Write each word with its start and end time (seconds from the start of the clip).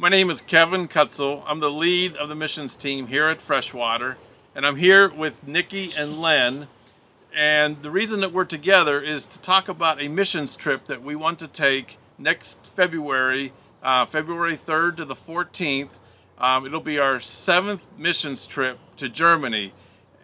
My 0.00 0.08
name 0.08 0.30
is 0.30 0.40
Kevin 0.40 0.88
Kutzel. 0.88 1.42
I'm 1.46 1.60
the 1.60 1.70
lead 1.70 2.16
of 2.16 2.30
the 2.30 2.34
missions 2.34 2.74
team 2.74 3.08
here 3.08 3.28
at 3.28 3.38
Freshwater, 3.38 4.16
and 4.54 4.64
I'm 4.64 4.76
here 4.76 5.12
with 5.12 5.46
Nikki 5.46 5.92
and 5.94 6.22
Len. 6.22 6.68
And 7.36 7.82
the 7.82 7.90
reason 7.90 8.20
that 8.20 8.32
we're 8.32 8.46
together 8.46 9.02
is 9.02 9.26
to 9.26 9.38
talk 9.40 9.68
about 9.68 10.00
a 10.00 10.08
missions 10.08 10.56
trip 10.56 10.86
that 10.86 11.02
we 11.02 11.14
want 11.14 11.38
to 11.40 11.48
take 11.48 11.98
next 12.16 12.56
February, 12.74 13.52
uh, 13.82 14.06
February 14.06 14.56
3rd 14.56 14.96
to 14.96 15.04
the 15.04 15.14
14th. 15.14 15.90
Um, 16.38 16.64
it'll 16.64 16.80
be 16.80 16.98
our 16.98 17.20
seventh 17.20 17.82
missions 17.98 18.46
trip 18.46 18.78
to 18.96 19.06
Germany, 19.10 19.74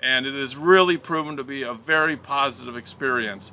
and 0.01 0.25
it 0.25 0.33
has 0.33 0.57
really 0.57 0.97
proven 0.97 1.37
to 1.37 1.45
be 1.45 1.65
a 1.65 1.75
very 1.75 2.17
positive 2.17 2.79
experience. 2.79 3.53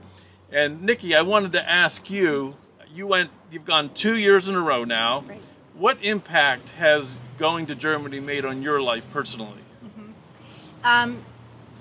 And 0.50 0.84
Nikki, 0.84 1.16
I 1.18 1.22
wanted 1.22 1.52
to 1.52 1.70
ask 1.70 2.10
you, 2.10 2.56
you 2.90 3.08
went, 3.08 3.30
you've 3.52 3.66
gone 3.66 3.94
two 3.94 4.16
years 4.16 4.48
in 4.48 4.56
a 4.56 4.62
row 4.62 4.86
now. 4.86 5.26
Right. 5.28 5.42
What 5.76 5.98
impact 6.04 6.72
has 6.72 7.18
going 7.38 7.66
to 7.68 7.76
Germany 7.76 8.20
made 8.20 8.46
on 8.46 8.62
your 8.62 8.82
life 8.82 9.06
personally? 9.12 9.62
Um, 10.84 11.24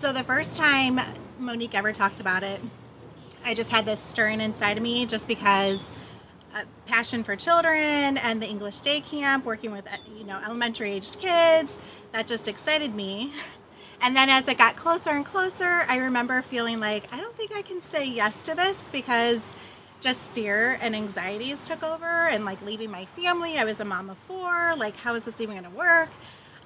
so 0.00 0.12
the 0.12 0.24
first 0.24 0.52
time 0.52 1.00
Monique 1.38 1.74
ever 1.74 1.92
talked 1.92 2.20
about 2.20 2.42
it, 2.42 2.60
I 3.44 3.52
just 3.52 3.68
had 3.68 3.84
this 3.84 4.00
stirring 4.00 4.40
inside 4.40 4.76
of 4.76 4.82
me 4.82 5.06
just 5.06 5.26
because 5.26 5.90
uh, 6.54 6.62
passion 6.86 7.24
for 7.24 7.34
children 7.34 8.16
and 8.18 8.40
the 8.40 8.46
English 8.46 8.78
day 8.78 9.00
camp, 9.00 9.44
working 9.44 9.72
with 9.72 9.86
uh, 9.86 9.96
you 10.16 10.24
know 10.24 10.40
elementary 10.44 10.92
aged 10.92 11.18
kids, 11.18 11.76
that 12.12 12.26
just 12.26 12.48
excited 12.48 12.94
me. 12.94 13.32
And 14.00 14.16
then 14.16 14.28
as 14.28 14.48
it 14.48 14.58
got 14.58 14.74
closer 14.74 15.10
and 15.10 15.24
closer, 15.24 15.84
I 15.86 15.96
remember 15.98 16.42
feeling 16.42 16.80
like 16.80 17.12
I 17.12 17.20
don't 17.20 17.36
think 17.36 17.52
I 17.52 17.62
can 17.62 17.80
say 17.80 18.04
yes 18.04 18.42
to 18.44 18.54
this 18.54 18.76
because 18.90 19.40
just 20.02 20.20
fear 20.32 20.78
and 20.82 20.94
anxieties 20.94 21.64
took 21.66 21.82
over 21.82 22.26
and 22.28 22.44
like 22.44 22.60
leaving 22.62 22.90
my 22.90 23.06
family. 23.16 23.56
I 23.56 23.64
was 23.64 23.80
a 23.80 23.84
mom 23.84 24.10
of 24.10 24.18
four. 24.28 24.74
Like, 24.76 24.96
how 24.96 25.14
is 25.14 25.24
this 25.24 25.40
even 25.40 25.56
going 25.56 25.70
to 25.70 25.78
work? 25.78 26.10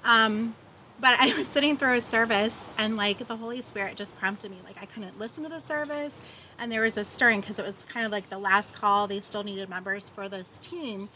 Um, 0.05 0.57
but 0.99 1.21
I 1.21 1.35
was 1.39 1.47
sitting 1.47 1.77
through 1.77 1.95
a 1.95 2.01
service 2.01 2.55
and 2.79 2.97
like 2.97 3.29
the 3.29 3.37
Holy 3.37 3.63
Spirit 3.63 3.97
just 3.97 4.17
prompted 4.19 4.51
me. 4.51 4.59
Like, 4.65 4.79
I 4.81 4.87
couldn't 4.87 5.19
listen 5.19 5.43
to 5.45 5.49
the 5.49 5.61
service. 5.61 6.19
And 6.59 6.73
there 6.73 6.81
was 6.81 6.95
this 6.95 7.09
stirring 7.09 7.43
because 7.43 7.59
it 7.59 7.67
was 7.67 7.77
kind 7.89 8.07
of 8.07 8.11
like 8.11 8.31
the 8.31 8.39
last 8.39 8.75
call. 8.75 9.07
They 9.07 9.21
still 9.21 9.45
needed 9.45 9.69
members 9.69 10.09
for 10.09 10.29
this 10.29 10.49
team. 10.63 11.11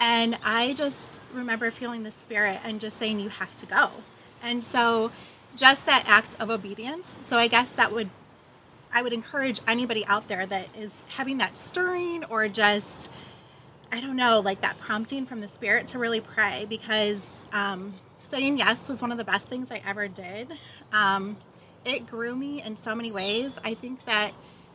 And 0.00 0.38
I 0.42 0.72
just 0.72 1.20
remember 1.34 1.70
feeling 1.70 2.02
the 2.04 2.12
Spirit 2.12 2.60
and 2.64 2.80
just 2.80 2.98
saying, 2.98 3.20
You 3.20 3.28
have 3.28 3.54
to 3.60 3.66
go. 3.66 3.90
And 4.42 4.64
so, 4.64 5.10
just 5.56 5.86
that 5.86 6.04
act 6.06 6.36
of 6.40 6.50
obedience. 6.50 7.16
So, 7.24 7.36
I 7.36 7.48
guess 7.48 7.70
that 7.70 7.92
would 7.92 8.08
I 8.92 9.02
would 9.02 9.12
encourage 9.12 9.60
anybody 9.66 10.04
out 10.06 10.28
there 10.28 10.46
that 10.46 10.68
is 10.76 10.90
having 11.08 11.38
that 11.38 11.56
stirring 11.56 12.24
or 12.24 12.48
just, 12.48 13.10
I 13.92 14.00
don't 14.00 14.16
know, 14.16 14.40
like 14.40 14.60
that 14.62 14.78
prompting 14.78 15.26
from 15.26 15.40
the 15.40 15.48
Spirit 15.48 15.88
to 15.88 15.98
really 15.98 16.20
pray 16.20 16.66
because 16.68 17.20
um, 17.52 17.94
saying 18.18 18.58
yes 18.58 18.88
was 18.88 19.00
one 19.02 19.12
of 19.12 19.18
the 19.18 19.24
best 19.24 19.48
things 19.48 19.68
I 19.70 19.82
ever 19.86 20.08
did. 20.08 20.52
Um, 20.92 21.36
it 21.84 22.06
grew 22.06 22.34
me 22.34 22.62
in 22.62 22.76
so 22.76 22.94
many 22.94 23.12
ways. 23.12 23.52
I 23.64 23.74
think 23.74 24.04
that 24.06 24.32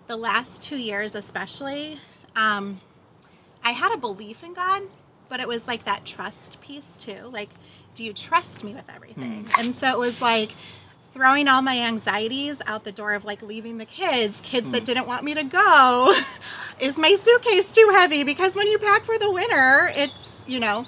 the 0.08 0.18
last 0.18 0.62
two 0.62 0.78
years, 0.78 1.16
especially, 1.16 2.00
um, 2.36 2.82
I 3.64 3.72
had 3.72 3.94
a 3.94 3.98
belief 3.98 4.44
in 4.44 4.54
God, 4.54 4.84
but 5.30 5.40
it 5.40 5.48
was 5.48 5.66
like 5.68 5.86
that 5.86 6.06
trust 6.06 6.60
piece 6.62 6.98
too. 6.98 7.30
Like, 7.32 7.50
do 7.96 8.04
you 8.04 8.14
trust 8.14 8.64
me 8.64 8.74
with 8.74 8.90
everything? 8.94 9.48
And 9.58 9.76
so 9.76 9.88
it 9.88 9.98
was 10.00 10.22
like, 10.22 10.52
throwing 11.14 11.48
all 11.48 11.62
my 11.62 11.78
anxieties 11.78 12.58
out 12.66 12.84
the 12.84 12.92
door 12.92 13.14
of 13.14 13.24
like 13.24 13.42
leaving 13.44 13.78
the 13.78 13.86
kids, 13.86 14.42
kids 14.42 14.72
that 14.72 14.84
didn't 14.84 15.06
want 15.06 15.24
me 15.24 15.36
to 15.36 15.44
go. 15.44 16.14
Is 16.80 16.98
my 16.98 17.16
suitcase 17.16 17.72
too 17.72 17.90
heavy? 17.94 18.24
Because 18.24 18.56
when 18.56 18.68
you 18.68 18.80
pack 18.80 19.06
for 19.06 19.20
the 19.20 19.32
winter, 19.32 19.92
it's, 19.96 20.28
you 20.48 20.60
know, 20.60 20.88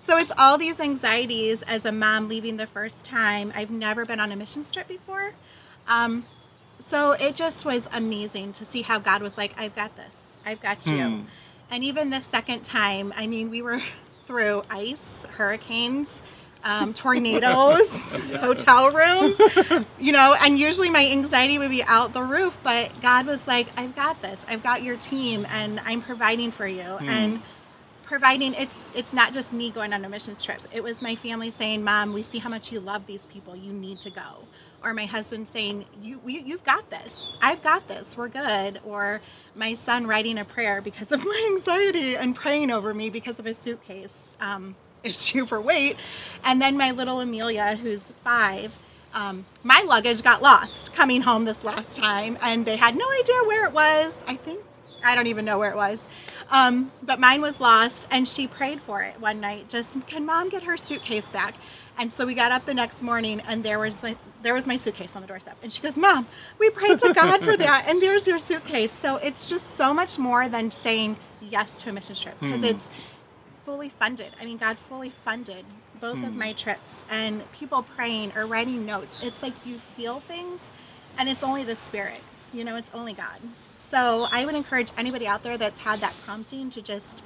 so 0.00 0.16
it's 0.16 0.32
all 0.38 0.56
these 0.56 0.80
anxieties 0.80 1.62
as 1.62 1.84
a 1.84 1.92
mom 1.92 2.28
leaving 2.28 2.56
the 2.56 2.66
first 2.66 3.04
time. 3.04 3.52
I've 3.54 3.70
never 3.70 4.06
been 4.06 4.18
on 4.18 4.32
a 4.32 4.36
mission 4.36 4.64
trip 4.64 4.88
before. 4.88 5.34
Um, 5.86 6.24
so 6.88 7.12
it 7.12 7.36
just 7.36 7.64
was 7.64 7.86
amazing 7.92 8.54
to 8.54 8.64
see 8.64 8.82
how 8.82 8.98
God 8.98 9.20
was 9.20 9.36
like, 9.36 9.52
I've 9.58 9.74
got 9.74 9.94
this, 9.96 10.14
I've 10.44 10.60
got 10.60 10.86
you. 10.86 11.04
Hmm. 11.04 11.22
And 11.70 11.84
even 11.84 12.10
the 12.10 12.22
second 12.22 12.62
time, 12.62 13.12
I 13.16 13.26
mean, 13.26 13.50
we 13.50 13.60
were 13.60 13.82
through 14.26 14.64
ice, 14.70 15.24
hurricanes, 15.36 16.22
um, 16.66 16.92
tornadoes, 16.92 18.16
hotel 18.40 18.90
rooms, 18.90 19.40
you 19.98 20.12
know, 20.12 20.34
and 20.40 20.58
usually 20.58 20.90
my 20.90 21.06
anxiety 21.06 21.58
would 21.58 21.70
be 21.70 21.84
out 21.84 22.12
the 22.12 22.22
roof, 22.22 22.58
but 22.64 22.90
God 23.00 23.26
was 23.26 23.40
like, 23.46 23.68
I've 23.76 23.94
got 23.94 24.20
this, 24.20 24.40
I've 24.48 24.64
got 24.64 24.82
your 24.82 24.96
team, 24.96 25.46
and 25.48 25.80
I'm 25.80 26.02
providing 26.02 26.50
for 26.50 26.66
you. 26.66 26.82
And 26.82 27.40
providing 28.02 28.54
it's 28.54 28.74
it's 28.94 29.12
not 29.12 29.32
just 29.32 29.52
me 29.52 29.70
going 29.70 29.92
on 29.92 30.04
a 30.04 30.08
missions 30.08 30.42
trip. 30.42 30.60
It 30.72 30.82
was 30.82 31.02
my 31.02 31.16
family 31.16 31.50
saying 31.50 31.84
mom 31.84 32.12
we 32.12 32.22
see 32.22 32.38
how 32.38 32.48
much 32.48 32.72
you 32.72 32.80
love 32.80 33.06
these 33.06 33.22
people. 33.32 33.54
You 33.54 33.72
need 33.72 34.00
to 34.02 34.10
go. 34.10 34.46
Or 34.82 34.94
my 34.94 35.06
husband 35.06 35.48
saying 35.52 35.84
you, 36.02 36.20
you 36.26 36.42
you've 36.44 36.64
got 36.64 36.88
this. 36.90 37.32
I've 37.40 37.62
got 37.62 37.88
this. 37.88 38.16
We're 38.16 38.28
good. 38.28 38.80
Or 38.84 39.20
my 39.54 39.74
son 39.74 40.06
writing 40.06 40.38
a 40.38 40.44
prayer 40.44 40.80
because 40.80 41.12
of 41.12 41.24
my 41.24 41.50
anxiety 41.52 42.16
and 42.16 42.34
praying 42.34 42.70
over 42.70 42.94
me 42.94 43.10
because 43.10 43.38
of 43.38 43.44
his 43.44 43.58
suitcase. 43.58 44.12
Um, 44.40 44.76
issue 45.06 45.46
for 45.46 45.60
weight 45.60 45.96
and 46.44 46.60
then 46.60 46.76
my 46.76 46.90
little 46.90 47.20
amelia 47.20 47.76
who's 47.76 48.02
five 48.24 48.72
um, 49.14 49.46
my 49.62 49.82
luggage 49.86 50.22
got 50.22 50.42
lost 50.42 50.92
coming 50.92 51.22
home 51.22 51.44
this 51.44 51.64
last 51.64 51.94
time 51.94 52.36
and 52.42 52.66
they 52.66 52.76
had 52.76 52.96
no 52.96 53.10
idea 53.20 53.36
where 53.46 53.66
it 53.66 53.72
was 53.72 54.12
i 54.26 54.36
think 54.36 54.60
i 55.04 55.14
don't 55.14 55.26
even 55.26 55.44
know 55.44 55.58
where 55.58 55.70
it 55.70 55.76
was 55.76 55.98
um, 56.50 56.92
but 57.02 57.18
mine 57.18 57.40
was 57.40 57.60
lost, 57.60 58.06
and 58.10 58.28
she 58.28 58.46
prayed 58.46 58.80
for 58.82 59.02
it 59.02 59.18
one 59.20 59.40
night. 59.40 59.68
Just 59.68 59.88
can 60.06 60.24
mom 60.24 60.48
get 60.48 60.62
her 60.62 60.76
suitcase 60.76 61.24
back? 61.32 61.54
And 61.98 62.12
so 62.12 62.26
we 62.26 62.34
got 62.34 62.52
up 62.52 62.66
the 62.66 62.74
next 62.74 63.00
morning, 63.02 63.40
and 63.40 63.64
there 63.64 63.78
was 63.78 63.94
my, 64.02 64.16
there 64.42 64.54
was 64.54 64.66
my 64.66 64.76
suitcase 64.76 65.10
on 65.16 65.22
the 65.22 65.28
doorstep. 65.28 65.56
And 65.62 65.72
she 65.72 65.80
goes, 65.80 65.96
"Mom, 65.96 66.26
we 66.58 66.70
prayed 66.70 67.00
to 67.00 67.12
God 67.14 67.42
for 67.42 67.56
that, 67.56 67.86
and 67.88 68.00
there's 68.02 68.26
your 68.26 68.38
suitcase." 68.38 68.92
So 69.02 69.16
it's 69.16 69.48
just 69.48 69.76
so 69.76 69.92
much 69.92 70.18
more 70.18 70.48
than 70.48 70.70
saying 70.70 71.16
yes 71.40 71.74
to 71.78 71.90
a 71.90 71.92
mission 71.92 72.14
trip 72.14 72.38
because 72.40 72.62
it's 72.62 72.90
fully 73.66 73.90
funded. 73.90 74.28
I 74.40 74.44
mean, 74.46 74.56
God 74.56 74.78
fully 74.88 75.12
funded 75.24 75.66
both 76.00 76.22
of 76.22 76.34
my 76.34 76.52
trips, 76.52 76.92
and 77.10 77.50
people 77.52 77.82
praying 77.82 78.32
or 78.36 78.46
writing 78.46 78.84
notes. 78.86 79.16
It's 79.22 79.42
like 79.42 79.54
you 79.66 79.80
feel 79.96 80.20
things, 80.20 80.60
and 81.18 81.28
it's 81.28 81.42
only 81.42 81.64
the 81.64 81.74
Spirit. 81.76 82.20
You 82.52 82.64
know, 82.64 82.76
it's 82.76 82.90
only 82.94 83.12
God. 83.12 83.40
So 83.90 84.28
I 84.30 84.44
would 84.44 84.54
encourage 84.54 84.90
anybody 84.96 85.26
out 85.26 85.42
there 85.42 85.56
that's 85.58 85.80
had 85.80 86.00
that 86.00 86.14
prompting 86.24 86.70
to 86.70 86.82
just 86.82 87.22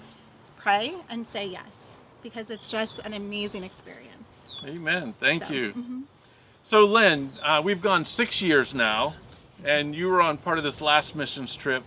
pray 0.57 0.95
and 1.09 1.27
say 1.27 1.47
yes 1.47 2.01
because 2.23 2.49
it's 2.49 2.67
just 2.67 3.01
an 3.01 3.13
amazing 3.13 3.65
experience. 3.65 4.51
Amen. 4.65 5.15
Thank 5.19 5.47
So, 5.47 5.53
you. 5.53 5.73
mhm. 5.73 6.03
So, 6.63 6.85
Lynn, 6.85 7.33
uh, 7.43 7.61
we've 7.65 7.81
gone 7.81 8.05
six 8.05 8.41
years 8.41 8.75
now, 8.75 9.15
and 9.65 9.95
you 9.95 10.09
were 10.09 10.21
on 10.23 10.37
part 10.39 10.59
of 10.59 10.65
this 10.65 10.81
last 10.81 11.17
missions 11.17 11.57
trip. 11.57 11.83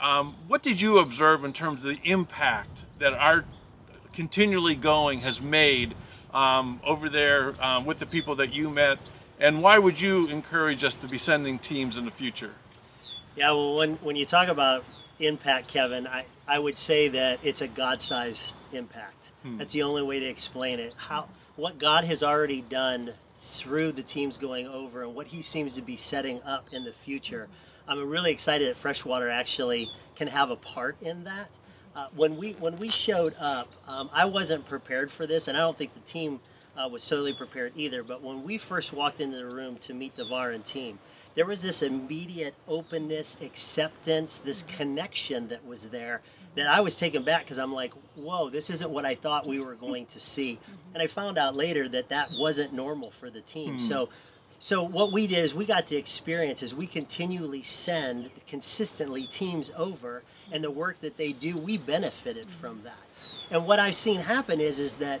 Um, 0.00 0.34
what 0.48 0.62
did 0.62 0.80
you 0.80 0.98
observe 0.98 1.44
in 1.44 1.52
terms 1.52 1.84
of 1.84 1.90
the 1.90 2.00
impact 2.02 2.82
that 2.98 3.12
our 3.12 3.44
continually 4.12 4.74
going 4.74 5.20
has 5.20 5.40
made 5.40 5.94
um, 6.32 6.80
over 6.84 7.08
there 7.08 7.54
um, 7.64 7.84
with 7.84 7.98
the 7.98 8.06
people 8.06 8.36
that 8.36 8.52
you 8.52 8.70
met? 8.70 8.98
And 9.40 9.62
why 9.62 9.78
would 9.78 10.00
you 10.00 10.26
encourage 10.28 10.82
us 10.82 10.94
to 10.96 11.06
be 11.06 11.18
sending 11.18 11.58
teams 11.58 11.96
in 11.96 12.04
the 12.04 12.10
future? 12.10 12.52
Yeah, 13.36 13.52
well, 13.52 13.76
when, 13.76 13.94
when 13.96 14.16
you 14.16 14.26
talk 14.26 14.48
about 14.48 14.84
impact, 15.20 15.68
Kevin, 15.68 16.06
I, 16.06 16.24
I 16.46 16.58
would 16.58 16.76
say 16.76 17.08
that 17.08 17.38
it's 17.42 17.60
a 17.60 17.68
God 17.68 18.00
size 18.00 18.52
impact. 18.72 19.30
That's 19.44 19.72
the 19.72 19.82
only 19.82 20.02
way 20.02 20.20
to 20.20 20.26
explain 20.26 20.78
it. 20.78 20.92
How 20.96 21.28
What 21.56 21.78
God 21.78 22.04
has 22.04 22.22
already 22.22 22.60
done 22.60 23.12
through 23.36 23.92
the 23.92 24.02
teams 24.02 24.36
going 24.36 24.66
over 24.66 25.04
and 25.04 25.14
what 25.14 25.28
He 25.28 25.40
seems 25.40 25.74
to 25.76 25.82
be 25.82 25.96
setting 25.96 26.42
up 26.42 26.66
in 26.72 26.84
the 26.84 26.92
future. 26.92 27.48
I'm 27.86 28.08
really 28.08 28.30
excited 28.30 28.68
that 28.68 28.76
Freshwater 28.76 29.30
actually 29.30 29.90
can 30.16 30.28
have 30.28 30.50
a 30.50 30.56
part 30.56 30.96
in 31.00 31.24
that. 31.24 31.48
Uh, 31.98 32.06
when 32.14 32.36
we 32.36 32.52
when 32.60 32.78
we 32.78 32.88
showed 32.88 33.34
up, 33.40 33.66
um, 33.88 34.08
I 34.12 34.24
wasn't 34.24 34.64
prepared 34.66 35.10
for 35.10 35.26
this, 35.26 35.48
and 35.48 35.56
I 35.56 35.60
don't 35.62 35.76
think 35.76 35.94
the 35.94 36.00
team 36.00 36.38
uh, 36.76 36.88
was 36.88 37.04
totally 37.04 37.32
prepared 37.32 37.72
either. 37.74 38.04
But 38.04 38.22
when 38.22 38.44
we 38.44 38.56
first 38.56 38.92
walked 38.92 39.20
into 39.20 39.36
the 39.36 39.46
room 39.46 39.78
to 39.78 39.94
meet 39.94 40.14
the 40.14 40.22
Varan 40.22 40.64
team, 40.64 41.00
there 41.34 41.44
was 41.44 41.60
this 41.60 41.82
immediate 41.82 42.54
openness, 42.68 43.36
acceptance, 43.42 44.38
this 44.38 44.62
connection 44.62 45.48
that 45.48 45.66
was 45.66 45.86
there 45.86 46.20
that 46.54 46.68
I 46.68 46.78
was 46.82 46.96
taken 46.96 47.24
back 47.24 47.42
because 47.42 47.58
I'm 47.58 47.72
like, 47.72 47.92
whoa, 48.14 48.48
this 48.48 48.70
isn't 48.70 48.90
what 48.90 49.04
I 49.04 49.16
thought 49.16 49.48
we 49.48 49.58
were 49.58 49.74
going 49.74 50.06
to 50.06 50.20
see. 50.20 50.60
And 50.94 51.02
I 51.02 51.08
found 51.08 51.36
out 51.36 51.56
later 51.56 51.88
that 51.88 52.10
that 52.10 52.28
wasn't 52.38 52.72
normal 52.72 53.10
for 53.10 53.28
the 53.28 53.40
team. 53.40 53.80
So. 53.80 54.08
So 54.60 54.82
what 54.82 55.12
we 55.12 55.28
did 55.28 55.44
is 55.44 55.54
we 55.54 55.64
got 55.64 55.86
to 55.86 55.94
experience 55.94 56.64
is 56.64 56.74
we 56.74 56.88
continually 56.88 57.62
send 57.62 58.30
consistently 58.48 59.24
teams 59.24 59.70
over 59.76 60.24
and 60.52 60.62
the 60.62 60.70
work 60.70 61.00
that 61.00 61.16
they 61.16 61.32
do, 61.32 61.56
we 61.56 61.76
benefited 61.76 62.50
from 62.50 62.82
that. 62.84 62.98
And 63.50 63.66
what 63.66 63.78
I've 63.78 63.94
seen 63.94 64.20
happen 64.20 64.60
is 64.60 64.78
is 64.78 64.94
that 64.94 65.20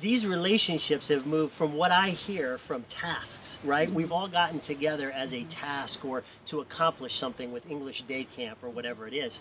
these 0.00 0.26
relationships 0.26 1.08
have 1.08 1.26
moved 1.26 1.52
from 1.52 1.74
what 1.74 1.90
I 1.90 2.10
hear 2.10 2.56
from 2.56 2.82
tasks, 2.84 3.58
right? 3.62 3.88
Mm-hmm. 3.88 3.96
We've 3.96 4.12
all 4.12 4.28
gotten 4.28 4.58
together 4.58 5.10
as 5.10 5.34
a 5.34 5.44
task 5.44 6.04
or 6.04 6.22
to 6.46 6.60
accomplish 6.60 7.14
something 7.14 7.52
with 7.52 7.68
English 7.70 8.02
Day 8.02 8.24
Camp 8.24 8.58
or 8.62 8.70
whatever 8.70 9.06
it 9.06 9.14
is. 9.14 9.40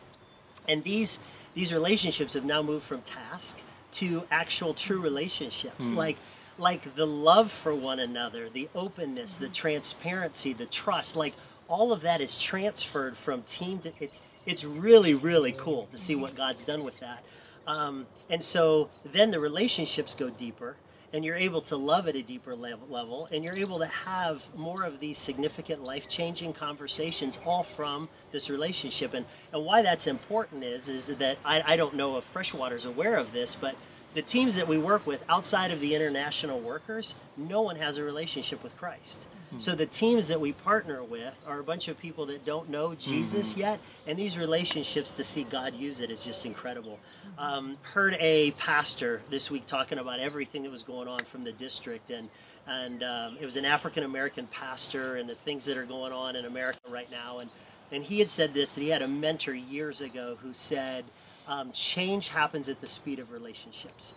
And 0.67 0.83
these 0.83 1.19
these 1.53 1.73
relationships 1.73 2.33
have 2.33 2.45
now 2.45 2.62
moved 2.62 2.86
from 2.86 3.01
task 3.01 3.60
to 3.93 4.24
actual 4.31 4.74
true 4.74 5.01
relationships, 5.01 5.91
mm. 5.91 5.95
like 5.95 6.17
like 6.57 6.95
the 6.95 7.07
love 7.07 7.50
for 7.50 7.74
one 7.74 8.00
another, 8.00 8.50
the 8.50 8.69
openness, 8.75 9.38
the 9.38 9.48
mm. 9.48 9.53
transparency, 9.53 10.53
the 10.53 10.65
trust, 10.65 11.15
like 11.15 11.33
all 11.67 11.93
of 11.93 12.01
that 12.01 12.19
is 12.19 12.38
transferred 12.38 13.15
from 13.15 13.41
team 13.43 13.79
to 13.79 13.91
it's 14.00 14.21
it's 14.45 14.63
really 14.63 15.13
really 15.13 15.51
cool 15.53 15.88
to 15.91 15.98
see 15.98 16.15
what 16.15 16.36
God's 16.36 16.63
done 16.63 16.83
with 16.83 17.00
that. 17.00 17.24
Um, 17.67 18.07
and 18.29 18.43
so 18.43 18.89
then 19.05 19.31
the 19.31 19.39
relationships 19.39 20.13
go 20.15 20.29
deeper 20.29 20.75
and 21.13 21.25
you're 21.25 21.36
able 21.36 21.62
to 21.62 21.75
love 21.75 22.07
at 22.07 22.15
a 22.15 22.21
deeper 22.21 22.55
level, 22.55 23.27
and 23.31 23.43
you're 23.43 23.57
able 23.57 23.79
to 23.79 23.86
have 23.86 24.43
more 24.55 24.83
of 24.83 25.00
these 25.00 25.17
significant 25.17 25.83
life-changing 25.83 26.53
conversations 26.53 27.38
all 27.45 27.63
from 27.63 28.07
this 28.31 28.50
relationship 28.50 29.13
and, 29.13 29.25
and 29.51 29.65
why 29.65 29.81
that's 29.81 30.07
important 30.07 30.63
is 30.63 30.89
is 30.89 31.07
that 31.07 31.38
I, 31.43 31.63
I 31.65 31.75
don't 31.75 31.95
know 31.95 32.17
if 32.17 32.24
freshwater's 32.24 32.86
aware 32.86 33.17
of 33.17 33.33
this 33.33 33.55
but 33.55 33.75
the 34.13 34.21
teams 34.21 34.55
that 34.55 34.67
we 34.67 34.77
work 34.77 35.05
with 35.05 35.24
outside 35.29 35.71
of 35.71 35.79
the 35.79 35.95
international 35.95 36.60
workers 36.60 37.15
no 37.36 37.62
one 37.62 37.75
has 37.75 37.98
a 37.98 38.03
relationship 38.03 38.63
with 38.63 38.77
christ 38.77 39.27
so 39.58 39.75
the 39.75 39.86
teams 39.86 40.27
that 40.27 40.39
we 40.39 40.53
partner 40.53 41.03
with 41.03 41.38
are 41.46 41.60
a 41.60 41.63
bunch 41.63 41.88
of 41.88 42.00
people 42.00 42.25
that 42.27 42.46
don't 42.46 42.70
know 42.70 42.96
Jesus 42.96 43.55
yet, 43.58 43.79
and 44.08 44.17
these 44.17 44.38
relationships 44.38 45.12
to 45.13 45.24
see 45.24 45.43
God 45.43 45.74
use 45.74 46.00
it 46.01 46.10
is 46.10 46.24
just 46.24 46.46
incredible. 46.46 47.00
Um, 47.38 47.77
heard 47.81 48.15
a 48.20 48.51
pastor 48.51 49.22
this 49.29 49.51
week 49.51 49.65
talking 49.65 49.98
about 49.98 50.20
everything 50.20 50.63
that 50.63 50.72
was 50.72 50.84
going 50.84 51.08
on 51.08 51.25
from 51.25 51.43
the 51.43 51.51
district, 51.51 52.12
and 52.12 52.29
and 52.67 53.03
um, 53.03 53.38
it 53.39 53.46
was 53.46 53.58
an 53.58 53.65
African 53.65 54.03
American 54.03 54.48
pastor 54.48 55.17
and 55.17 55.27
the 55.27 55.36
things 55.36 55.65
that 55.65 55.77
are 55.77 55.86
going 55.86 56.13
on 56.13 56.36
in 56.36 56.46
America 56.46 56.79
right 56.89 57.10
now, 57.12 57.39
and 57.39 57.50
and 57.91 58.03
he 58.03 58.20
had 58.20 58.29
said 58.29 58.53
this 58.53 58.75
that 58.75 58.81
he 58.81 58.89
had 58.89 59.01
a 59.01 59.08
mentor 59.08 59.53
years 59.53 60.01
ago 60.01 60.38
who 60.41 60.53
said, 60.53 61.03
um, 61.48 61.72
"Change 61.74 62.29
happens 62.29 62.70
at 62.70 62.79
the 62.79 62.88
speed 62.88 63.20
of 63.20 63.31
relationships." 63.31 64.13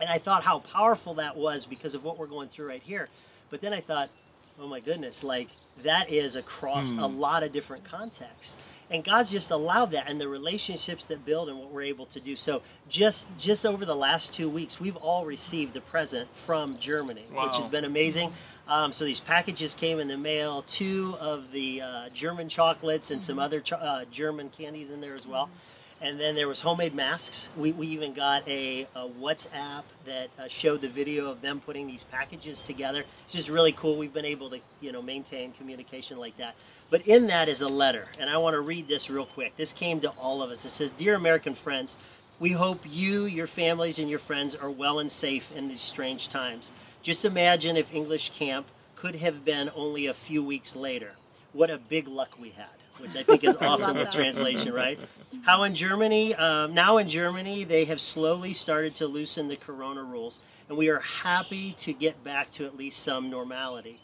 And 0.00 0.08
I 0.08 0.18
thought 0.18 0.44
how 0.44 0.60
powerful 0.60 1.14
that 1.14 1.36
was 1.36 1.66
because 1.66 1.94
of 1.94 2.04
what 2.04 2.18
we're 2.18 2.26
going 2.26 2.48
through 2.48 2.68
right 2.68 2.82
here. 2.82 3.08
But 3.50 3.60
then 3.60 3.72
I 3.72 3.80
thought, 3.80 4.10
oh 4.60 4.68
my 4.68 4.80
goodness, 4.80 5.22
like 5.24 5.48
that 5.84 6.10
is 6.10 6.36
across 6.36 6.92
a 6.92 7.06
lot 7.06 7.42
of 7.42 7.52
different 7.52 7.84
contexts. 7.84 8.56
And 8.90 9.04
God's 9.04 9.30
just 9.30 9.50
allowed 9.50 9.90
that 9.90 10.08
and 10.08 10.18
the 10.18 10.28
relationships 10.28 11.04
that 11.06 11.24
build 11.24 11.50
and 11.50 11.58
what 11.58 11.70
we're 11.70 11.82
able 11.82 12.06
to 12.06 12.20
do. 12.20 12.34
So 12.36 12.62
just 12.88 13.28
just 13.38 13.66
over 13.66 13.84
the 13.84 13.94
last 13.94 14.32
two 14.32 14.48
weeks, 14.48 14.80
we've 14.80 14.96
all 14.96 15.26
received 15.26 15.76
a 15.76 15.80
present 15.82 16.28
from 16.34 16.78
Germany, 16.78 17.26
which 17.30 17.56
has 17.56 17.68
been 17.68 17.84
amazing. 17.84 18.32
Um, 18.66 18.92
so 18.92 19.04
these 19.04 19.20
packages 19.20 19.74
came 19.74 19.98
in 19.98 20.08
the 20.08 20.16
mail, 20.18 20.62
two 20.66 21.16
of 21.20 21.52
the 21.52 21.80
uh, 21.82 22.08
German 22.10 22.48
chocolates 22.48 23.10
and 23.10 23.22
some 23.22 23.38
other 23.38 23.60
cho- 23.60 23.76
uh, 23.76 24.04
German 24.10 24.50
candies 24.50 24.90
in 24.90 25.00
there 25.00 25.14
as 25.14 25.26
well. 25.26 25.48
And 26.00 26.20
then 26.20 26.36
there 26.36 26.46
was 26.46 26.60
homemade 26.60 26.94
masks. 26.94 27.48
We, 27.56 27.72
we 27.72 27.88
even 27.88 28.12
got 28.12 28.46
a, 28.46 28.86
a 28.94 29.08
WhatsApp 29.08 29.82
that 30.04 30.28
uh, 30.38 30.46
showed 30.46 30.80
the 30.80 30.88
video 30.88 31.28
of 31.28 31.40
them 31.40 31.60
putting 31.60 31.88
these 31.88 32.04
packages 32.04 32.62
together. 32.62 33.04
It's 33.24 33.34
just 33.34 33.48
really 33.48 33.72
cool. 33.72 33.96
We've 33.96 34.12
been 34.12 34.24
able 34.24 34.48
to 34.50 34.60
you 34.80 34.92
know 34.92 35.02
maintain 35.02 35.52
communication 35.52 36.18
like 36.18 36.36
that. 36.36 36.62
But 36.88 37.02
in 37.08 37.26
that 37.26 37.48
is 37.48 37.62
a 37.62 37.68
letter, 37.68 38.06
and 38.20 38.30
I 38.30 38.38
want 38.38 38.54
to 38.54 38.60
read 38.60 38.86
this 38.86 39.10
real 39.10 39.26
quick. 39.26 39.56
This 39.56 39.72
came 39.72 39.98
to 40.00 40.10
all 40.10 40.40
of 40.40 40.50
us. 40.50 40.64
It 40.64 40.70
says, 40.70 40.92
"Dear 40.92 41.16
American 41.16 41.56
friends, 41.56 41.96
we 42.38 42.52
hope 42.52 42.80
you, 42.88 43.24
your 43.24 43.48
families, 43.48 43.98
and 43.98 44.08
your 44.08 44.20
friends 44.20 44.54
are 44.54 44.70
well 44.70 45.00
and 45.00 45.10
safe 45.10 45.50
in 45.50 45.66
these 45.66 45.80
strange 45.80 46.28
times. 46.28 46.72
Just 47.02 47.24
imagine 47.24 47.76
if 47.76 47.92
English 47.92 48.30
camp 48.30 48.68
could 48.94 49.16
have 49.16 49.44
been 49.44 49.68
only 49.74 50.06
a 50.06 50.14
few 50.14 50.44
weeks 50.44 50.76
later. 50.76 51.14
What 51.52 51.70
a 51.70 51.78
big 51.78 52.06
luck 52.06 52.38
we 52.38 52.50
had." 52.50 52.77
Which 52.98 53.16
I 53.16 53.22
think 53.22 53.44
is 53.44 53.56
awesome 53.60 53.96
with 53.96 54.10
translation, 54.10 54.72
right? 54.72 54.98
How 55.42 55.62
in 55.62 55.74
Germany, 55.74 56.34
um, 56.34 56.74
now 56.74 56.98
in 56.98 57.08
Germany, 57.08 57.64
they 57.64 57.84
have 57.86 58.00
slowly 58.00 58.52
started 58.52 58.94
to 58.96 59.06
loosen 59.06 59.48
the 59.48 59.56
corona 59.56 60.02
rules, 60.02 60.40
and 60.68 60.76
we 60.76 60.88
are 60.88 61.00
happy 61.00 61.72
to 61.78 61.92
get 61.92 62.22
back 62.24 62.50
to 62.52 62.66
at 62.66 62.76
least 62.76 63.02
some 63.02 63.30
normality. 63.30 64.00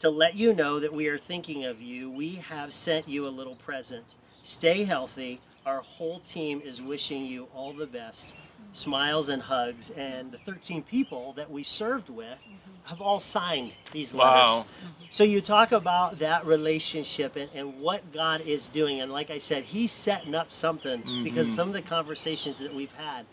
To 0.00 0.10
let 0.10 0.36
you 0.36 0.54
know 0.54 0.80
that 0.80 0.92
we 0.92 1.08
are 1.08 1.18
thinking 1.18 1.64
of 1.64 1.80
you, 1.82 2.10
we 2.10 2.36
have 2.36 2.72
sent 2.72 3.08
you 3.08 3.26
a 3.26 3.28
little 3.28 3.56
present. 3.56 4.04
Stay 4.42 4.84
healthy. 4.84 5.40
Our 5.66 5.80
whole 5.80 6.20
team 6.20 6.62
is 6.64 6.80
wishing 6.80 7.26
you 7.26 7.48
all 7.54 7.72
the 7.72 7.86
best. 7.86 8.34
Smiles 8.72 9.28
and 9.28 9.42
hugs. 9.42 9.90
And 9.90 10.32
the 10.32 10.38
13 10.38 10.82
people 10.82 11.32
that 11.34 11.50
we 11.50 11.62
served 11.62 12.08
with 12.08 12.38
mm-hmm. 12.38 12.88
have 12.88 13.00
all 13.00 13.20
signed 13.20 13.72
these 13.92 14.14
letters. 14.14 14.50
Wow. 14.50 14.66
So 15.10 15.24
you 15.24 15.40
talk 15.40 15.72
about 15.72 16.18
that 16.18 16.46
relationship 16.46 17.36
and, 17.36 17.50
and 17.54 17.80
what 17.80 18.12
God 18.12 18.42
is 18.42 18.68
doing. 18.68 19.00
And 19.00 19.10
like 19.10 19.30
I 19.30 19.38
said, 19.38 19.64
He's 19.64 19.92
setting 19.92 20.34
up 20.34 20.52
something 20.52 21.22
because 21.24 21.46
mm-hmm. 21.46 21.56
some 21.56 21.68
of 21.68 21.74
the 21.74 21.82
conversations 21.82 22.60
that 22.60 22.74
we've 22.74 22.92
had, 22.92 23.26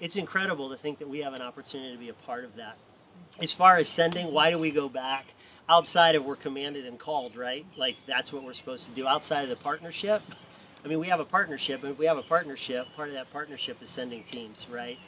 it's 0.00 0.16
incredible 0.16 0.70
to 0.70 0.76
think 0.76 0.98
that 0.98 1.08
we 1.08 1.20
have 1.20 1.34
an 1.34 1.42
opportunity 1.42 1.92
to 1.92 1.98
be 1.98 2.08
a 2.08 2.14
part 2.14 2.44
of 2.44 2.56
that. 2.56 2.76
As 3.38 3.52
far 3.52 3.76
as 3.76 3.88
sending, 3.88 4.32
why 4.32 4.50
do 4.50 4.58
we 4.58 4.70
go 4.70 4.88
back? 4.88 5.26
Outside 5.68 6.16
of 6.16 6.24
we're 6.24 6.36
commanded 6.36 6.84
and 6.84 6.98
called, 6.98 7.36
right? 7.36 7.64
Like 7.76 7.96
that's 8.06 8.32
what 8.32 8.42
we're 8.42 8.54
supposed 8.54 8.86
to 8.86 8.90
do. 8.90 9.06
Outside 9.06 9.44
of 9.44 9.50
the 9.50 9.56
partnership, 9.56 10.22
I 10.84 10.88
mean, 10.88 10.98
we 10.98 11.08
have 11.08 11.20
a 11.20 11.24
partnership, 11.24 11.82
and 11.82 11.92
if 11.92 11.98
we 11.98 12.06
have 12.06 12.18
a 12.18 12.22
partnership, 12.22 12.86
part 12.96 13.08
of 13.08 13.14
that 13.14 13.30
partnership 13.32 13.82
is 13.82 13.90
sending 13.90 14.22
teams, 14.22 14.66
right? 14.70 14.98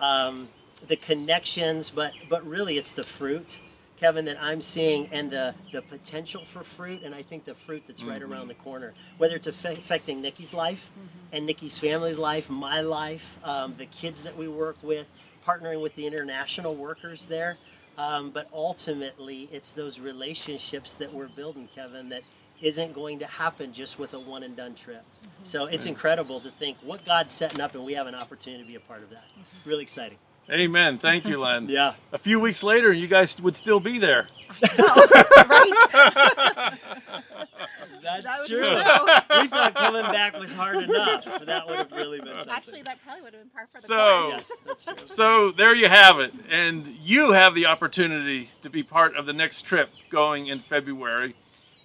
Um, 0.00 0.48
the 0.88 0.96
connections, 0.96 1.90
but 1.90 2.12
but 2.28 2.46
really, 2.46 2.78
it's 2.78 2.92
the 2.92 3.04
fruit, 3.04 3.60
Kevin, 3.98 4.24
that 4.24 4.38
I'm 4.40 4.60
seeing, 4.60 5.08
and 5.12 5.30
the 5.30 5.54
the 5.72 5.82
potential 5.82 6.44
for 6.44 6.64
fruit, 6.64 7.02
and 7.02 7.14
I 7.14 7.22
think 7.22 7.44
the 7.44 7.54
fruit 7.54 7.84
that's 7.86 8.02
right 8.02 8.22
around 8.22 8.48
the 8.48 8.54
corner, 8.54 8.94
whether 9.18 9.36
it's 9.36 9.46
affe- 9.46 9.78
affecting 9.78 10.20
Nikki's 10.20 10.52
life, 10.52 10.90
and 11.32 11.46
Nikki's 11.46 11.78
family's 11.78 12.18
life, 12.18 12.50
my 12.50 12.80
life, 12.80 13.38
um, 13.44 13.74
the 13.78 13.86
kids 13.86 14.22
that 14.22 14.36
we 14.36 14.48
work 14.48 14.76
with, 14.82 15.06
partnering 15.46 15.80
with 15.80 15.94
the 15.94 16.06
international 16.06 16.74
workers 16.74 17.26
there. 17.26 17.56
Um, 17.98 18.30
but 18.30 18.48
ultimately, 18.52 19.48
it's 19.52 19.72
those 19.72 19.98
relationships 20.00 20.94
that 20.94 21.12
we're 21.12 21.28
building, 21.28 21.68
Kevin, 21.74 22.08
that 22.08 22.22
isn't 22.62 22.92
going 22.92 23.18
to 23.20 23.26
happen 23.26 23.72
just 23.72 23.98
with 23.98 24.12
a 24.14 24.18
one 24.20 24.42
and 24.42 24.56
done 24.56 24.74
trip. 24.74 25.02
So 25.44 25.66
it's 25.66 25.86
incredible 25.86 26.40
to 26.40 26.50
think 26.50 26.76
what 26.82 27.04
God's 27.06 27.32
setting 27.32 27.60
up, 27.60 27.74
and 27.74 27.84
we 27.84 27.94
have 27.94 28.06
an 28.06 28.14
opportunity 28.14 28.62
to 28.62 28.68
be 28.68 28.74
a 28.74 28.80
part 28.80 29.02
of 29.02 29.10
that. 29.10 29.24
Really 29.64 29.82
exciting. 29.82 30.18
Amen. 30.50 30.98
Thank 30.98 31.26
you, 31.26 31.38
Len. 31.40 31.68
Yeah. 31.70 31.94
A 32.12 32.18
few 32.18 32.40
weeks 32.40 32.62
later, 32.62 32.92
you 32.92 33.06
guys 33.06 33.40
would 33.40 33.54
still 33.56 33.78
be 33.80 33.98
there. 33.98 34.26
right? 34.62 35.72
That's 38.02 38.24
That 38.24 38.46
true. 38.48 38.58
true. 38.58 39.42
we 39.42 39.48
thought 39.48 39.74
coming 39.76 40.02
back 40.02 40.38
was 40.38 40.52
hard 40.52 40.82
enough. 40.82 41.24
That 41.46 41.66
would 41.66 41.76
have 41.76 41.92
really 41.92 42.18
been 42.20 42.28
something. 42.38 42.52
Actually, 42.52 42.82
that 42.82 42.98
probably 43.04 43.22
would 43.22 43.34
have 43.34 43.42
been 43.42 43.50
par 43.50 43.68
for 43.72 43.80
the 43.80 43.86
So- 43.86 44.30
course. 44.66 44.86
yes. 44.88 45.12
So 45.16 45.52
there 45.52 45.74
you 45.74 45.88
have 45.88 46.18
it. 46.18 46.32
And 46.48 46.86
you 47.02 47.32
have 47.32 47.54
the 47.54 47.66
opportunity 47.66 48.50
to 48.62 48.70
be 48.70 48.82
part 48.82 49.16
of 49.16 49.26
the 49.26 49.32
next 49.32 49.62
trip 49.62 49.90
going 50.10 50.46
in 50.48 50.60
February. 50.68 51.36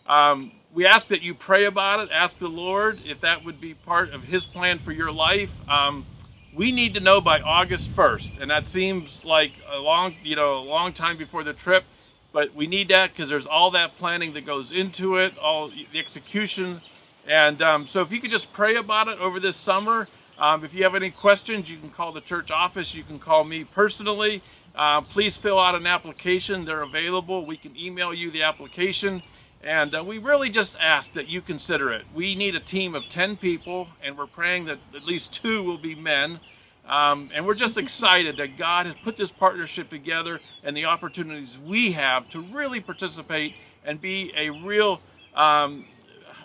Um, 0.07 0.51
we 0.75 0.85
ask 0.85 1.07
that 1.07 1.21
you 1.21 1.33
pray 1.33 1.63
about 1.63 2.01
it, 2.01 2.09
ask 2.11 2.37
the 2.37 2.49
Lord 2.49 2.99
if 3.05 3.21
that 3.21 3.45
would 3.45 3.61
be 3.61 3.73
part 3.73 4.13
of 4.13 4.23
His 4.23 4.45
plan 4.45 4.77
for 4.77 4.91
your 4.91 5.09
life. 5.09 5.49
Um, 5.69 6.05
we 6.53 6.73
need 6.73 6.93
to 6.95 6.99
know 6.99 7.21
by 7.21 7.39
August 7.39 7.95
1st, 7.95 8.41
and 8.41 8.51
that 8.51 8.65
seems 8.65 9.23
like 9.23 9.53
a 9.71 9.79
long, 9.79 10.15
you 10.21 10.35
know, 10.35 10.57
a 10.57 10.59
long 10.59 10.91
time 10.91 11.17
before 11.17 11.45
the 11.45 11.53
trip. 11.53 11.85
But 12.33 12.53
we 12.53 12.67
need 12.67 12.89
that 12.89 13.11
because 13.11 13.29
there's 13.29 13.45
all 13.45 13.71
that 13.71 13.97
planning 13.97 14.33
that 14.33 14.45
goes 14.45 14.73
into 14.73 15.15
it, 15.15 15.37
all 15.37 15.69
the 15.69 15.97
execution, 15.97 16.81
and 17.25 17.61
um, 17.61 17.87
so 17.87 18.01
if 18.01 18.11
you 18.11 18.19
could 18.19 18.31
just 18.31 18.51
pray 18.51 18.75
about 18.75 19.07
it 19.07 19.17
over 19.19 19.39
this 19.39 19.55
summer. 19.55 20.07
Um, 20.37 20.65
if 20.65 20.73
you 20.73 20.83
have 20.83 20.95
any 20.95 21.11
questions, 21.11 21.69
you 21.69 21.77
can 21.77 21.89
call 21.89 22.11
the 22.11 22.19
church 22.19 22.51
office. 22.51 22.93
You 22.93 23.03
can 23.03 23.19
call 23.19 23.45
me 23.45 23.63
personally. 23.63 24.41
Uh, 24.75 24.99
please 24.99 25.37
fill 25.37 25.57
out 25.57 25.75
an 25.75 25.87
application. 25.87 26.65
They're 26.65 26.81
available. 26.81 27.45
We 27.45 27.55
can 27.55 27.73
email 27.77 28.13
you 28.13 28.29
the 28.29 28.43
application. 28.43 29.23
And 29.65 29.95
uh, 29.95 30.03
we 30.03 30.19
really 30.19 30.51
just 30.51 30.77
ask 30.79 31.11
that 31.13 31.27
you 31.27 31.41
consider 31.41 31.91
it. 31.91 32.05
We 32.13 32.35
need 32.35 32.53
a 32.53 32.59
team 32.59 32.93
of 32.93 33.09
10 33.09 33.35
people, 33.35 33.87
and 34.03 34.15
we're 34.15 34.27
praying 34.27 34.65
that 34.65 34.77
at 34.95 35.03
least 35.05 35.33
two 35.33 35.63
will 35.63 35.79
be 35.79 35.95
men. 35.95 36.39
Um, 36.87 37.31
and 37.33 37.47
we're 37.47 37.55
just 37.55 37.75
excited 37.75 38.37
that 38.37 38.59
God 38.59 38.85
has 38.85 38.93
put 39.03 39.17
this 39.17 39.31
partnership 39.31 39.89
together 39.89 40.39
and 40.63 40.77
the 40.77 40.85
opportunities 40.85 41.57
we 41.57 41.93
have 41.93 42.29
to 42.29 42.41
really 42.41 42.79
participate 42.79 43.55
and 43.83 43.99
be 43.99 44.31
a 44.37 44.51
real, 44.51 45.01
um, 45.33 45.85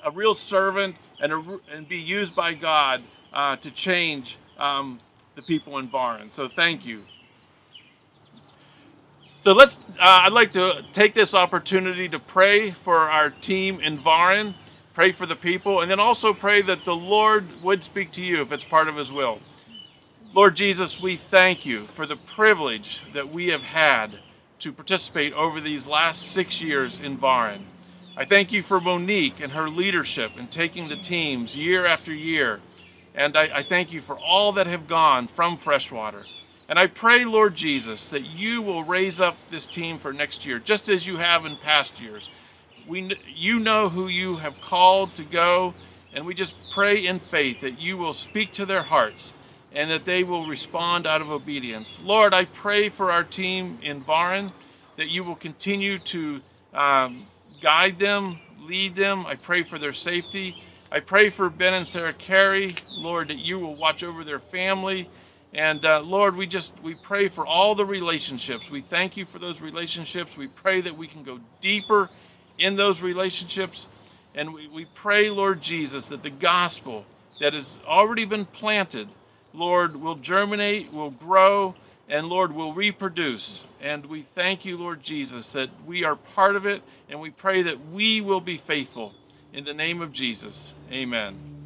a 0.03 0.11
real 0.11 0.33
servant 0.33 0.97
and, 1.21 1.31
a, 1.31 1.61
and 1.71 1.87
be 1.87 1.99
used 1.99 2.35
by 2.35 2.55
God 2.55 3.03
uh, 3.35 3.57
to 3.57 3.71
change 3.71 4.39
um, 4.57 4.99
the 5.37 5.43
people 5.43 5.77
in 5.77 5.89
Barn. 5.89 6.31
So 6.31 6.49
thank 6.49 6.87
you. 6.87 7.03
So 9.41 9.53
let's. 9.53 9.79
Uh, 9.99 10.21
I'd 10.25 10.35
like 10.35 10.53
to 10.53 10.85
take 10.93 11.15
this 11.15 11.33
opportunity 11.33 12.11
to 12.11 12.19
pray 12.19 12.73
for 12.73 12.99
our 12.99 13.31
team 13.31 13.81
in 13.81 13.99
Varin, 13.99 14.55
pray 14.93 15.13
for 15.13 15.25
the 15.25 15.35
people, 15.35 15.81
and 15.81 15.91
then 15.91 15.99
also 15.99 16.35
pray 16.35 16.61
that 16.61 16.85
the 16.85 16.95
Lord 16.95 17.47
would 17.63 17.83
speak 17.83 18.13
to 18.13 18.21
you 18.21 18.43
if 18.43 18.53
it's 18.53 18.65
part 18.65 18.87
of 18.87 18.97
His 18.97 19.11
will. 19.11 19.41
Lord 20.35 20.57
Jesus, 20.57 21.01
we 21.01 21.17
thank 21.17 21.65
you 21.65 21.87
for 21.87 22.05
the 22.05 22.17
privilege 22.17 23.03
that 23.15 23.31
we 23.31 23.49
have 23.49 23.63
had 23.63 24.19
to 24.59 24.73
participate 24.73 25.33
over 25.33 25.59
these 25.59 25.87
last 25.87 26.21
six 26.33 26.61
years 26.61 27.01
in 27.01 27.17
Varin. 27.17 27.65
I 28.19 28.27
thank 28.27 28.53
you 28.53 28.63
for 28.63 28.79
Monique 28.79 29.41
and 29.41 29.53
her 29.53 29.71
leadership 29.71 30.33
in 30.37 30.49
taking 30.49 30.91
the 30.91 30.97
teams 30.97 31.57
year 31.57 31.87
after 31.87 32.13
year. 32.13 32.61
And 33.15 33.39
I, 33.39 33.45
I 33.55 33.63
thank 33.63 33.91
you 33.91 34.03
for 34.03 34.19
all 34.19 34.53
that 34.53 34.67
have 34.67 34.87
gone 34.87 35.29
from 35.29 35.57
Freshwater. 35.57 36.27
And 36.71 36.79
I 36.79 36.87
pray, 36.87 37.25
Lord 37.25 37.57
Jesus, 37.57 38.11
that 38.11 38.25
you 38.25 38.63
will 38.63 38.85
raise 38.85 39.21
up 39.21 39.37
this 39.51 39.67
team 39.67 39.99
for 39.99 40.13
next 40.13 40.47
year, 40.47 40.61
just 40.61 40.89
as 40.89 41.05
you 41.05 41.17
have 41.17 41.45
in 41.45 41.57
past 41.57 42.01
years. 42.01 42.31
We, 42.87 43.19
you 43.35 43.59
know 43.59 43.89
who 43.89 44.07
you 44.07 44.37
have 44.37 44.55
called 44.61 45.17
to 45.17 45.25
go, 45.25 45.75
and 46.15 46.25
we 46.25 46.33
just 46.33 46.55
pray 46.73 47.05
in 47.05 47.19
faith 47.19 47.61
that 47.63 47.81
you 47.81 47.97
will 47.97 48.13
speak 48.13 48.53
to 48.53 48.67
their 48.67 48.85
hearts 48.85 49.35
and 49.73 49.91
that 49.91 50.05
they 50.05 50.23
will 50.23 50.47
respond 50.47 51.09
out 51.09 51.21
of 51.21 51.29
obedience. 51.29 51.99
Lord, 52.05 52.35
I 52.35 52.45
pray 52.45 52.89
for 52.89 53.11
our 53.11 53.25
team 53.25 53.81
in 53.83 53.99
Barron 53.99 54.53
that 54.97 55.09
you 55.09 55.25
will 55.25 55.35
continue 55.35 55.99
to 55.99 56.41
um, 56.73 57.27
guide 57.61 57.99
them, 57.99 58.39
lead 58.61 58.95
them. 58.95 59.27
I 59.27 59.35
pray 59.35 59.65
for 59.65 59.77
their 59.77 59.93
safety. 59.93 60.63
I 60.93 61.01
pray 61.01 61.31
for 61.31 61.51
Ben 61.51 61.75
and 61.75 61.87
Sarah 61.87 62.13
Carey, 62.13 62.77
Lord, 62.93 63.27
that 63.29 63.39
you 63.39 63.59
will 63.59 63.75
watch 63.75 64.05
over 64.05 64.23
their 64.23 64.39
family. 64.39 65.11
And 65.53 65.85
uh, 65.85 66.01
Lord, 66.01 66.37
we 66.37 66.47
just 66.47 66.75
we 66.83 66.95
pray 66.95 67.29
for 67.29 67.45
all 67.45 67.75
the 67.75 67.85
relationships. 67.85 68.71
We 68.71 68.83
thank 68.83 69.17
you 69.17 69.27
for 69.27 69.39
those 69.39 69.61
relationships. 69.61 70.37
We 70.37 70.47
pray 70.47 70.81
that 70.83 70.97
we 70.97 71.09
can 71.09 71.25
go 71.25 71.41
deeper 71.61 72.09
in 72.59 72.77
those 72.77 73.03
relationships. 73.03 73.87
And 74.35 74.55
we, 74.55 74.69
we 74.69 74.85
pray, 74.85 75.29
Lord 75.31 75.61
Jesus, 75.61 76.09
that 76.09 76.23
the 76.23 76.31
gospel 76.31 77.05
that 77.41 77.53
has 77.55 77.77
already 77.87 78.25
been 78.25 78.45
planted, 78.45 79.09
Lord, 79.53 79.97
will 79.97 80.15
germinate, 80.15 80.93
will 80.93 81.11
grow, 81.11 81.75
and 82.09 82.29
Lord, 82.29 82.53
will 82.53 82.73
reproduce. 82.73 83.65
And 83.81 84.07
we 84.07 84.27
thank 84.35 84.65
you, 84.65 84.77
Lord 84.77 85.03
Jesus, 85.03 85.53
that 85.55 85.71
we 85.85 86.05
are 86.05 86.15
part 86.15 86.55
of 86.55 86.67
it, 86.67 86.83
and 87.09 87.21
we 87.21 87.31
pray 87.31 87.63
that 87.63 87.91
we 87.91 88.21
will 88.21 88.41
be 88.41 88.59
faithful. 88.59 89.15
In 89.53 89.65
the 89.65 89.75
name 89.75 90.01
of 90.01 90.13
Jesus, 90.13 90.73
amen. 90.93 91.60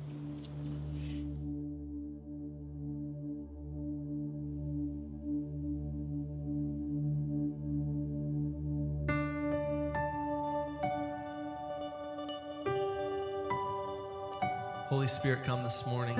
Holy 15.04 15.12
Spirit, 15.12 15.44
come 15.44 15.62
this 15.62 15.84
morning, 15.84 16.16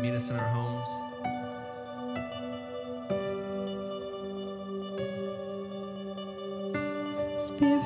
meet 0.00 0.14
us 0.14 0.30
in 0.30 0.36
our 0.36 0.46
homes. 0.46 0.88
Spirit 7.42 7.82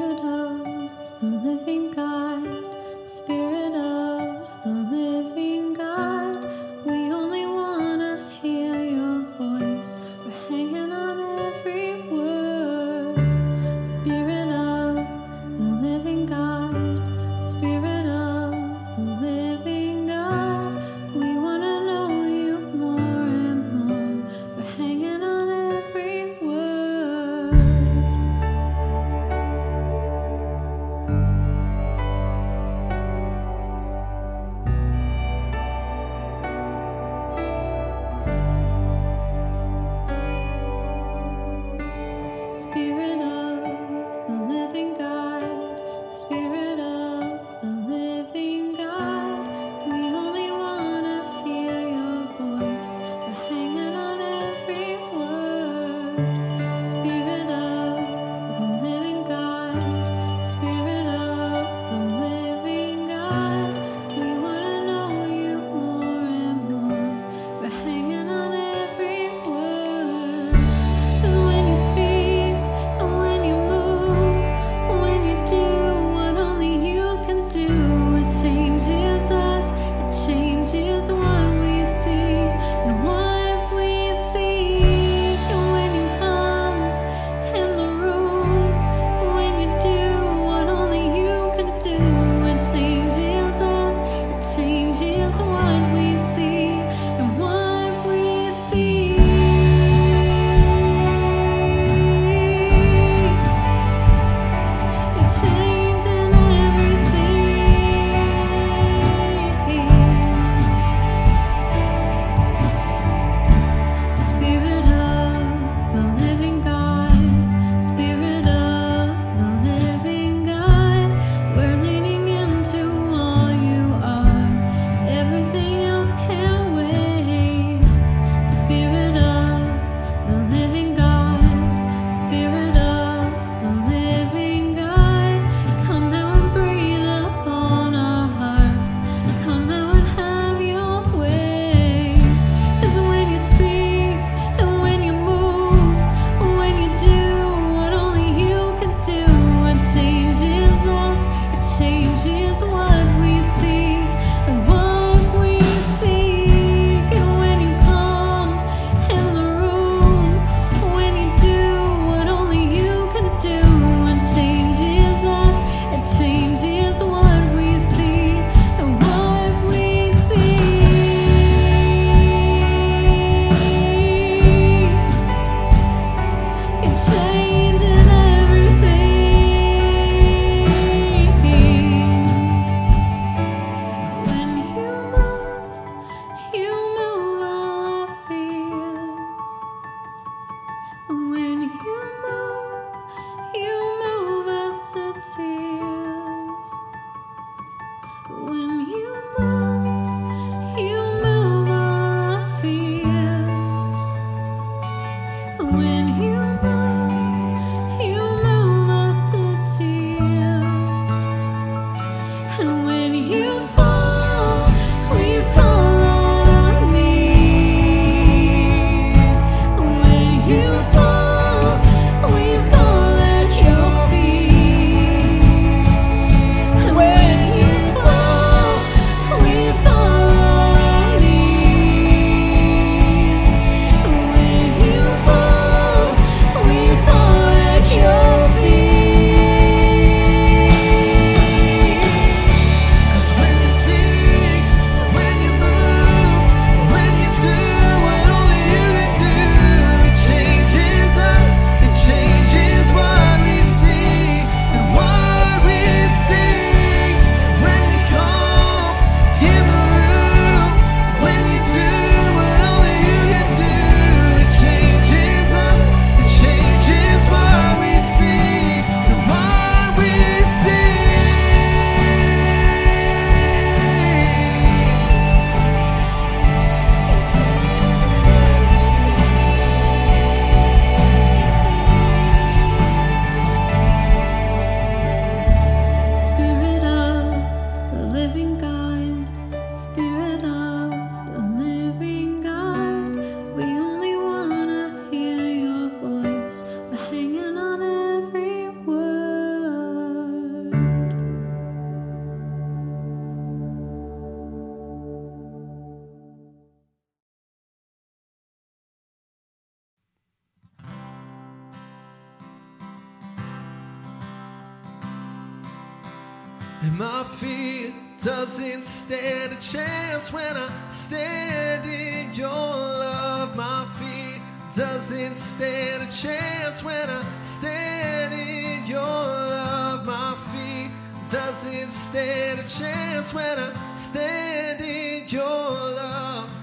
stand 318.93 319.53
a 319.53 319.57
chance 319.57 320.33
when 320.33 320.55
I 320.55 320.69
stand 320.91 321.89
in 321.89 322.35
your 322.35 322.51
love. 322.51 323.57
My 323.57 323.87
feet 323.99 324.43
doesn't 324.77 325.35
stand 325.35 326.03
a 326.03 326.13
chance 326.13 326.85
when 326.85 327.09
I 327.09 327.23
stand 327.41 328.35
in 328.35 328.85
your 328.87 329.01
love. 329.01 330.05
My 330.05 330.35
feet 330.53 330.91
doesn't 331.31 331.91
stand 331.91 332.61
a 332.61 332.69
chance 332.69 333.33
when 333.33 333.59
I 333.59 333.73
stand 333.95 334.85
in 334.85 335.27
your 335.29 335.47
love. 335.47 336.62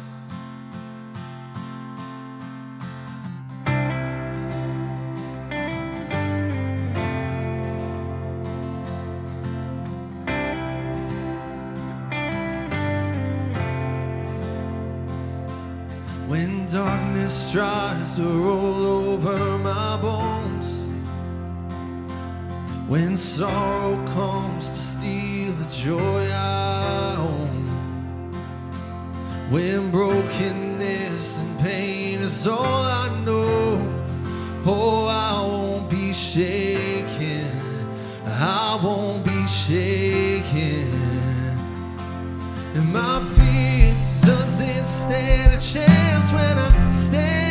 Tries 17.52 18.14
to 18.14 18.22
roll 18.22 18.86
over 18.86 19.58
my 19.58 19.98
bones, 19.98 20.70
when 22.88 23.18
sorrow 23.18 23.96
comes 24.14 24.70
to 24.70 24.80
steal 24.80 25.54
the 25.54 25.68
joy 25.76 26.30
I 26.32 27.16
own, 27.18 27.66
when 29.50 29.90
brokenness 29.90 31.40
and 31.40 31.60
pain 31.60 32.20
is 32.20 32.46
all 32.46 32.60
I 32.62 33.10
know, 33.26 33.82
oh, 34.68 35.08
I 35.08 35.42
won't 35.48 35.90
be 35.90 36.14
shaken, 36.14 37.50
I 38.28 38.80
won't 38.84 39.26
be 39.26 39.48
shaken. 39.48 40.92
And 42.76 42.94
my 42.94 43.20
stand 44.90 45.54
a 45.54 45.58
chance 45.60 46.34
when 46.34 46.58
I 46.58 46.92
stand 46.92 47.49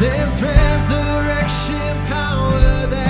There's 0.00 0.40
resurrection 0.40 2.06
power 2.08 2.86
that 2.86 3.09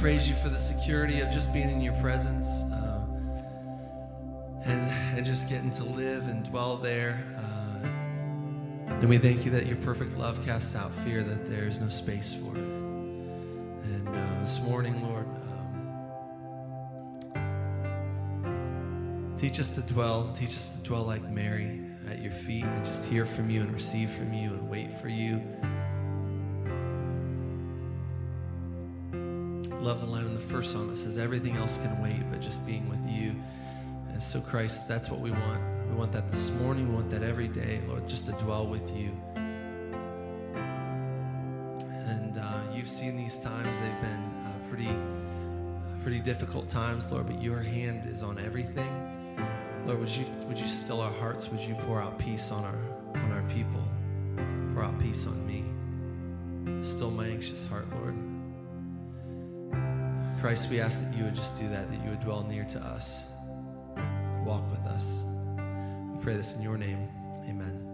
praise 0.00 0.26
you 0.26 0.34
for 0.36 0.48
the 0.48 0.58
security 0.58 1.20
of 1.20 1.30
just 1.30 1.52
being 1.52 1.68
in 1.68 1.78
your 1.78 1.92
presence 2.00 2.62
uh, 2.72 3.04
and, 4.64 4.90
and 5.14 5.26
just 5.26 5.46
getting 5.46 5.70
to 5.70 5.84
live 5.84 6.26
and 6.26 6.42
dwell 6.44 6.76
there. 6.76 7.22
Uh, 7.36 7.86
and 8.94 9.10
we 9.10 9.18
thank 9.18 9.44
you 9.44 9.50
that 9.50 9.66
your 9.66 9.76
perfect 9.76 10.16
love 10.16 10.42
casts 10.42 10.74
out 10.74 10.90
fear, 10.90 11.22
that 11.22 11.50
there 11.50 11.64
is 11.64 11.82
no 11.82 11.90
space 11.90 12.32
for 12.32 12.56
it. 12.56 12.64
And 12.64 14.08
uh, 14.08 14.40
this 14.40 14.58
morning, 14.62 15.06
Lord, 15.06 15.26
um, 17.34 19.34
teach 19.36 19.60
us 19.60 19.68
to 19.72 19.82
dwell, 19.82 20.32
teach 20.34 20.56
us 20.56 20.76
to 20.76 20.82
dwell 20.82 21.02
like 21.02 21.24
Mary 21.24 21.78
at 22.08 22.22
your 22.22 22.32
feet 22.32 22.64
and 22.64 22.86
just 22.86 23.06
hear 23.06 23.26
from 23.26 23.50
you 23.50 23.60
and 23.60 23.70
receive 23.70 24.08
from 24.08 24.32
you 24.32 24.48
and 24.48 24.66
wait 24.66 24.94
for 24.94 25.08
you. 25.08 25.42
Love 29.90 30.00
the 30.02 30.06
line 30.06 30.24
in 30.24 30.34
the 30.34 30.38
first 30.38 30.72
song 30.72 30.88
that 30.88 30.96
says, 30.96 31.18
Everything 31.18 31.56
else 31.56 31.76
can 31.78 32.00
wait, 32.00 32.22
but 32.30 32.40
just 32.40 32.64
being 32.64 32.88
with 32.88 33.10
you. 33.10 33.34
And 34.10 34.22
so, 34.22 34.40
Christ, 34.40 34.86
that's 34.86 35.10
what 35.10 35.18
we 35.18 35.32
want. 35.32 35.60
We 35.88 35.96
want 35.96 36.12
that 36.12 36.30
this 36.30 36.52
morning. 36.60 36.90
We 36.90 36.94
want 36.94 37.10
that 37.10 37.24
every 37.24 37.48
day, 37.48 37.80
Lord, 37.88 38.08
just 38.08 38.26
to 38.26 38.32
dwell 38.34 38.68
with 38.68 38.96
you. 38.96 39.10
And 42.06 42.38
uh, 42.38 42.60
you've 42.72 42.88
seen 42.88 43.16
these 43.16 43.40
times, 43.40 43.80
they've 43.80 44.00
been 44.00 44.22
uh, 44.46 44.68
pretty, 44.68 44.96
pretty 46.02 46.20
difficult 46.20 46.68
times, 46.68 47.10
Lord, 47.10 47.26
but 47.26 47.42
your 47.42 47.60
hand 47.60 48.08
is 48.08 48.22
on 48.22 48.38
everything. 48.38 48.92
Lord, 49.86 49.98
would 49.98 50.10
you, 50.10 50.24
would 50.46 50.60
you 50.60 50.68
still 50.68 51.00
our 51.00 51.12
hearts? 51.14 51.50
Would 51.50 51.62
you 51.62 51.74
pour 51.74 52.00
out 52.00 52.16
peace 52.16 52.52
on 52.52 52.64
our, 52.64 52.78
on 53.20 53.32
our 53.32 53.42
people? 53.52 53.82
Pour 54.72 54.84
out 54.84 55.00
peace 55.00 55.26
on 55.26 55.44
me. 55.48 55.64
Still 56.84 57.10
my 57.10 57.26
anxious 57.26 57.66
heart, 57.66 57.86
Lord. 57.96 58.29
Christ, 60.40 60.70
we 60.70 60.80
ask 60.80 61.04
that 61.04 61.14
you 61.18 61.24
would 61.24 61.34
just 61.34 61.60
do 61.60 61.68
that, 61.68 61.90
that 61.90 62.02
you 62.02 62.08
would 62.08 62.20
dwell 62.20 62.42
near 62.42 62.64
to 62.64 62.78
us, 62.78 63.26
walk 64.42 64.68
with 64.70 64.80
us. 64.86 65.22
We 66.14 66.22
pray 66.22 66.34
this 66.34 66.56
in 66.56 66.62
your 66.62 66.78
name. 66.78 67.06
Amen. 67.46 67.86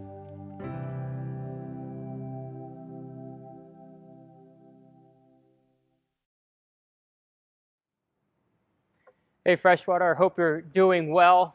Hey, 9.43 9.57
Freshwater, 9.57 10.13
I 10.13 10.17
hope 10.17 10.37
you're 10.37 10.61
doing 10.61 11.11
well. 11.11 11.53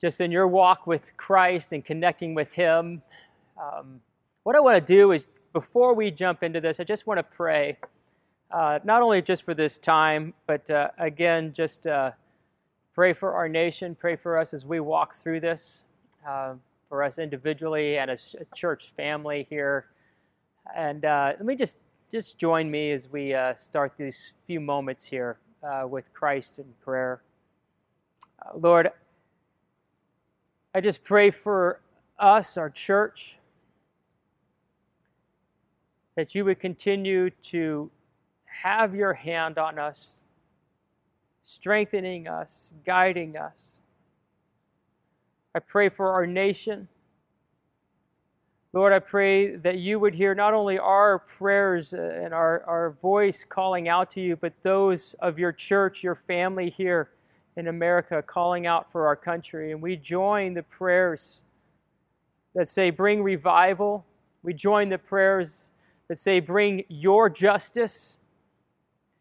Just 0.00 0.22
in 0.22 0.30
your 0.30 0.48
walk 0.48 0.86
with 0.86 1.14
Christ 1.18 1.72
and 1.72 1.84
connecting 1.84 2.34
with 2.34 2.50
Him. 2.52 3.02
Um, 3.60 4.00
what 4.42 4.56
I 4.56 4.60
want 4.60 4.78
to 4.78 4.94
do 4.94 5.12
is, 5.12 5.28
before 5.52 5.92
we 5.92 6.10
jump 6.10 6.42
into 6.42 6.62
this, 6.62 6.80
I 6.80 6.84
just 6.84 7.06
want 7.06 7.18
to 7.18 7.22
pray. 7.22 7.76
Uh, 8.50 8.80
not 8.82 9.00
only 9.00 9.22
just 9.22 9.44
for 9.44 9.54
this 9.54 9.78
time, 9.78 10.34
but 10.48 10.68
uh, 10.70 10.88
again, 10.98 11.52
just 11.52 11.86
uh, 11.86 12.10
pray 12.92 13.12
for 13.12 13.32
our 13.34 13.48
nation, 13.48 13.94
pray 13.94 14.16
for 14.16 14.36
us 14.36 14.52
as 14.52 14.66
we 14.66 14.80
walk 14.80 15.14
through 15.14 15.38
this, 15.38 15.84
uh, 16.28 16.54
for 16.88 17.04
us 17.04 17.18
individually 17.18 17.96
and 17.98 18.10
as 18.10 18.34
a 18.40 18.56
church 18.56 18.90
family 18.96 19.46
here. 19.48 19.86
And 20.74 21.04
uh, 21.04 21.34
let 21.36 21.44
me 21.44 21.54
just 21.54 21.78
just 22.10 22.38
join 22.38 22.68
me 22.68 22.90
as 22.90 23.08
we 23.08 23.32
uh, 23.32 23.54
start 23.54 23.92
these 23.96 24.34
few 24.44 24.58
moments 24.58 25.06
here 25.06 25.38
with 25.84 26.12
Christ 26.12 26.58
in 26.58 26.64
prayer. 26.82 27.22
Lord, 28.52 28.90
I 30.74 30.80
just 30.80 31.04
pray 31.04 31.30
for 31.30 31.80
us, 32.18 32.56
our 32.56 32.68
church, 32.68 33.38
that 36.16 36.34
you 36.34 36.44
would 36.44 36.58
continue 36.58 37.30
to 37.42 37.92
have 38.62 38.94
your 38.94 39.14
hand 39.14 39.58
on 39.58 39.78
us, 39.78 40.16
strengthening 41.40 42.28
us, 42.28 42.72
guiding 42.84 43.36
us. 43.36 43.80
I 45.54 45.58
pray 45.58 45.88
for 45.88 46.12
our 46.12 46.26
nation. 46.26 46.88
Lord, 48.72 48.92
I 48.92 49.00
pray 49.00 49.56
that 49.56 49.78
you 49.78 49.98
would 49.98 50.14
hear 50.14 50.32
not 50.34 50.54
only 50.54 50.78
our 50.78 51.18
prayers 51.18 51.92
and 51.92 52.32
our, 52.32 52.62
our 52.66 52.90
voice 52.90 53.44
calling 53.44 53.88
out 53.88 54.12
to 54.12 54.20
you, 54.20 54.36
but 54.36 54.52
those 54.62 55.14
of 55.14 55.40
your 55.40 55.50
church, 55.50 56.04
your 56.04 56.14
family 56.14 56.70
here 56.70 57.10
in 57.56 57.66
America 57.66 58.22
calling 58.22 58.66
out 58.66 58.90
for 58.90 59.06
our 59.08 59.16
country. 59.16 59.72
And 59.72 59.82
we 59.82 59.96
join 59.96 60.54
the 60.54 60.62
prayers 60.62 61.42
that 62.54 62.68
say, 62.68 62.90
Bring 62.90 63.22
revival. 63.22 64.06
We 64.42 64.54
join 64.54 64.88
the 64.88 64.98
prayers 64.98 65.72
that 66.06 66.18
say, 66.18 66.38
Bring 66.38 66.84
your 66.88 67.28
justice, 67.28 68.20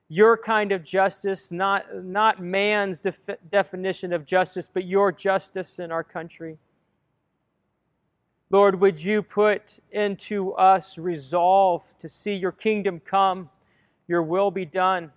your 0.10 0.36
kind 0.36 0.72
of 0.72 0.84
justice, 0.84 1.52
not, 1.52 2.04
not 2.04 2.42
man's 2.42 3.00
def- 3.00 3.38
definition 3.52 4.12
of 4.12 4.26
justice, 4.26 4.68
but 4.68 4.86
your 4.86 5.12
justice 5.12 5.78
in 5.78 5.92
our 5.92 6.04
country. 6.04 6.58
Lord, 8.50 8.82
would 8.82 9.04
you 9.04 9.22
put 9.22 9.80
into 9.92 10.54
us 10.54 10.98
resolve 10.98 11.96
to 12.00 12.10
see 12.10 12.34
your 12.34 12.52
kingdom 12.52 13.00
come, 13.00 13.52
your 14.08 14.24
will 14.24 14.50
be 14.50 14.66
done? 14.66 15.12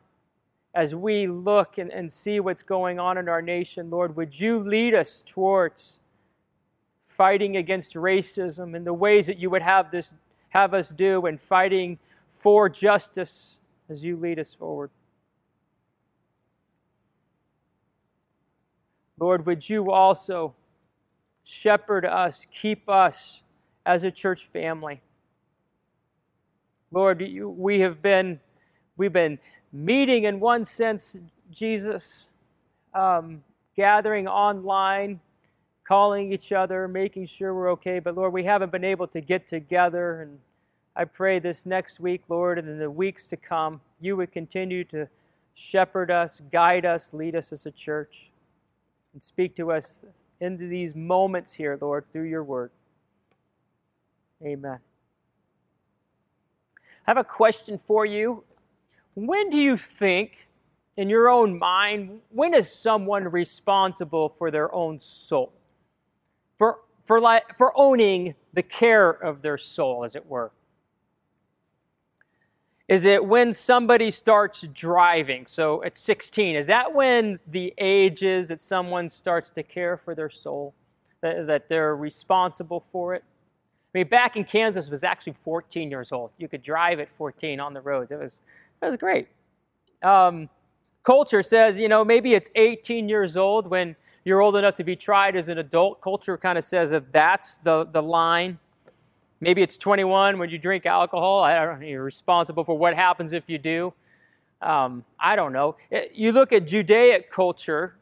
As 0.75 0.95
we 0.95 1.27
look 1.27 1.79
and, 1.79 1.91
and 1.91 2.13
see 2.13 2.41
what's 2.41 2.63
going 2.63 3.01
on 3.01 3.17
in 3.17 3.31
our 3.31 3.41
nation, 3.41 3.89
Lord, 3.89 4.15
would 4.17 4.39
you 4.39 4.59
lead 4.59 4.95
us 4.95 5.23
towards 5.23 6.01
fighting 7.01 7.57
against 7.57 7.95
racism 7.95 8.77
in 8.77 8.85
the 8.85 8.93
ways 8.93 9.27
that 9.27 9.39
you 9.39 9.49
would 9.49 9.63
have 9.63 9.91
this 9.91 10.15
have 10.51 10.75
us 10.75 10.91
do 10.91 11.25
and 11.25 11.41
fighting 11.41 11.99
for 12.27 12.69
justice 12.69 13.62
as 13.89 14.05
you 14.05 14.17
lead 14.17 14.39
us 14.39 14.55
forward. 14.55 14.91
Lord, 19.19 19.47
would 19.47 19.69
you 19.69 19.91
also 19.91 20.55
shepherd 21.45 22.05
us, 22.05 22.47
keep 22.51 22.89
us 22.89 23.43
as 23.87 24.05
a 24.05 24.11
church 24.11 24.47
family? 24.47 25.01
Lord, 26.91 27.23
we 27.41 27.81
have 27.81 28.03
been 28.03 28.41
we've 28.97 29.13
been 29.13 29.39
meeting 29.73 30.25
in 30.25 30.41
one 30.41 30.65
sense, 30.65 31.17
Jesus, 31.51 32.33
um, 32.95 33.43
gathering 33.75 34.29
online, 34.29 35.21
calling 35.85 36.33
each 36.33 36.53
other, 36.53 36.87
making 36.89 37.27
sure 37.27 37.55
we're 37.55 37.71
okay. 37.73 37.99
But 37.99 38.15
Lord, 38.15 38.33
we 38.33 38.45
haven't 38.45 38.73
been 38.73 38.85
able 38.85 39.07
to 39.09 39.21
get 39.21 39.49
together. 39.49 40.23
And 40.23 40.39
I 40.95 41.05
pray 41.07 41.39
this 41.39 41.65
next 41.65 42.01
week, 42.01 42.23
Lord, 42.29 42.59
and 42.59 42.69
in 42.69 42.79
the 42.79 42.91
weeks 42.91 43.29
to 43.29 43.37
come, 43.37 43.81
you 44.01 44.17
would 44.17 44.31
continue 44.31 44.85
to 44.85 45.09
shepherd 45.55 46.11
us, 46.11 46.43
guide 46.51 46.85
us, 46.85 47.15
lead 47.15 47.35
us 47.35 47.51
as 47.51 47.65
a 47.65 47.71
church, 47.71 48.31
and 49.15 49.23
speak 49.23 49.57
to 49.57 49.73
us 49.73 50.05
into 50.41 50.67
these 50.67 50.95
moments 50.95 51.55
here, 51.55 51.79
Lord, 51.81 52.05
through 52.13 52.29
your 52.29 52.45
word. 52.45 52.71
Amen. 54.45 54.81
I 57.07 57.11
have 57.11 57.17
a 57.17 57.25
question 57.25 57.79
for 57.79 58.05
you. 58.05 58.45
When 59.15 59.51
do 59.51 59.59
you 59.59 59.77
think, 59.77 60.49
in 60.97 61.09
your 61.09 61.31
own 61.31 61.59
mind, 61.59 62.21
when 62.29 62.53
is 62.53 62.71
someone 62.71 63.25
responsible 63.25 64.29
for 64.29 64.51
their 64.51 64.73
own 64.75 64.99
soul? 64.99 65.55
For, 66.57 66.81
for, 67.03 67.19
like, 67.19 67.57
for 67.57 67.73
owning 67.77 68.35
the 68.53 68.63
care 68.63 69.11
of 69.11 69.41
their 69.41 69.57
soul, 69.57 70.05
as 70.05 70.15
it 70.15 70.27
were? 70.27 70.53
Is 72.93 73.07
it 73.07 73.25
when 73.25 73.55
somebody 73.55 74.11
starts 74.11 74.67
driving? 74.67 75.47
So 75.47 75.83
at 75.83 75.97
16, 75.97 76.57
is 76.57 76.67
that 76.67 76.95
when 76.95 77.41
the 77.47 77.73
age 77.79 78.23
is 78.23 78.49
that 78.49 78.61
someone 78.61 79.09
starts 79.09 79.51
to 79.53 79.63
care 79.63 79.97
for 79.97 80.15
their 80.15 80.29
soul? 80.29 80.75
That, 81.23 81.47
that 81.47 81.71
they're 81.71 81.97
responsible 81.97 82.81
for 82.81 83.15
it? 83.15 83.25
I 83.95 83.99
mean, 83.99 84.09
back 84.09 84.37
in 84.37 84.45
Kansas 84.45 84.91
was 84.91 85.05
actually 85.05 85.33
14 85.33 85.91
years 85.91 86.13
old. 86.13 86.33
You 86.37 86.49
could 86.49 86.63
drive 86.63 87.01
at 87.01 87.09
14 87.09 87.61
on 87.61 87.73
the 87.73 87.81
roads. 87.81 88.11
It 88.11 88.19
was, 88.19 88.43
it 88.83 88.85
was 88.85 88.99
great. 88.99 89.29
Um, 90.03 90.51
culture 91.03 91.43
says, 91.43 91.81
you 91.81 91.89
know, 91.89 92.05
maybe 92.05 92.35
it's 92.35 92.51
18 92.57 93.09
years 93.09 93.39
old 93.39 93.69
when 93.69 93.97
you're 94.23 94.43
old 94.43 94.55
enough 94.55 94.77
to 94.77 94.85
be 94.85 94.97
tried 94.97 95.35
as 95.35 95.49
an 95.49 95.57
adult. 95.57 96.03
Culture 96.03 96.37
kind 96.37 96.59
of 96.59 96.65
says 96.67 96.91
that 96.91 97.11
that's 97.11 97.57
the, 97.57 97.87
the 97.87 98.03
line. 98.03 98.59
Maybe 99.43 99.61
it's 99.61 99.77
21 99.77 100.39
when 100.39 100.51
you 100.51 100.57
drink 100.57 100.87
alcohol. 100.87 101.43
I 101.43 101.65
don't 101.65 101.81
know. 101.81 101.87
You're 101.87 102.05
responsible 102.05 102.63
for 102.63 102.79
what 102.79 102.95
happens 102.95 103.33
if 103.33 103.51
you 103.51 103.59
do. 103.59 103.93
Um, 104.61 105.05
I 105.19 105.35
don't 105.35 105.53
know. 105.53 105.75
You 106.15 106.31
look 106.31 106.53
at 106.53 106.65
Judaic 106.65 107.29
culture, 107.29 107.97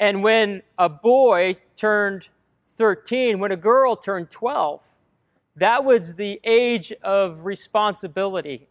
and 0.00 0.24
when 0.24 0.62
a 0.76 0.88
boy 0.88 1.58
turned 1.76 2.30
13, 2.64 3.38
when 3.38 3.52
a 3.52 3.56
girl 3.56 3.94
turned 3.94 4.32
12, 4.32 4.84
that 5.54 5.84
was 5.84 6.16
the 6.16 6.40
age 6.42 6.92
of 7.04 7.44
responsibility. 7.44 8.66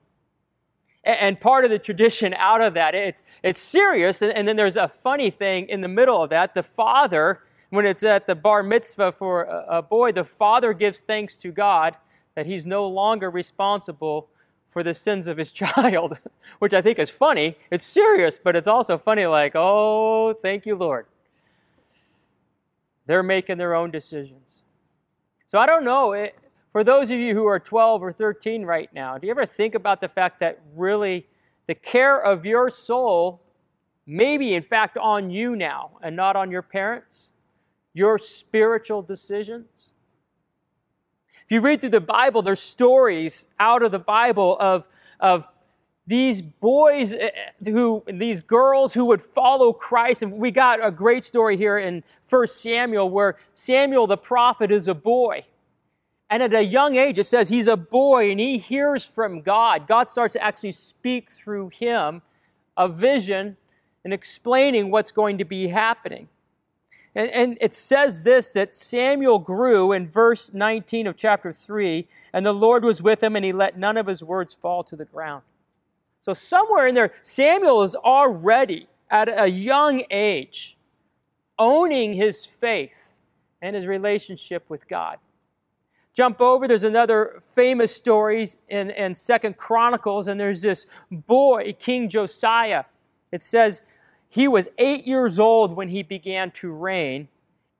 And 1.05 1.39
part 1.39 1.63
of 1.63 1.71
the 1.71 1.79
tradition 1.79 2.33
out 2.33 2.59
of 2.59 2.73
that, 2.73 2.93
it's, 2.93 3.23
it's 3.41 3.61
serious. 3.61 4.21
And 4.21 4.45
then 4.45 4.57
there's 4.57 4.75
a 4.75 4.89
funny 4.89 5.29
thing 5.29 5.69
in 5.69 5.79
the 5.79 5.87
middle 5.87 6.21
of 6.21 6.29
that. 6.31 6.55
The 6.55 6.63
father 6.63 7.39
when 7.69 7.85
it's 7.85 8.03
at 8.03 8.25
the 8.27 8.35
bar 8.35 8.63
mitzvah 8.63 9.11
for 9.11 9.43
a, 9.43 9.81
boy, 9.81 10.11
the 10.11 10.23
father 10.23 10.73
gives 10.73 11.03
thanks 11.03 11.37
to 11.37 11.51
God 11.51 11.95
that 12.35 12.45
he's 12.45 12.65
no 12.65 12.87
longer 12.87 13.29
responsible 13.29 14.29
for 14.65 14.83
the 14.83 14.93
sins 14.93 15.27
of 15.27 15.37
his 15.37 15.51
child, 15.53 16.17
which 16.59 16.73
I 16.73 16.81
think 16.81 16.99
is 16.99 17.09
funny. 17.09 17.57
It's 17.71 17.85
serious, 17.85 18.39
but 18.39 18.55
it's 18.55 18.67
also 18.67 18.97
funny, 18.97 19.25
like, 19.25 19.53
oh, 19.55 20.33
thank 20.33 20.65
you, 20.65 20.75
Lord. 20.75 21.05
They're 23.05 23.23
making 23.23 23.57
their 23.57 23.73
own 23.73 23.91
decisions. 23.91 24.63
So 25.45 25.57
I 25.57 25.65
don't 25.65 25.83
know. 25.83 26.13
It, 26.13 26.35
for 26.71 26.83
those 26.83 27.09
of 27.09 27.17
you 27.17 27.33
who 27.33 27.47
are 27.47 27.59
12 27.59 28.03
or 28.03 28.11
13 28.11 28.63
right 28.63 28.93
now, 28.93 29.17
do 29.17 29.25
you 29.25 29.31
ever 29.31 29.45
think 29.45 29.73
about 29.73 30.01
the 30.01 30.07
fact 30.07 30.39
that 30.41 30.59
really 30.75 31.27
the 31.65 31.73
care 31.73 32.19
of 32.19 32.45
your 32.45 32.69
soul 32.69 33.41
may 34.05 34.37
be, 34.37 34.53
in 34.53 34.61
fact, 34.61 34.97
on 34.97 35.31
you 35.31 35.55
now 35.55 35.97
and 36.03 36.15
not 36.15 36.35
on 36.35 36.51
your 36.51 36.61
parents? 36.61 37.31
Your 37.93 38.17
spiritual 38.17 39.01
decisions. 39.01 39.93
If 41.43 41.51
you 41.51 41.61
read 41.61 41.81
through 41.81 41.89
the 41.89 41.99
Bible, 41.99 42.41
there's 42.41 42.59
stories 42.59 43.47
out 43.59 43.81
of 43.81 43.91
the 43.91 43.99
Bible 43.99 44.55
of, 44.59 44.87
of 45.19 45.47
these 46.05 46.41
boys 46.41 47.13
eh, 47.13 47.29
who, 47.65 48.03
these 48.07 48.41
girls 48.41 48.93
who 48.93 49.05
would 49.05 49.21
follow 49.21 49.73
Christ. 49.73 50.23
And 50.23 50.33
we 50.33 50.51
got 50.51 50.85
a 50.85 50.91
great 50.91 51.23
story 51.23 51.57
here 51.57 51.77
in 51.77 52.03
1 52.27 52.47
Samuel 52.47 53.09
where 53.09 53.37
Samuel 53.53 54.07
the 54.07 54.17
prophet 54.17 54.71
is 54.71 54.87
a 54.87 54.95
boy. 54.95 55.45
And 56.29 56.43
at 56.43 56.53
a 56.53 56.63
young 56.63 56.95
age, 56.95 57.17
it 57.17 57.25
says 57.25 57.49
he's 57.49 57.67
a 57.67 57.77
boy 57.77 58.29
and 58.31 58.39
he 58.39 58.59
hears 58.59 59.03
from 59.03 59.41
God. 59.41 59.87
God 59.87 60.09
starts 60.09 60.33
to 60.33 60.43
actually 60.43 60.71
speak 60.71 61.31
through 61.31 61.69
him 61.69 62.21
a 62.77 62.87
vision 62.87 63.57
and 64.03 64.13
explaining 64.13 64.91
what's 64.91 65.11
going 65.11 65.37
to 65.39 65.45
be 65.45 65.67
happening. 65.67 66.27
And, 67.19 67.31
and, 67.31 67.57
it 67.59 67.73
says 67.73 68.23
this 68.23 68.53
that 68.53 68.73
Samuel 68.73 69.39
grew 69.39 69.91
in 69.91 70.07
verse 70.07 70.53
19 70.53 71.05
of 71.05 71.17
chapter 71.17 71.51
3, 71.51 72.07
and 72.31 72.45
the 72.45 72.53
Lord 72.53 72.85
was 72.85 73.03
with 73.03 73.21
him, 73.21 73.35
and 73.35 73.43
he 73.43 73.51
let 73.51 73.77
none 73.77 73.97
of 73.97 74.07
his 74.07 74.23
words 74.23 74.53
fall 74.53 74.85
to 74.85 74.95
the 74.95 75.03
ground. 75.03 75.43
So, 76.21 76.33
somewhere 76.33 76.87
in 76.87 76.95
there, 76.95 77.11
Samuel 77.21 77.83
is 77.83 77.93
already 77.93 78.87
at 79.11 79.27
a 79.27 79.49
young 79.49 80.03
age 80.09 80.77
owning 81.57 82.13
his 82.13 82.45
faith 82.45 83.17
and 83.61 83.75
his 83.75 83.85
relationship 83.85 84.69
with 84.69 84.87
God. 84.87 85.17
Jump 86.13 86.39
over, 86.39 86.69
there's 86.69 86.85
another 86.85 87.37
famous 87.53 87.93
story 87.93 88.47
in, 88.69 88.91
in 88.91 89.13
Second 89.13 89.57
Chronicles, 89.57 90.29
and 90.29 90.39
there's 90.39 90.61
this 90.61 90.87
boy, 91.11 91.75
King 91.79 92.07
Josiah. 92.07 92.85
It 93.33 93.43
says, 93.43 93.83
he 94.29 94.47
was 94.47 94.69
eight 94.77 95.05
years 95.05 95.39
old 95.39 95.75
when 95.75 95.89
he 95.89 96.03
began 96.03 96.51
to 96.51 96.71
reign, 96.71 97.27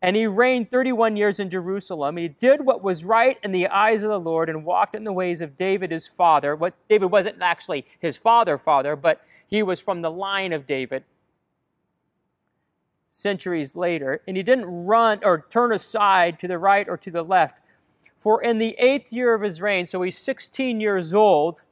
and 0.02 0.16
he 0.16 0.26
reigned 0.26 0.72
31 0.72 1.16
years 1.16 1.40
in 1.40 1.50
Jerusalem. 1.50 2.18
He 2.18 2.28
did 2.28 2.66
what 2.66 2.84
was 2.84 3.06
right 3.06 3.38
in 3.44 3.52
the 3.52 3.68
eyes 3.68 4.02
of 4.02 4.10
the 4.10 4.20
Lord 4.20 4.50
and 4.50 4.66
walked 4.66 4.96
in 4.96 5.04
the 5.04 5.14
ways 5.14 5.42
of 5.42 5.56
David 5.56 5.92
his 5.92 6.08
father. 6.08 6.56
What 6.56 6.74
David 6.90 7.12
wasn't 7.12 7.42
actually 7.42 7.86
his 8.00 8.18
father, 8.18 8.58
father, 8.58 8.96
but 8.96 9.22
he 9.46 9.62
was 9.62 9.80
from 9.80 10.02
the 10.02 10.10
line 10.10 10.52
of 10.52 10.66
David. 10.66 11.04
Centuries 13.08 13.76
later, 13.76 14.22
and 14.28 14.36
he 14.36 14.44
didn't 14.44 14.86
run 14.86 15.20
or 15.24 15.46
turn 15.50 15.72
aside 15.72 16.40
to 16.40 16.48
the 16.48 16.58
right 16.58 16.90
or 16.90 16.98
to 16.98 17.12
the 17.12 17.24
left. 17.24 17.62
For 18.16 18.42
in 18.42 18.58
the 18.58 18.76
eighth 18.80 19.14
year 19.14 19.34
of 19.34 19.42
his 19.42 19.62
reign, 19.62 19.86
so 19.86 20.02
he's 20.02 20.18
16 20.18 20.82
years 20.82 21.14
old, 21.14 21.64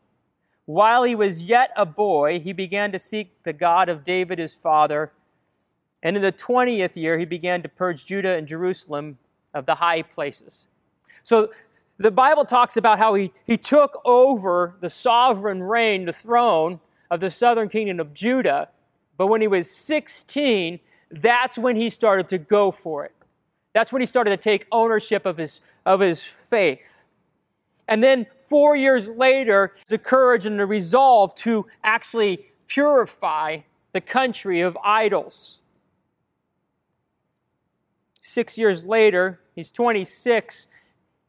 while 0.67 1.03
he 1.03 1.15
was 1.15 1.43
yet 1.43 1.71
a 1.77 1.85
boy, 1.85 2.41
he 2.41 2.51
began 2.51 2.91
to 2.91 2.99
seek 2.99 3.41
the 3.43 3.53
God 3.53 3.87
of 3.87 4.03
David 4.03 4.37
his 4.37 4.53
father. 4.53 5.13
And 6.03 6.17
in 6.17 6.21
the 6.21 6.33
20th 6.33 6.97
year, 6.97 7.17
he 7.17 7.23
began 7.23 7.63
to 7.63 7.69
purge 7.69 8.05
Judah 8.05 8.35
and 8.35 8.45
Jerusalem 8.45 9.17
of 9.53 9.65
the 9.65 9.75
high 9.75 10.01
places. 10.01 10.67
So 11.23 11.51
the 11.97 12.11
Bible 12.11 12.43
talks 12.43 12.75
about 12.75 12.99
how 12.99 13.13
he, 13.13 13.31
he 13.45 13.55
took 13.55 14.01
over 14.03 14.75
the 14.81 14.89
sovereign 14.89 15.63
reign, 15.63 16.03
the 16.03 16.11
throne 16.11 16.81
of 17.09 17.21
the 17.21 17.31
southern 17.31 17.69
kingdom 17.69 18.01
of 18.01 18.13
Judah. 18.13 18.67
But 19.15 19.27
when 19.27 19.39
he 19.39 19.47
was 19.47 19.71
16, 19.71 20.81
that's 21.09 21.57
when 21.57 21.77
he 21.77 21.89
started 21.89 22.27
to 22.27 22.37
go 22.37 22.71
for 22.71 23.05
it. 23.05 23.13
That's 23.71 23.93
when 23.93 24.01
he 24.01 24.05
started 24.05 24.31
to 24.31 24.37
take 24.37 24.67
ownership 24.69 25.25
of 25.25 25.37
his, 25.37 25.61
of 25.85 26.01
his 26.01 26.25
faith. 26.25 27.05
And 27.87 28.03
then 28.03 28.25
four 28.47 28.75
years 28.75 29.09
later, 29.09 29.73
the 29.87 29.97
courage 29.97 30.45
and 30.45 30.59
the 30.59 30.65
resolve 30.65 31.35
to 31.35 31.67
actually 31.83 32.47
purify 32.67 33.59
the 33.93 34.01
country 34.01 34.61
of 34.61 34.77
idols. 34.83 35.59
Six 38.21 38.57
years 38.57 38.85
later, 38.85 39.39
he's 39.55 39.71
26. 39.71 40.67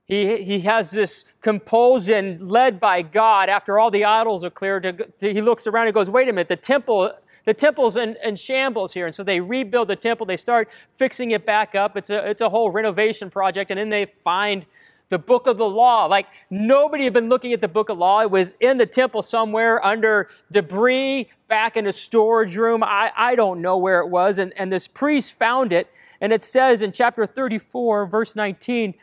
He, 0.05 0.43
he 0.43 0.61
has 0.61 0.91
this 0.91 1.25
compulsion 1.43 2.39
led 2.41 2.81
by 2.81 3.03
God 3.03 3.49
after 3.49 3.79
all 3.79 3.91
the 3.91 4.05
idols 4.05 4.43
are 4.43 4.51
cleared. 4.51 4.83
To, 4.85 4.93
to, 4.93 5.33
he 5.33 5.43
looks 5.43 5.67
around 5.67 5.87
and 5.87 5.95
goes, 5.95 6.11
Wait 6.11 6.29
a 6.29 6.33
minute, 6.33 6.49
the 6.49 6.57
temple 6.57 7.13
the 7.45 7.55
temple's 7.55 7.97
in, 7.97 8.15
in, 8.23 8.37
shambles 8.37 8.93
here. 8.93 9.07
And 9.07 9.15
so 9.15 9.25
they 9.25 9.41
rebuild 9.41 9.89
the 9.89 9.97
temple. 9.97 10.27
They 10.27 10.37
start 10.37 10.69
fixing 10.93 11.31
it 11.31 11.47
back 11.47 11.75
up. 11.75 11.97
It's 11.97 12.11
a, 12.11 12.29
it's 12.29 12.43
a 12.43 12.51
whole 12.51 12.71
renovation 12.71 13.31
project. 13.31 13.71
And 13.71 13.81
then 13.81 13.89
they 13.89 14.05
find 14.05 14.67
the 15.11 15.18
book 15.18 15.47
of 15.47 15.57
the 15.57 15.68
law. 15.68 16.07
Like 16.07 16.27
nobody 16.51 17.05
had 17.05 17.12
been 17.12 17.29
looking 17.29 17.53
at 17.53 17.61
the 17.61 17.68
book 17.68 17.88
of 17.88 17.99
law. 17.99 18.21
It 18.21 18.31
was 18.31 18.55
in 18.61 18.79
the 18.79 18.87
temple 18.87 19.23
somewhere 19.23 19.85
under 19.85 20.29
debris 20.53 21.29
back 21.49 21.77
in 21.77 21.87
a 21.87 21.92
storage 21.92 22.57
room. 22.57 22.83
I, 22.83 23.12
I 23.16 23.35
don't 23.35 23.61
know 23.62 23.79
where 23.79 24.01
it 24.01 24.09
was. 24.09 24.38
And, 24.38 24.53
and 24.57 24.73
this 24.73 24.87
priest 24.87 25.33
found 25.35 25.73
it. 25.73 25.88
And 26.21 26.33
it 26.33 26.42
says 26.42 26.83
in 26.83 26.92
chapter 26.92 27.25
34, 27.25 28.07
verse 28.07 28.37
19, 28.37 28.94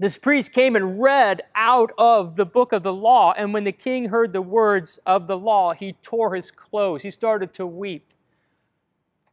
this 0.00 0.16
priest 0.16 0.52
came 0.52 0.76
and 0.76 1.00
read 1.00 1.42
out 1.54 1.90
of 1.98 2.36
the 2.36 2.46
book 2.46 2.72
of 2.72 2.82
the 2.82 2.92
law. 2.92 3.32
And 3.36 3.52
when 3.52 3.64
the 3.64 3.72
king 3.72 4.10
heard 4.10 4.32
the 4.32 4.42
words 4.42 5.00
of 5.06 5.26
the 5.26 5.36
law, 5.36 5.72
he 5.72 5.94
tore 6.02 6.34
his 6.34 6.50
clothes. 6.50 7.02
He 7.02 7.10
started 7.10 7.52
to 7.54 7.66
weep. 7.66 8.12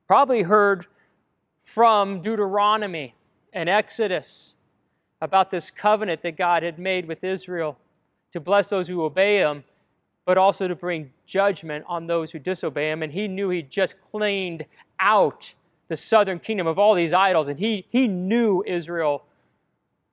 Probably 0.07 0.43
heard 0.43 0.87
from 1.59 2.21
Deuteronomy 2.21 3.15
and 3.53 3.69
Exodus 3.69 4.55
about 5.25 5.49
this 5.49 5.71
covenant 5.71 6.21
that 6.21 6.37
God 6.37 6.61
had 6.61 6.77
made 6.77 7.07
with 7.07 7.23
Israel 7.23 7.77
to 8.31 8.39
bless 8.39 8.69
those 8.69 8.87
who 8.87 9.03
obey 9.03 9.37
Him, 9.37 9.63
but 10.23 10.37
also 10.37 10.67
to 10.67 10.75
bring 10.75 11.11
judgment 11.25 11.83
on 11.87 12.05
those 12.05 12.31
who 12.31 12.39
disobey 12.39 12.91
Him. 12.91 13.01
And 13.01 13.11
he 13.11 13.27
knew 13.27 13.49
He 13.49 13.63
just 13.63 13.95
cleaned 14.11 14.65
out 14.99 15.53
the 15.87 15.97
southern 15.97 16.39
kingdom 16.39 16.67
of 16.67 16.77
all 16.77 16.93
these 16.93 17.11
idols, 17.11 17.49
and 17.49 17.59
He, 17.59 17.85
he 17.89 18.07
knew 18.07 18.63
Israel 18.67 19.25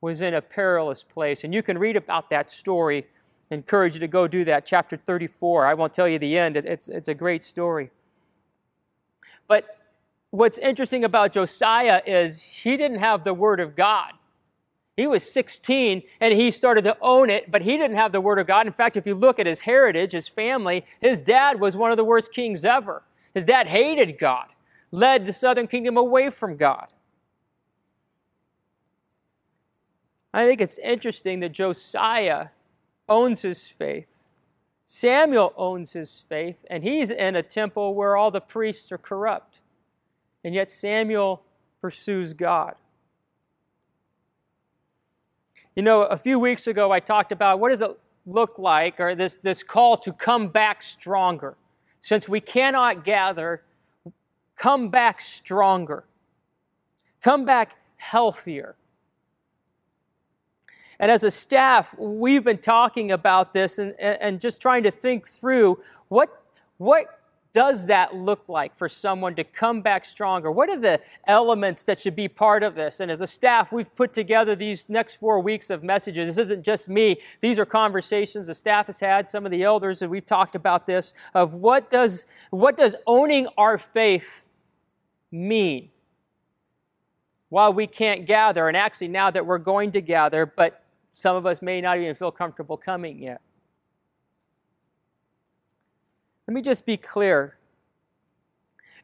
was 0.01 0.23
in 0.23 0.33
a 0.35 0.41
perilous 0.41 1.05
place. 1.05 1.45
And 1.45 1.53
you 1.53 1.63
can 1.63 1.79
read 1.79 1.97
about 1.97 2.31
that 2.31 2.51
story. 2.51 3.07
I 3.51 3.55
encourage 3.55 3.95
you 3.95 4.01
to 4.01 4.09
go 4.09 4.27
do 4.27 4.45
that, 4.47 4.65
chapter 4.65 4.97
34. 4.97 5.67
I 5.67 5.75
won't 5.75 5.95
tell 5.95 6.09
you 6.09 6.19
the 6.19 6.39
end, 6.39 6.57
it's, 6.57 6.89
it's 6.89 7.09
a 7.09 7.15
great 7.15 7.45
story. 7.45 7.91
But 9.47 9.77
what's 10.31 10.59
interesting 10.59 11.05
about 11.05 11.33
Josiah 11.33 12.01
is 12.07 12.43
he 12.43 12.79
didn't 12.79 12.99
have 12.99 13.25
the 13.25 13.35
Word 13.35 13.61
of 13.61 13.77
God. 13.77 14.13
He 15.03 15.09
was 15.09 15.29
16 15.29 16.05
and 16.21 16.33
he 16.33 16.53
started 16.53 16.85
to 16.85 16.97
own 17.01 17.29
it, 17.29 17.51
but 17.51 17.63
he 17.63 17.77
didn't 17.77 17.97
have 17.97 18.13
the 18.13 18.21
Word 18.21 18.39
of 18.39 18.47
God. 18.47 18.69
In 18.69 18.73
fact, 18.73 18.97
if 18.97 19.05
you 19.05 19.17
look 19.17 19.41
at 19.41 19.47
his 19.47 19.63
heritage, 19.63 20.13
his 20.13 20.29
family, 20.29 20.85
his 21.01 21.23
dad 21.23 21.59
was 21.59 21.77
one 21.77 21.91
of 21.91 21.97
the 21.97 22.05
worst 22.05 22.33
kings 22.33 22.65
ever. 22.65 23.03
His 23.35 23.45
dad 23.45 23.67
hated 23.67 24.17
God, 24.17 24.47
led 24.93 25.27
the 25.27 25.33
southern 25.33 25.67
kingdom 25.67 25.97
away 25.97 26.31
from 26.31 26.57
God. 26.57 26.87
I 30.33 30.47
think 30.47 30.61
it's 30.61 30.79
interesting 30.79 31.41
that 31.41 31.51
Josiah 31.51 32.51
owns 33.09 33.43
his 33.43 33.69
faith. 33.71 34.23
Samuel 34.87 35.53
owns 35.57 35.95
his 35.95 36.23
faith, 36.29 36.65
and 36.71 36.85
he's 36.85 37.11
in 37.11 37.35
a 37.35 37.43
temple 37.43 37.97
where 37.97 38.17
all 38.17 38.31
the 38.31 38.41
priests 38.41 38.93
are 38.93 38.99
corrupt. 38.99 39.59
And 40.45 40.55
yet 40.55 40.71
Samuel 40.71 41.43
pursues 41.81 42.35
God. 42.35 42.77
You 45.75 45.83
know, 45.83 46.03
a 46.03 46.19
few 46.19 46.39
weeks 46.39 46.67
ago 46.67 46.93
I 46.93 47.01
talked 47.01 47.33
about 47.33 47.59
what 47.59 47.71
does 47.71 47.81
it 47.81 47.99
look 48.27 48.59
like, 48.59 49.01
or 49.01 49.15
this, 49.15 49.39
this 49.43 49.63
call 49.63 49.97
to 49.99 50.13
come 50.13 50.49
back 50.49 50.83
stronger. 50.83 51.57
Since 52.01 52.29
we 52.29 52.41
cannot 52.41 53.05
gather, 53.05 53.63
come 54.57 54.91
back 54.91 55.21
stronger. 55.21 56.05
Come 57.23 57.45
back 57.45 57.77
healthier. 57.97 58.75
And 61.01 61.11
as 61.11 61.25
a 61.25 61.31
staff, 61.31 61.97
we've 61.99 62.45
been 62.45 62.59
talking 62.59 63.11
about 63.11 63.53
this 63.53 63.79
and, 63.79 63.99
and 63.99 64.41
just 64.41 64.61
trying 64.61 64.83
to 64.83 64.91
think 64.91 65.27
through 65.27 65.81
what, 66.09 66.43
what 66.77 67.19
does 67.53 67.87
that 67.87 68.15
look 68.15 68.49
like 68.49 68.75
for 68.75 68.89
someone 68.89 69.35
to 69.35 69.45
come 69.45 69.83
back 69.83 70.07
stronger? 70.07 70.51
What 70.51 70.71
are 70.71 70.79
the 70.79 71.01
elements 71.27 71.85
that 71.85 72.01
should 72.01 72.17
be 72.17 72.27
part 72.27 72.63
of 72.63 72.75
this? 72.75 73.01
And 73.01 73.11
as 73.11 73.21
a 73.21 73.27
staff, 73.27 73.73
we've 73.73 73.95
put 73.95 74.15
together 74.15 74.57
these 74.57 74.89
next 74.89 75.17
four 75.17 75.39
weeks 75.39 75.69
of 75.69 75.83
messages. 75.83 76.37
This 76.37 76.47
isn't 76.47 76.65
just 76.65 76.89
me. 76.89 77.19
These 77.43 77.59
are 77.59 77.67
conversations 77.67 78.47
the 78.47 78.55
staff 78.55 78.87
has 78.87 79.01
had, 79.01 79.29
some 79.29 79.45
of 79.45 79.51
the 79.51 79.63
elders, 79.63 80.01
and 80.01 80.11
we've 80.11 80.27
talked 80.27 80.55
about 80.55 80.87
this 80.87 81.13
of 81.35 81.53
what 81.53 81.91
does, 81.91 82.25
what 82.51 82.79
does 82.79 82.97
owning 83.07 83.47
our 83.59 83.77
faith 83.77 84.47
mean? 85.31 85.91
While 87.51 87.75
we 87.75 87.87
can't 87.87 88.25
gather, 88.25 88.67
and 88.69 88.77
actually 88.79 89.09
now 89.09 89.31
that 89.31 89.45
we're 89.45 89.59
going 89.59 89.93
to 89.93 90.01
gather, 90.01 90.47
but 90.47 90.83
some 91.13 91.37
of 91.37 91.45
us 91.45 91.61
may 91.61 91.83
not 91.83 91.99
even 91.99 92.15
feel 92.15 92.31
comfortable 92.31 92.79
coming 92.79 93.23
yet. 93.23 93.43
Let 96.53 96.57
me 96.57 96.61
just 96.61 96.85
be 96.85 96.99
clear. 96.99 97.57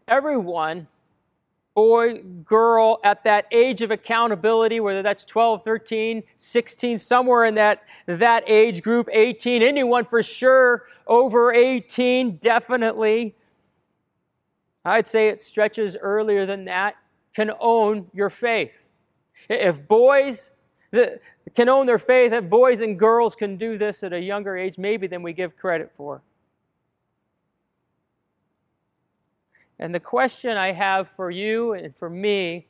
Everyone, 0.07 0.86
boy, 1.74 2.18
girl, 2.44 3.01
at 3.03 3.24
that 3.24 3.46
age 3.51 3.80
of 3.80 3.90
accountability, 3.90 4.80
whether 4.80 5.01
that's 5.01 5.24
12, 5.24 5.62
13, 5.64 6.24
16, 6.36 6.99
somewhere 6.99 7.46
in 7.46 7.55
that, 7.55 7.88
that 8.05 8.44
age 8.46 8.82
group, 8.82 9.09
18, 9.11 9.62
anyone 9.62 10.05
for 10.05 10.22
sure 10.22 10.84
over 11.07 11.51
18, 11.51 12.36
definitely. 12.36 13.34
I'd 14.84 15.09
say 15.09 15.28
it 15.28 15.40
stretches 15.40 15.96
earlier 15.99 16.44
than 16.44 16.66
that, 16.66 16.96
can 17.32 17.53
own 17.61 18.11
your 18.12 18.28
faith. 18.28 18.88
If 19.49 19.88
boys 19.88 20.51
can 20.92 21.70
own 21.70 21.86
their 21.86 21.99
faith, 21.99 22.30
if 22.34 22.51
boys 22.51 22.82
and 22.82 22.99
girls 22.99 23.34
can 23.34 23.57
do 23.57 23.78
this 23.78 24.03
at 24.03 24.12
a 24.12 24.20
younger 24.20 24.55
age, 24.55 24.76
maybe 24.76 25.07
than 25.07 25.22
we 25.22 25.32
give 25.32 25.57
credit 25.57 25.90
for. 25.90 26.20
And 29.79 29.95
the 29.95 30.01
question 30.01 30.57
I 30.57 30.72
have 30.72 31.09
for 31.09 31.31
you 31.31 31.72
and 31.72 31.95
for 31.95 32.11
me 32.11 32.66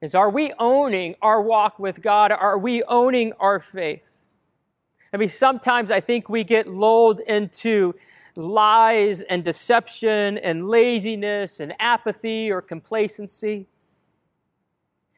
is 0.00 0.14
are 0.14 0.28
we 0.28 0.52
owning 0.58 1.14
our 1.22 1.40
walk 1.40 1.78
with 1.78 2.02
God? 2.02 2.32
Are 2.32 2.58
we 2.58 2.82
owning 2.84 3.32
our 3.40 3.60
faith? 3.60 4.22
I 5.12 5.16
mean, 5.16 5.28
sometimes 5.28 5.90
I 5.90 6.00
think 6.00 6.28
we 6.28 6.42
get 6.42 6.66
lulled 6.66 7.20
into 7.20 7.94
lies 8.34 9.22
and 9.22 9.44
deception 9.44 10.38
and 10.38 10.68
laziness 10.68 11.60
and 11.60 11.74
apathy 11.78 12.50
or 12.50 12.62
complacency. 12.62 13.66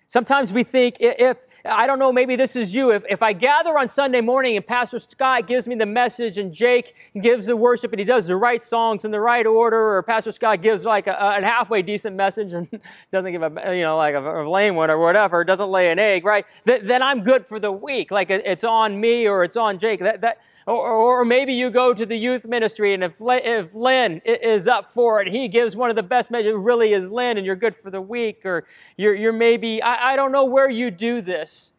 Sometimes 0.07 0.53
we 0.53 0.65
think 0.65 0.97
if, 1.01 1.39
I 1.65 1.87
don't 1.87 1.99
know, 1.99 2.13
maybe 2.13 2.37
this 2.37 2.57
is 2.57 2.75
you, 2.75 2.93
if, 2.93 3.05
if 3.09 3.23
I 3.23 3.33
gather 3.33 3.79
on 3.79 3.89
Sunday 3.89 4.21
morning 4.21 4.57
and 4.57 4.67
Pastor 4.67 4.99
Scott 4.99 5.47
gives 5.47 5.67
me 5.67 5.75
the 5.75 5.87
message 5.87 6.37
and 6.37 6.53
Jake 6.53 6.95
gives 7.21 7.47
the 7.47 7.57
worship 7.57 7.93
and 7.93 7.99
he 7.99 8.05
does 8.05 8.29
the 8.29 8.37
right 8.37 8.63
songs 8.63 9.05
in 9.05 9.11
the 9.11 9.21
right 9.21 9.47
order, 9.47 9.97
or 9.97 10.03
Pastor 10.03 10.31
Scott 10.31 10.61
gives 10.61 10.85
like 10.85 11.07
a, 11.07 11.17
a 11.19 11.43
halfway 11.43 11.81
decent 11.81 12.17
message 12.17 12.53
and 12.53 12.69
doesn't 13.13 13.33
give 13.33 13.43
a, 13.43 13.75
you 13.75 13.83
know, 13.83 13.97
like 13.97 14.15
a, 14.15 14.43
a 14.43 14.49
lame 14.49 14.75
one 14.75 14.91
or 14.91 14.99
whatever, 14.99 15.43
doesn't 15.43 15.71
lay 15.71 15.91
an 15.91 15.99
egg, 15.99 16.25
right? 16.25 16.47
Th- 16.67 16.83
then 16.83 17.03
I'm 17.03 17.23
good 17.23 17.47
for 17.47 17.59
the 17.59 17.73
week. 17.73 18.11
Like 18.11 18.31
it's 18.31 18.65
on 18.65 19.01
me 19.01 19.27
or 19.27 19.43
it's 19.43 19.57
on 19.57 19.79
Jake. 19.79 20.01
That, 20.01 20.21
that, 20.21 20.39
or, 20.67 21.21
or, 21.21 21.25
maybe 21.25 21.53
you 21.53 21.71
go 21.71 21.93
to 21.93 22.07
the 22.07 22.17
youth 22.17 22.47
ministry, 22.47 22.95
and 22.95 23.05
if, 23.05 23.17
if 23.21 23.75
Lynn 23.75 24.23
is 24.25 24.67
up 24.67 24.87
for 24.87 25.21
it, 25.21 25.29
he 25.29 25.47
gives 25.47 25.77
one 25.77 25.91
of 25.91 25.97
the 25.97 26.03
best 26.03 26.31
messages, 26.31 26.55
really 26.57 26.93
is 26.93 27.11
Lynn, 27.11 27.37
and 27.37 27.45
you're 27.45 27.55
good 27.57 27.77
for 27.77 27.91
the 27.91 28.01
week. 28.01 28.47
Or 28.47 28.65
you're, 28.97 29.15
you're 29.15 29.33
maybe, 29.33 29.83
I, 29.83 30.13
I 30.13 30.17
don't 30.17 30.33
know 30.33 30.45
where 30.45 30.71
you 30.71 30.91
do 30.91 31.21
this, 31.21 31.73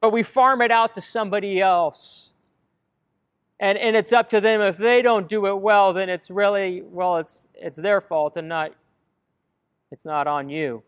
but 0.00 0.10
we 0.10 0.22
farm 0.22 0.62
it 0.62 0.70
out 0.70 0.94
to 0.94 1.00
somebody 1.00 1.60
else. 1.60 2.30
And, 3.58 3.76
and 3.76 3.96
it's 3.96 4.12
up 4.12 4.30
to 4.30 4.40
them. 4.40 4.60
If 4.60 4.78
they 4.78 5.02
don't 5.02 5.28
do 5.28 5.46
it 5.46 5.60
well, 5.60 5.92
then 5.92 6.08
it's 6.08 6.30
really, 6.30 6.82
well, 6.82 7.16
it's, 7.16 7.48
it's 7.54 7.76
their 7.76 8.00
fault 8.00 8.36
and 8.36 8.48
not, 8.48 8.72
it's 9.90 10.04
not 10.04 10.28
on 10.28 10.48
you. 10.48 10.84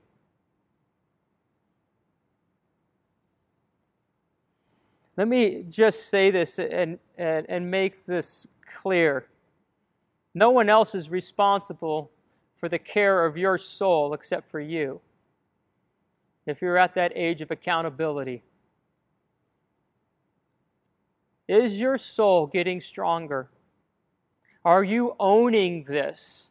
Let 5.21 5.29
me 5.29 5.65
just 5.69 6.09
say 6.09 6.31
this 6.31 6.59
and, 6.59 6.99
and, 7.19 7.45
and 7.51 7.71
make 7.71 8.07
this 8.07 8.49
clear. 8.65 9.27
No 10.33 10.49
one 10.49 10.71
else 10.71 10.95
is 10.95 11.11
responsible 11.11 12.11
for 12.55 12.71
the 12.71 12.79
care 12.79 13.27
of 13.27 13.37
your 13.37 13.59
soul 13.59 14.15
except 14.15 14.51
for 14.51 14.61
you. 14.61 15.03
If 16.47 16.63
you're 16.63 16.79
at 16.79 16.95
that 16.95 17.13
age 17.15 17.43
of 17.43 17.51
accountability, 17.51 18.43
is 21.47 21.83
your 21.83 21.99
soul 21.99 22.47
getting 22.47 22.81
stronger? 22.81 23.51
Are 24.65 24.83
you 24.83 25.17
owning 25.21 25.85
this? 25.85 26.51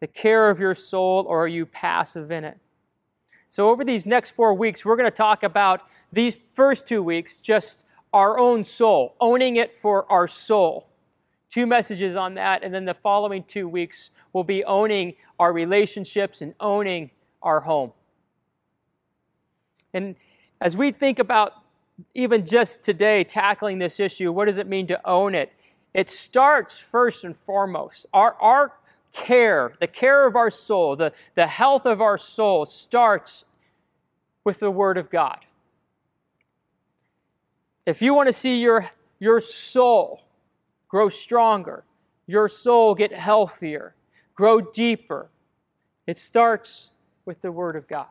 The 0.00 0.08
care 0.08 0.50
of 0.50 0.60
your 0.60 0.74
soul, 0.74 1.24
or 1.26 1.44
are 1.44 1.48
you 1.48 1.64
passive 1.64 2.30
in 2.30 2.44
it? 2.44 2.58
So, 3.54 3.70
over 3.70 3.84
these 3.84 4.04
next 4.04 4.32
four 4.32 4.52
weeks, 4.52 4.84
we're 4.84 4.96
going 4.96 5.08
to 5.08 5.16
talk 5.16 5.44
about 5.44 5.82
these 6.12 6.40
first 6.54 6.88
two 6.88 7.04
weeks 7.04 7.38
just 7.38 7.86
our 8.12 8.36
own 8.36 8.64
soul, 8.64 9.14
owning 9.20 9.54
it 9.54 9.72
for 9.72 10.10
our 10.10 10.26
soul. 10.26 10.88
Two 11.50 11.64
messages 11.64 12.16
on 12.16 12.34
that, 12.34 12.64
and 12.64 12.74
then 12.74 12.84
the 12.84 12.94
following 12.94 13.44
two 13.44 13.68
weeks 13.68 14.10
will 14.32 14.42
be 14.42 14.64
owning 14.64 15.14
our 15.38 15.52
relationships 15.52 16.42
and 16.42 16.56
owning 16.58 17.12
our 17.42 17.60
home. 17.60 17.92
And 19.92 20.16
as 20.60 20.76
we 20.76 20.90
think 20.90 21.20
about 21.20 21.52
even 22.12 22.44
just 22.44 22.84
today 22.84 23.22
tackling 23.22 23.78
this 23.78 24.00
issue, 24.00 24.32
what 24.32 24.46
does 24.46 24.58
it 24.58 24.66
mean 24.66 24.88
to 24.88 25.00
own 25.08 25.36
it? 25.36 25.52
It 25.94 26.10
starts 26.10 26.80
first 26.80 27.22
and 27.22 27.36
foremost. 27.36 28.06
Our, 28.12 28.34
our 28.40 28.72
care, 29.14 29.72
the 29.80 29.86
care 29.86 30.26
of 30.26 30.36
our 30.36 30.50
soul, 30.50 30.96
the, 30.96 31.12
the 31.34 31.46
health 31.46 31.86
of 31.86 32.02
our 32.02 32.18
soul 32.18 32.66
starts 32.66 33.46
with 34.42 34.60
the 34.60 34.70
Word 34.70 34.98
of 34.98 35.08
God. 35.08 35.38
If 37.86 38.02
you 38.02 38.12
want 38.12 38.28
to 38.28 38.32
see 38.32 38.60
your, 38.60 38.90
your 39.18 39.40
soul 39.40 40.22
grow 40.88 41.08
stronger, 41.08 41.84
your 42.26 42.48
soul 42.48 42.94
get 42.94 43.12
healthier, 43.12 43.94
grow 44.34 44.60
deeper, 44.60 45.28
it 46.06 46.18
starts 46.18 46.92
with 47.24 47.40
the 47.40 47.52
Word 47.52 47.76
of 47.76 47.88
God. 47.88 48.08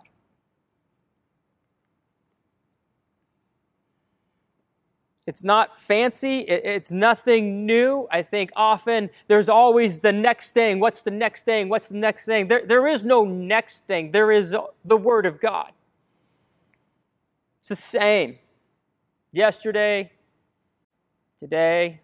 It's 5.26 5.44
not 5.44 5.80
fancy. 5.80 6.40
It's 6.40 6.92
nothing 6.92 7.66
new. 7.66 8.08
I 8.12 8.24
think 8.24 8.52
often 8.56 9.10
there's 9.28 9.48
always 9.48 10.00
the 10.02 10.12
next 10.12 10.52
thing. 10.52 10.80
What's 10.80 11.02
the 11.02 11.12
next 11.12 11.44
thing? 11.44 11.70
What's 11.70 11.88
the 11.90 11.98
next 11.98 12.26
thing? 12.26 12.50
There, 12.50 12.66
there 12.66 12.88
is 12.88 13.06
no 13.06 13.24
next 13.24 13.88
thing. 13.88 14.12
There 14.12 14.34
is 14.34 14.56
the 14.84 14.98
Word 14.98 15.26
of 15.26 15.40
God. 15.40 15.72
It's 17.62 17.70
the 17.70 17.76
same. 17.78 18.38
Yesterday, 19.32 20.12
today, 21.40 22.02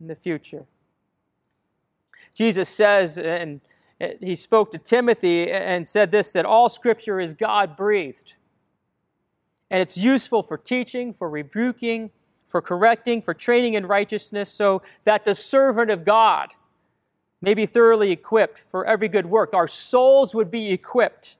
in 0.00 0.08
the 0.08 0.16
future. 0.16 0.66
Jesus 2.34 2.68
says, 2.68 3.16
and 3.16 3.60
he 4.20 4.34
spoke 4.34 4.72
to 4.72 4.78
Timothy 4.78 5.50
and 5.50 5.86
said 5.86 6.10
this 6.10 6.32
that 6.32 6.44
all 6.44 6.68
scripture 6.68 7.20
is 7.20 7.32
God 7.32 7.76
breathed. 7.76 8.34
And 9.70 9.80
it's 9.80 9.96
useful 9.96 10.42
for 10.42 10.58
teaching, 10.58 11.12
for 11.12 11.28
rebuking, 11.30 12.10
for 12.44 12.60
correcting, 12.60 13.22
for 13.22 13.34
training 13.34 13.74
in 13.74 13.86
righteousness, 13.86 14.50
so 14.50 14.82
that 15.04 15.24
the 15.24 15.34
servant 15.34 15.90
of 15.90 16.04
God 16.04 16.50
may 17.40 17.54
be 17.54 17.66
thoroughly 17.66 18.10
equipped 18.10 18.58
for 18.58 18.84
every 18.84 19.08
good 19.08 19.26
work. 19.26 19.52
Our 19.54 19.68
souls 19.68 20.34
would 20.34 20.50
be 20.50 20.72
equipped. 20.72 21.36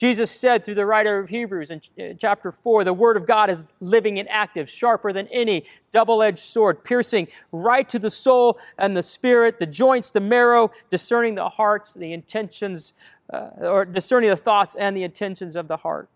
Jesus 0.00 0.30
said 0.30 0.64
through 0.64 0.76
the 0.76 0.86
writer 0.86 1.18
of 1.18 1.28
Hebrews 1.28 1.70
in 1.70 2.16
chapter 2.16 2.50
4 2.50 2.84
the 2.84 2.92
word 2.94 3.18
of 3.18 3.26
God 3.26 3.50
is 3.50 3.66
living 3.80 4.18
and 4.18 4.26
active, 4.30 4.66
sharper 4.66 5.12
than 5.12 5.28
any 5.28 5.64
double 5.92 6.22
edged 6.22 6.38
sword, 6.38 6.84
piercing 6.84 7.28
right 7.52 7.86
to 7.90 7.98
the 7.98 8.10
soul 8.10 8.58
and 8.78 8.96
the 8.96 9.02
spirit, 9.02 9.58
the 9.58 9.66
joints, 9.66 10.10
the 10.10 10.20
marrow, 10.20 10.70
discerning 10.88 11.34
the 11.34 11.50
hearts, 11.50 11.92
the 11.92 12.14
intentions, 12.14 12.94
uh, 13.30 13.50
or 13.60 13.84
discerning 13.84 14.30
the 14.30 14.36
thoughts 14.36 14.74
and 14.74 14.96
the 14.96 15.02
intentions 15.02 15.54
of 15.54 15.68
the 15.68 15.76
heart. 15.76 16.08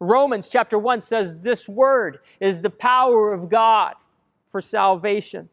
Romans 0.00 0.48
chapter 0.48 0.78
1 0.78 1.00
says 1.00 1.40
this 1.40 1.68
word 1.68 2.20
is 2.40 2.62
the 2.62 2.70
power 2.70 3.32
of 3.32 3.48
God 3.48 3.94
for 4.46 4.60
salvation. 4.60 5.48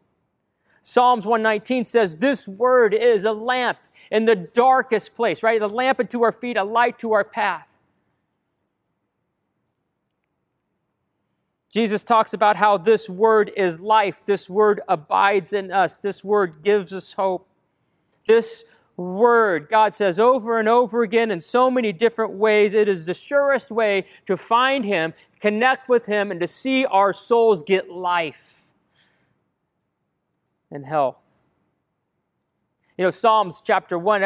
Psalms 0.81 1.25
119 1.25 1.83
says 1.83 2.17
this 2.17 2.47
word 2.47 2.93
is 2.93 3.23
a 3.23 3.31
lamp 3.31 3.79
in 4.11 4.25
the 4.25 4.35
darkest 4.35 5.15
place, 5.15 5.41
right? 5.41 5.61
A 5.61 5.67
lamp 5.67 5.99
unto 5.99 6.23
our 6.23 6.31
feet, 6.31 6.57
a 6.57 6.63
light 6.63 6.99
to 6.99 7.13
our 7.13 7.23
path. 7.23 7.75
Jesus 11.71 12.03
talks 12.03 12.33
about 12.33 12.55
how 12.55 12.77
this 12.77 13.09
word 13.09 13.51
is 13.57 13.81
life. 13.81 14.25
This 14.25 14.49
word 14.49 14.79
abides 14.87 15.51
in 15.51 15.71
us. 15.71 15.97
This 15.97 16.23
word 16.23 16.63
gives 16.63 16.93
us 16.93 17.13
hope. 17.13 17.49
This 18.25 18.63
word, 18.97 19.67
God 19.69 19.93
says 19.93 20.19
over 20.19 20.59
and 20.59 20.69
over 20.69 21.01
again 21.01 21.31
in 21.31 21.41
so 21.41 21.69
many 21.69 21.91
different 21.91 22.33
ways, 22.33 22.73
it 22.73 22.87
is 22.87 23.05
the 23.05 23.13
surest 23.13 23.71
way 23.71 24.05
to 24.25 24.37
find 24.37 24.85
Him, 24.85 25.13
connect 25.39 25.89
with 25.89 26.05
Him, 26.05 26.31
and 26.31 26.39
to 26.39 26.47
see 26.47 26.85
our 26.85 27.13
souls 27.13 27.63
get 27.63 27.89
life 27.89 28.69
and 30.71 30.85
health. 30.85 31.21
You 32.97 33.03
know, 33.03 33.11
Psalms 33.11 33.61
chapter 33.61 33.99
1, 33.99 34.21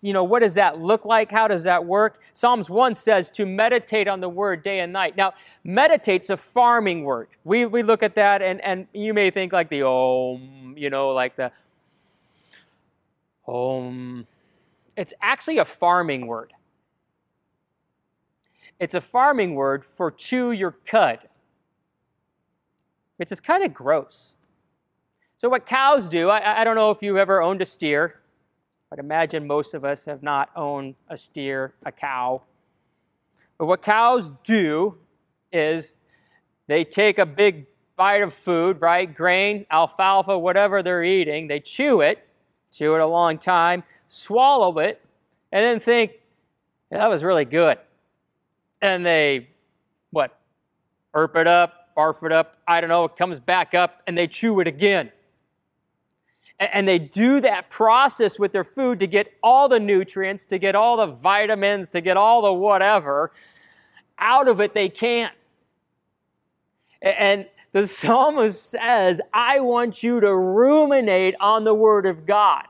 you 0.00 0.12
know, 0.12 0.22
what 0.22 0.40
does 0.40 0.54
that 0.54 0.78
look 0.78 1.04
like? 1.04 1.28
How 1.32 1.48
does 1.48 1.64
that 1.64 1.84
work? 1.84 2.20
Psalms 2.32 2.70
1 2.70 2.94
says 2.94 3.32
to 3.32 3.44
meditate 3.44 4.06
on 4.06 4.20
the 4.20 4.28
word 4.28 4.62
day 4.62 4.78
and 4.78 4.92
night. 4.92 5.16
Now, 5.16 5.34
meditate's 5.64 6.30
a 6.30 6.36
farming 6.36 7.02
word. 7.02 7.26
We, 7.42 7.66
we 7.66 7.82
look 7.82 8.04
at 8.04 8.14
that 8.14 8.42
and, 8.42 8.60
and 8.60 8.86
you 8.92 9.12
may 9.12 9.32
think 9.32 9.52
like 9.52 9.70
the 9.70 9.82
om, 9.82 10.74
you 10.76 10.88
know, 10.88 11.10
like 11.10 11.34
the 11.34 11.50
um, 13.48 14.26
it's 14.96 15.12
actually 15.20 15.58
a 15.58 15.64
farming 15.64 16.26
word. 16.26 16.52
It's 18.78 18.94
a 18.94 19.00
farming 19.00 19.54
word 19.54 19.84
for 19.84 20.10
chew 20.10 20.52
your 20.52 20.72
cud, 20.72 21.20
which 23.16 23.32
is 23.32 23.40
kind 23.40 23.64
of 23.64 23.72
gross. 23.72 24.36
So, 25.36 25.48
what 25.48 25.66
cows 25.66 26.08
do, 26.08 26.30
I, 26.30 26.60
I 26.60 26.64
don't 26.64 26.76
know 26.76 26.90
if 26.90 27.02
you've 27.02 27.16
ever 27.16 27.42
owned 27.42 27.62
a 27.62 27.66
steer, 27.66 28.20
but 28.90 28.98
imagine 28.98 29.46
most 29.46 29.74
of 29.74 29.84
us 29.84 30.04
have 30.04 30.22
not 30.22 30.50
owned 30.56 30.94
a 31.08 31.16
steer, 31.16 31.74
a 31.84 31.92
cow. 31.92 32.42
But 33.58 33.66
what 33.66 33.82
cows 33.82 34.30
do 34.44 34.98
is 35.52 36.00
they 36.66 36.84
take 36.84 37.18
a 37.18 37.26
big 37.26 37.66
bite 37.96 38.22
of 38.22 38.34
food, 38.34 38.80
right? 38.80 39.12
Grain, 39.12 39.66
alfalfa, 39.70 40.38
whatever 40.38 40.82
they're 40.82 41.04
eating, 41.04 41.48
they 41.48 41.60
chew 41.60 42.02
it, 42.02 42.25
chew 42.72 42.94
it 42.94 43.00
a 43.00 43.06
long 43.06 43.38
time, 43.38 43.84
swallow 44.08 44.78
it, 44.78 45.00
and 45.52 45.64
then 45.64 45.80
think, 45.80 46.12
yeah, 46.90 46.98
that 46.98 47.08
was 47.08 47.24
really 47.24 47.44
good. 47.44 47.78
And 48.82 49.04
they, 49.04 49.48
what, 50.10 50.38
burp 51.12 51.36
it 51.36 51.46
up, 51.46 51.94
barf 51.96 52.24
it 52.24 52.32
up, 52.32 52.58
I 52.68 52.80
don't 52.80 52.88
know, 52.88 53.04
it 53.04 53.16
comes 53.16 53.40
back 53.40 53.74
up, 53.74 54.02
and 54.06 54.16
they 54.16 54.26
chew 54.26 54.60
it 54.60 54.66
again. 54.66 55.10
And 56.58 56.88
they 56.88 56.98
do 56.98 57.40
that 57.40 57.70
process 57.70 58.38
with 58.38 58.52
their 58.52 58.64
food 58.64 59.00
to 59.00 59.06
get 59.06 59.32
all 59.42 59.68
the 59.68 59.80
nutrients, 59.80 60.46
to 60.46 60.58
get 60.58 60.74
all 60.74 60.96
the 60.96 61.06
vitamins, 61.06 61.90
to 61.90 62.00
get 62.00 62.16
all 62.16 62.42
the 62.42 62.52
whatever 62.52 63.32
out 64.18 64.48
of 64.48 64.60
it 64.60 64.72
they 64.72 64.88
can. 64.88 65.30
And 67.02 67.46
the 67.76 67.86
psalmist 67.86 68.70
says, 68.70 69.20
I 69.34 69.60
want 69.60 70.02
you 70.02 70.18
to 70.20 70.34
ruminate 70.34 71.34
on 71.40 71.64
the 71.64 71.74
word 71.74 72.06
of 72.06 72.24
God. 72.24 72.64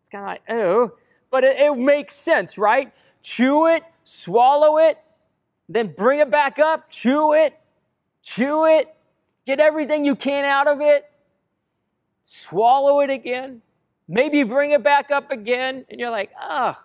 It's 0.00 0.08
kind 0.08 0.24
of 0.24 0.28
like, 0.28 0.42
oh, 0.48 0.92
but 1.30 1.44
it, 1.44 1.60
it 1.60 1.76
makes 1.76 2.14
sense, 2.14 2.56
right? 2.56 2.90
Chew 3.22 3.66
it, 3.66 3.82
swallow 4.02 4.78
it, 4.78 4.96
then 5.68 5.88
bring 5.88 6.20
it 6.20 6.30
back 6.30 6.58
up, 6.58 6.88
chew 6.88 7.34
it, 7.34 7.60
chew 8.22 8.64
it, 8.64 8.88
get 9.44 9.60
everything 9.60 10.06
you 10.06 10.16
can 10.16 10.46
out 10.46 10.68
of 10.68 10.80
it, 10.80 11.04
swallow 12.24 13.00
it 13.00 13.10
again, 13.10 13.60
maybe 14.08 14.42
bring 14.42 14.70
it 14.70 14.82
back 14.82 15.10
up 15.10 15.30
again, 15.30 15.84
and 15.90 16.00
you're 16.00 16.08
like, 16.08 16.30
ah, 16.40 16.82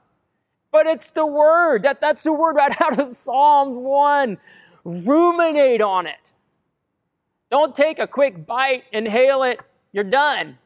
but 0.74 0.88
it's 0.88 1.10
the 1.12 1.26
word. 1.26 1.84
That, 1.84 2.02
that's 2.02 2.24
the 2.24 2.34
word 2.34 2.58
right 2.58 2.82
out 2.82 3.00
of 3.00 3.08
Psalms 3.08 3.78
1. 3.78 4.38
Ruminate 4.84 5.82
on 5.82 6.06
it. 6.06 6.25
Don't 7.56 7.74
take 7.74 8.00
a 8.00 8.06
quick 8.06 8.46
bite, 8.46 8.84
inhale 8.92 9.44
it, 9.44 9.62
you're 9.94 10.04
done. 10.04 10.58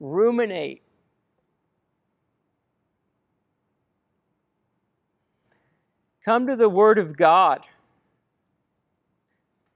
Ruminate. 0.00 0.82
Come 6.22 6.46
to 6.46 6.56
the 6.56 6.68
Word 6.68 6.98
of 6.98 7.16
God. 7.16 7.62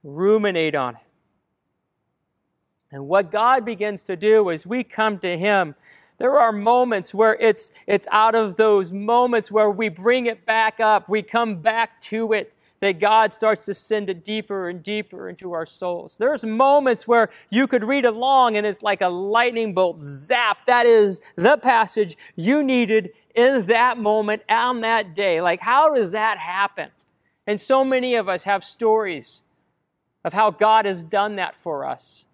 Ruminate 0.03 0.75
on 0.75 0.97
it. 0.97 1.01
And 2.91 3.07
what 3.07 3.31
God 3.31 3.65
begins 3.65 4.03
to 4.03 4.15
do 4.15 4.49
is 4.49 4.67
we 4.67 4.83
come 4.83 5.17
to 5.17 5.35
Him. 5.39 5.73
There 6.19 6.39
are 6.39 6.51
moments 6.51 7.11
where 7.11 7.33
it's, 7.37 7.71
it's 7.87 8.05
out 8.11 8.35
of 8.35 8.55
those 8.55 8.91
moments 8.91 9.49
where 9.49 9.71
we 9.71 9.89
bring 9.89 10.27
it 10.27 10.45
back 10.45 10.79
up, 10.79 11.09
we 11.09 11.23
come 11.23 11.55
back 11.55 11.99
to 12.03 12.33
it, 12.33 12.53
that 12.85 12.99
God 12.99 13.33
starts 13.33 13.65
to 13.65 13.73
send 13.73 14.11
it 14.11 14.23
deeper 14.23 14.69
and 14.69 14.83
deeper 14.83 15.27
into 15.27 15.53
our 15.53 15.65
souls. 15.65 16.19
There's 16.19 16.45
moments 16.45 17.07
where 17.07 17.31
you 17.49 17.65
could 17.65 17.83
read 17.83 18.05
along 18.05 18.57
and 18.57 18.67
it's 18.67 18.83
like 18.83 19.01
a 19.01 19.09
lightning 19.09 19.73
bolt 19.73 20.03
zap. 20.03 20.67
That 20.67 20.85
is 20.85 21.19
the 21.35 21.57
passage 21.57 22.15
you 22.35 22.63
needed 22.63 23.09
in 23.33 23.65
that 23.65 23.97
moment 23.97 24.43
on 24.47 24.81
that 24.81 25.15
day. 25.15 25.41
Like, 25.41 25.61
how 25.61 25.95
does 25.95 26.11
that 26.11 26.37
happen? 26.37 26.91
And 27.47 27.59
so 27.59 27.83
many 27.83 28.13
of 28.13 28.29
us 28.29 28.43
have 28.43 28.63
stories 28.63 29.41
of 30.23 30.33
how 30.33 30.51
God 30.51 30.85
has 30.85 31.03
done 31.03 31.37
that 31.37 31.55
for 31.55 31.85
us 31.85 32.25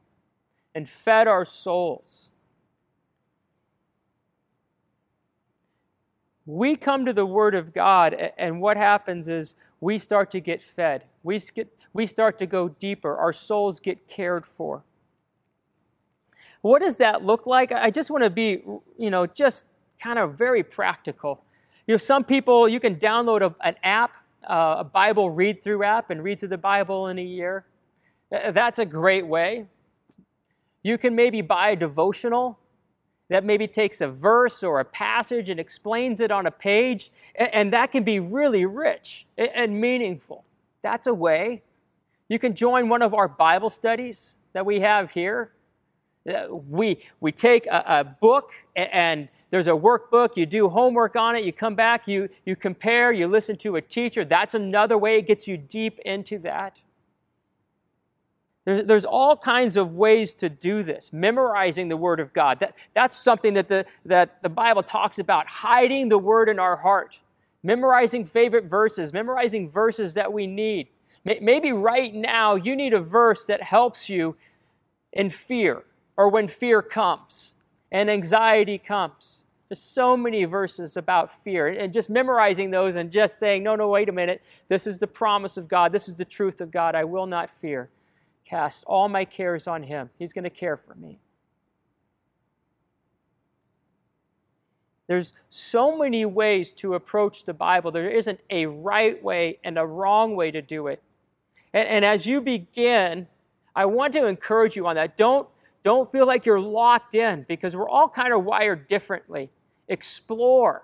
and 0.75 0.87
fed 0.87 1.29
our 1.29 1.45
souls. 1.45 2.30
We 6.45 6.75
come 6.75 7.05
to 7.05 7.13
the 7.13 7.25
Word 7.25 7.55
of 7.55 7.73
God, 7.73 8.13
and 8.37 8.61
what 8.61 8.77
happens 8.77 9.29
is 9.29 9.55
we 9.79 9.97
start 9.97 10.31
to 10.31 10.39
get 10.39 10.63
fed. 10.63 11.03
We, 11.23 11.39
get, 11.53 11.67
we 11.93 12.05
start 12.05 12.39
to 12.39 12.45
go 12.45 12.69
deeper. 12.69 13.15
Our 13.15 13.33
souls 13.33 13.79
get 13.79 14.07
cared 14.07 14.45
for. 14.45 14.83
What 16.61 16.81
does 16.81 16.97
that 16.97 17.23
look 17.23 17.47
like? 17.47 17.71
I 17.71 17.89
just 17.89 18.11
want 18.11 18.23
to 18.23 18.29
be, 18.29 18.61
you 18.97 19.09
know, 19.09 19.25
just 19.25 19.67
kind 19.99 20.19
of 20.19 20.35
very 20.37 20.63
practical. 20.63 21.43
You 21.87 21.93
know, 21.93 21.97
some 21.97 22.23
people, 22.23 22.67
you 22.67 22.79
can 22.79 22.95
download 22.95 23.41
a, 23.41 23.55
an 23.61 23.75
app, 23.83 24.11
uh, 24.47 24.77
a 24.79 24.83
Bible 24.83 25.29
read 25.29 25.63
through 25.63 25.83
app, 25.83 26.09
and 26.09 26.23
read 26.23 26.39
through 26.39 26.49
the 26.49 26.57
Bible 26.57 27.07
in 27.07 27.19
a 27.19 27.23
year. 27.23 27.65
That's 28.29 28.79
a 28.79 28.85
great 28.85 29.27
way. 29.27 29.65
You 30.83 30.97
can 30.97 31.15
maybe 31.15 31.41
buy 31.41 31.71
a 31.71 31.75
devotional 31.75 32.57
that 33.31 33.45
maybe 33.45 33.65
takes 33.65 34.01
a 34.01 34.09
verse 34.09 34.61
or 34.61 34.81
a 34.81 34.85
passage 34.85 35.49
and 35.49 35.57
explains 35.57 36.19
it 36.19 36.31
on 36.31 36.45
a 36.45 36.51
page, 36.51 37.11
and 37.35 37.71
that 37.71 37.91
can 37.93 38.03
be 38.03 38.19
really 38.19 38.65
rich 38.65 39.25
and 39.37 39.79
meaningful. 39.79 40.43
That's 40.81 41.07
a 41.07 41.13
way. 41.13 41.63
You 42.27 42.39
can 42.39 42.53
join 42.53 42.89
one 42.89 43.01
of 43.01 43.13
our 43.13 43.29
Bible 43.29 43.69
studies 43.69 44.37
that 44.51 44.65
we 44.65 44.81
have 44.81 45.11
here. 45.11 45.53
Uh, 46.29 46.55
We, 46.79 46.99
we 47.21 47.31
take 47.31 47.65
a, 47.67 47.83
a 47.87 48.03
book 48.03 48.51
and 48.75 49.29
there's 49.49 49.69
a 49.69 49.77
workbook, 49.87 50.35
you 50.35 50.45
do 50.45 50.67
homework 50.67 51.15
on 51.15 51.35
it, 51.37 51.45
you 51.45 51.53
come 51.53 51.75
back, 51.75 52.07
you, 52.07 52.27
you 52.45 52.57
compare, 52.57 53.13
you 53.13 53.27
listen 53.27 53.55
to 53.57 53.77
a 53.77 53.81
teacher. 53.81 54.25
That's 54.25 54.55
another 54.55 54.97
way 54.97 55.17
it 55.17 55.25
gets 55.27 55.47
you 55.47 55.57
deep 55.57 55.99
into 55.99 56.37
that. 56.39 56.77
There's, 58.65 58.85
there's 58.85 59.05
all 59.05 59.35
kinds 59.35 59.77
of 59.77 59.93
ways 59.93 60.33
to 60.35 60.49
do 60.49 60.83
this. 60.83 61.11
Memorizing 61.11 61.89
the 61.89 61.97
Word 61.97 62.19
of 62.19 62.33
God. 62.33 62.59
That, 62.59 62.75
that's 62.93 63.17
something 63.17 63.53
that 63.55 63.67
the, 63.67 63.85
that 64.05 64.43
the 64.43 64.49
Bible 64.49 64.83
talks 64.83 65.19
about, 65.19 65.47
hiding 65.47 66.09
the 66.09 66.17
Word 66.17 66.49
in 66.49 66.59
our 66.59 66.77
heart. 66.77 67.19
Memorizing 67.63 68.25
favorite 68.25 68.65
verses, 68.65 69.13
memorizing 69.13 69.69
verses 69.69 70.15
that 70.15 70.33
we 70.33 70.47
need. 70.47 70.87
Maybe 71.23 71.71
right 71.71 72.13
now 72.13 72.55
you 72.55 72.75
need 72.75 72.93
a 72.93 72.99
verse 72.99 73.45
that 73.45 73.61
helps 73.61 74.09
you 74.09 74.35
in 75.13 75.29
fear 75.29 75.83
or 76.17 76.29
when 76.29 76.47
fear 76.47 76.81
comes 76.81 77.55
and 77.91 78.09
anxiety 78.09 78.79
comes. 78.79 79.43
There's 79.69 79.79
so 79.79 80.17
many 80.17 80.43
verses 80.45 80.97
about 80.97 81.29
fear. 81.29 81.67
And 81.67 81.93
just 81.93 82.09
memorizing 82.09 82.71
those 82.71 82.95
and 82.95 83.11
just 83.11 83.37
saying, 83.37 83.63
no, 83.63 83.75
no, 83.75 83.87
wait 83.87 84.09
a 84.09 84.11
minute. 84.11 84.41
This 84.67 84.87
is 84.87 84.99
the 84.99 85.07
promise 85.07 85.55
of 85.55 85.67
God. 85.67 85.91
This 85.91 86.07
is 86.07 86.15
the 86.15 86.25
truth 86.25 86.59
of 86.59 86.71
God. 86.71 86.95
I 86.95 87.03
will 87.03 87.27
not 87.27 87.49
fear. 87.49 87.89
Cast 88.51 88.83
all 88.85 89.07
my 89.07 89.23
cares 89.23 89.65
on 89.65 89.83
Him. 89.83 90.09
He's 90.19 90.33
going 90.33 90.43
to 90.43 90.49
care 90.49 90.75
for 90.75 90.93
me. 90.93 91.19
There's 95.07 95.33
so 95.47 95.97
many 95.97 96.25
ways 96.25 96.73
to 96.75 96.93
approach 96.95 97.45
the 97.45 97.53
Bible. 97.53 97.91
There 97.91 98.09
isn't 98.09 98.41
a 98.49 98.65
right 98.65 99.23
way 99.23 99.59
and 99.63 99.77
a 99.77 99.85
wrong 99.85 100.35
way 100.35 100.51
to 100.51 100.61
do 100.61 100.87
it. 100.87 101.01
And, 101.71 101.87
and 101.87 102.03
as 102.03 102.25
you 102.25 102.41
begin, 102.41 103.27
I 103.73 103.85
want 103.85 104.11
to 104.13 104.25
encourage 104.25 104.75
you 104.75 104.85
on 104.85 104.95
that. 104.95 105.17
Don't, 105.17 105.47
don't 105.85 106.11
feel 106.11 106.27
like 106.27 106.45
you're 106.45 106.59
locked 106.59 107.15
in 107.15 107.45
because 107.47 107.73
we're 107.73 107.87
all 107.87 108.09
kind 108.09 108.33
of 108.33 108.43
wired 108.43 108.89
differently. 108.89 109.49
Explore. 109.87 110.83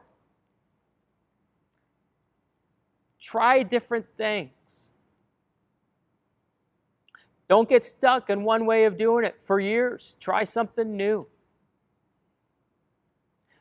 Try 3.19 3.63
different 3.63 4.05
things. 4.15 4.89
Don't 7.47 7.69
get 7.69 7.85
stuck 7.85 8.29
in 8.29 8.43
one 8.43 8.65
way 8.65 8.85
of 8.85 8.97
doing 8.97 9.23
it 9.23 9.39
for 9.41 9.59
years. 9.59 10.17
Try 10.19 10.43
something 10.43 10.97
new. 10.97 11.27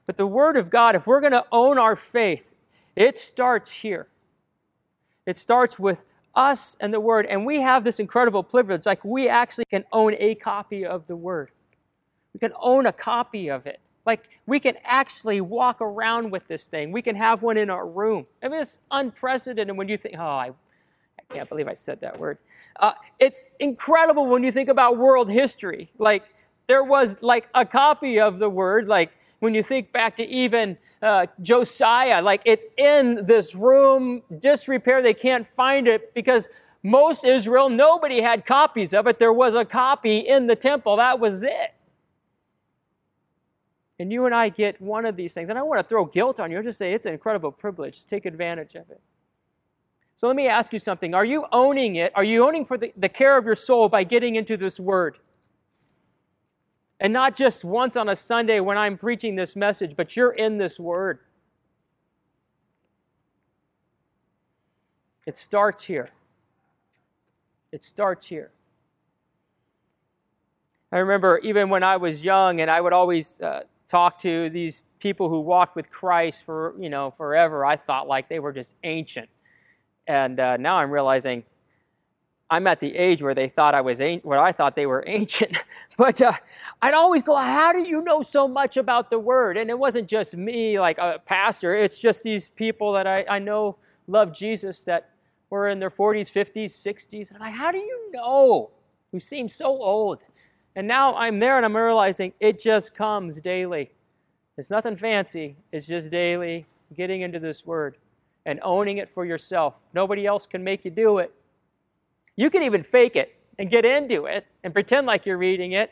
But 0.06 0.16
the 0.16 0.26
Word 0.26 0.56
of 0.56 0.70
God, 0.70 0.94
if 0.94 1.06
we're 1.06 1.20
going 1.20 1.32
to 1.32 1.46
own 1.52 1.78
our 1.78 1.96
faith, 1.96 2.54
it 2.94 3.18
starts 3.18 3.70
here. 3.70 4.08
It 5.26 5.36
starts 5.36 5.78
with 5.78 6.04
us 6.34 6.76
and 6.80 6.94
the 6.94 7.00
Word. 7.00 7.26
And 7.26 7.44
we 7.44 7.60
have 7.60 7.84
this 7.84 7.98
incredible 7.98 8.42
privilege. 8.42 8.86
Like, 8.86 9.04
we 9.04 9.28
actually 9.28 9.64
can 9.66 9.84
own 9.92 10.14
a 10.18 10.34
copy 10.36 10.84
of 10.86 11.06
the 11.06 11.16
Word, 11.16 11.50
we 12.32 12.40
can 12.40 12.52
own 12.60 12.86
a 12.86 12.92
copy 12.92 13.48
of 13.48 13.66
it. 13.66 13.80
Like, 14.04 14.28
we 14.46 14.60
can 14.60 14.76
actually 14.84 15.40
walk 15.40 15.80
around 15.80 16.30
with 16.30 16.46
this 16.46 16.68
thing. 16.68 16.92
We 16.92 17.02
can 17.02 17.16
have 17.16 17.42
one 17.42 17.56
in 17.56 17.70
our 17.70 17.88
room. 17.88 18.26
I 18.40 18.46
mean, 18.46 18.62
it's 18.62 18.78
unprecedented 18.92 19.76
when 19.76 19.88
you 19.88 19.96
think, 19.96 20.14
oh, 20.16 20.22
I, 20.22 20.52
I 21.18 21.34
can't 21.34 21.48
believe 21.48 21.68
I 21.68 21.74
said 21.74 22.00
that 22.00 22.18
word. 22.18 22.38
Uh, 22.78 22.92
it's 23.18 23.46
incredible 23.58 24.26
when 24.26 24.44
you 24.44 24.52
think 24.52 24.68
about 24.68 24.98
world 24.98 25.30
history. 25.30 25.90
Like, 25.98 26.24
there 26.66 26.84
was 26.84 27.22
like 27.22 27.48
a 27.54 27.64
copy 27.64 28.20
of 28.20 28.38
the 28.38 28.48
word, 28.48 28.88
like, 28.88 29.12
when 29.40 29.54
you 29.54 29.62
think 29.62 29.92
back 29.92 30.16
to 30.16 30.26
even 30.26 30.78
uh, 31.02 31.26
Josiah, 31.42 32.22
like 32.22 32.40
it's 32.44 32.68
in 32.78 33.26
this 33.26 33.54
room, 33.54 34.22
disrepair, 34.38 35.02
they 35.02 35.14
can't 35.14 35.46
find 35.46 35.86
it 35.86 36.14
because 36.14 36.48
most 36.82 37.24
Israel, 37.24 37.68
nobody 37.68 38.20
had 38.20 38.46
copies 38.46 38.94
of 38.94 39.06
it. 39.06 39.18
There 39.18 39.32
was 39.32 39.54
a 39.54 39.64
copy 39.64 40.18
in 40.18 40.46
the 40.46 40.56
temple, 40.56 40.96
that 40.96 41.20
was 41.20 41.42
it. 41.42 41.74
And 43.98 44.12
you 44.12 44.26
and 44.26 44.34
I 44.34 44.50
get 44.50 44.80
one 44.80 45.06
of 45.06 45.16
these 45.16 45.32
things. 45.32 45.48
And 45.48 45.58
I 45.58 45.62
want 45.62 45.80
to 45.80 45.84
throw 45.84 46.04
guilt 46.04 46.38
on 46.38 46.50
you, 46.50 46.58
I 46.58 46.62
just 46.62 46.78
say 46.78 46.92
it's 46.92 47.06
an 47.06 47.12
incredible 47.12 47.50
privilege. 47.50 48.04
Take 48.04 48.26
advantage 48.26 48.74
of 48.74 48.90
it. 48.90 49.00
So 50.16 50.26
let 50.26 50.34
me 50.34 50.48
ask 50.48 50.72
you 50.72 50.78
something. 50.78 51.14
Are 51.14 51.24
you 51.24 51.44
owning 51.52 51.96
it? 51.96 52.10
Are 52.14 52.24
you 52.24 52.46
owning 52.46 52.64
for 52.64 52.76
the, 52.76 52.92
the 52.96 53.08
care 53.08 53.36
of 53.36 53.44
your 53.44 53.54
soul 53.54 53.88
by 53.88 54.02
getting 54.02 54.34
into 54.34 54.56
this 54.56 54.80
word? 54.80 55.18
And 56.98 57.12
not 57.12 57.36
just 57.36 57.64
once 57.64 57.96
on 57.96 58.08
a 58.08 58.16
Sunday 58.16 58.60
when 58.60 58.78
I'm 58.78 58.96
preaching 58.96 59.36
this 59.36 59.54
message, 59.54 59.94
but 59.94 60.16
you're 60.16 60.32
in 60.32 60.56
this 60.56 60.80
word. 60.80 61.18
It 65.26 65.36
starts 65.36 65.84
here. 65.84 66.08
It 67.70 67.82
starts 67.82 68.26
here. 68.26 68.52
I 70.90 70.98
remember 70.98 71.38
even 71.42 71.68
when 71.68 71.82
I 71.82 71.98
was 71.98 72.24
young, 72.24 72.60
and 72.60 72.70
I 72.70 72.80
would 72.80 72.92
always 72.92 73.38
uh, 73.40 73.64
talk 73.88 74.20
to 74.20 74.48
these 74.48 74.82
people 74.98 75.28
who 75.28 75.40
walked 75.40 75.76
with 75.76 75.90
Christ 75.90 76.44
for 76.44 76.74
you 76.78 76.88
know 76.88 77.10
forever. 77.10 77.66
I 77.66 77.76
thought 77.76 78.06
like 78.06 78.28
they 78.28 78.38
were 78.38 78.52
just 78.52 78.76
ancient, 78.84 79.28
and 80.06 80.38
uh, 80.38 80.56
now 80.56 80.76
I'm 80.76 80.90
realizing 80.90 81.44
I'm 82.48 82.66
at 82.68 82.78
the 82.78 82.94
age 82.96 83.22
where 83.22 83.34
they 83.34 83.48
thought 83.48 83.74
I 83.74 83.80
was 83.80 84.00
an- 84.00 84.20
where 84.22 84.38
I 84.38 84.52
thought 84.52 84.76
they 84.76 84.86
were 84.86 85.02
ancient, 85.06 85.62
but 85.98 86.20
uh, 86.22 86.32
I'd 86.80 86.94
always 86.94 87.22
go, 87.22 87.34
"How 87.34 87.72
do 87.72 87.80
you 87.80 88.02
know 88.02 88.22
so 88.22 88.46
much 88.46 88.76
about 88.76 89.10
the 89.10 89.18
Word?" 89.18 89.56
And 89.56 89.68
it 89.70 89.78
wasn't 89.78 90.08
just 90.08 90.36
me, 90.36 90.78
like 90.78 90.98
a 90.98 91.20
pastor. 91.24 91.74
It's 91.74 91.98
just 91.98 92.22
these 92.22 92.50
people 92.50 92.92
that 92.92 93.06
I, 93.06 93.24
I 93.28 93.38
know 93.38 93.76
love 94.06 94.32
Jesus 94.32 94.84
that 94.84 95.10
were 95.50 95.68
in 95.68 95.80
their 95.80 95.90
40s, 95.90 96.30
50s, 96.32 96.66
60s. 96.66 97.28
And 97.28 97.36
I'm 97.36 97.40
like, 97.40 97.54
"How 97.54 97.72
do 97.72 97.78
you 97.78 98.10
know?" 98.12 98.70
Who 99.12 99.20
seem 99.20 99.48
so 99.48 99.66
old, 99.66 100.18
and 100.74 100.86
now 100.86 101.14
I'm 101.14 101.38
there 101.38 101.56
and 101.56 101.64
I'm 101.64 101.76
realizing 101.76 102.32
it 102.38 102.60
just 102.60 102.94
comes 102.94 103.40
daily. 103.40 103.92
It's 104.58 104.68
nothing 104.70 104.96
fancy. 104.96 105.56
It's 105.72 105.86
just 105.86 106.10
daily 106.10 106.66
getting 106.94 107.20
into 107.22 107.38
this 107.38 107.64
Word 107.64 107.96
and 108.46 108.60
owning 108.62 108.96
it 108.96 109.08
for 109.08 109.26
yourself. 109.26 109.76
Nobody 109.92 110.24
else 110.24 110.46
can 110.46 110.64
make 110.64 110.84
you 110.84 110.90
do 110.90 111.18
it. 111.18 111.34
You 112.36 112.48
can 112.48 112.62
even 112.62 112.82
fake 112.82 113.16
it 113.16 113.36
and 113.58 113.68
get 113.68 113.84
into 113.84 114.26
it 114.26 114.46
and 114.62 114.72
pretend 114.72 115.06
like 115.06 115.26
you're 115.26 115.36
reading 115.36 115.72
it. 115.72 115.90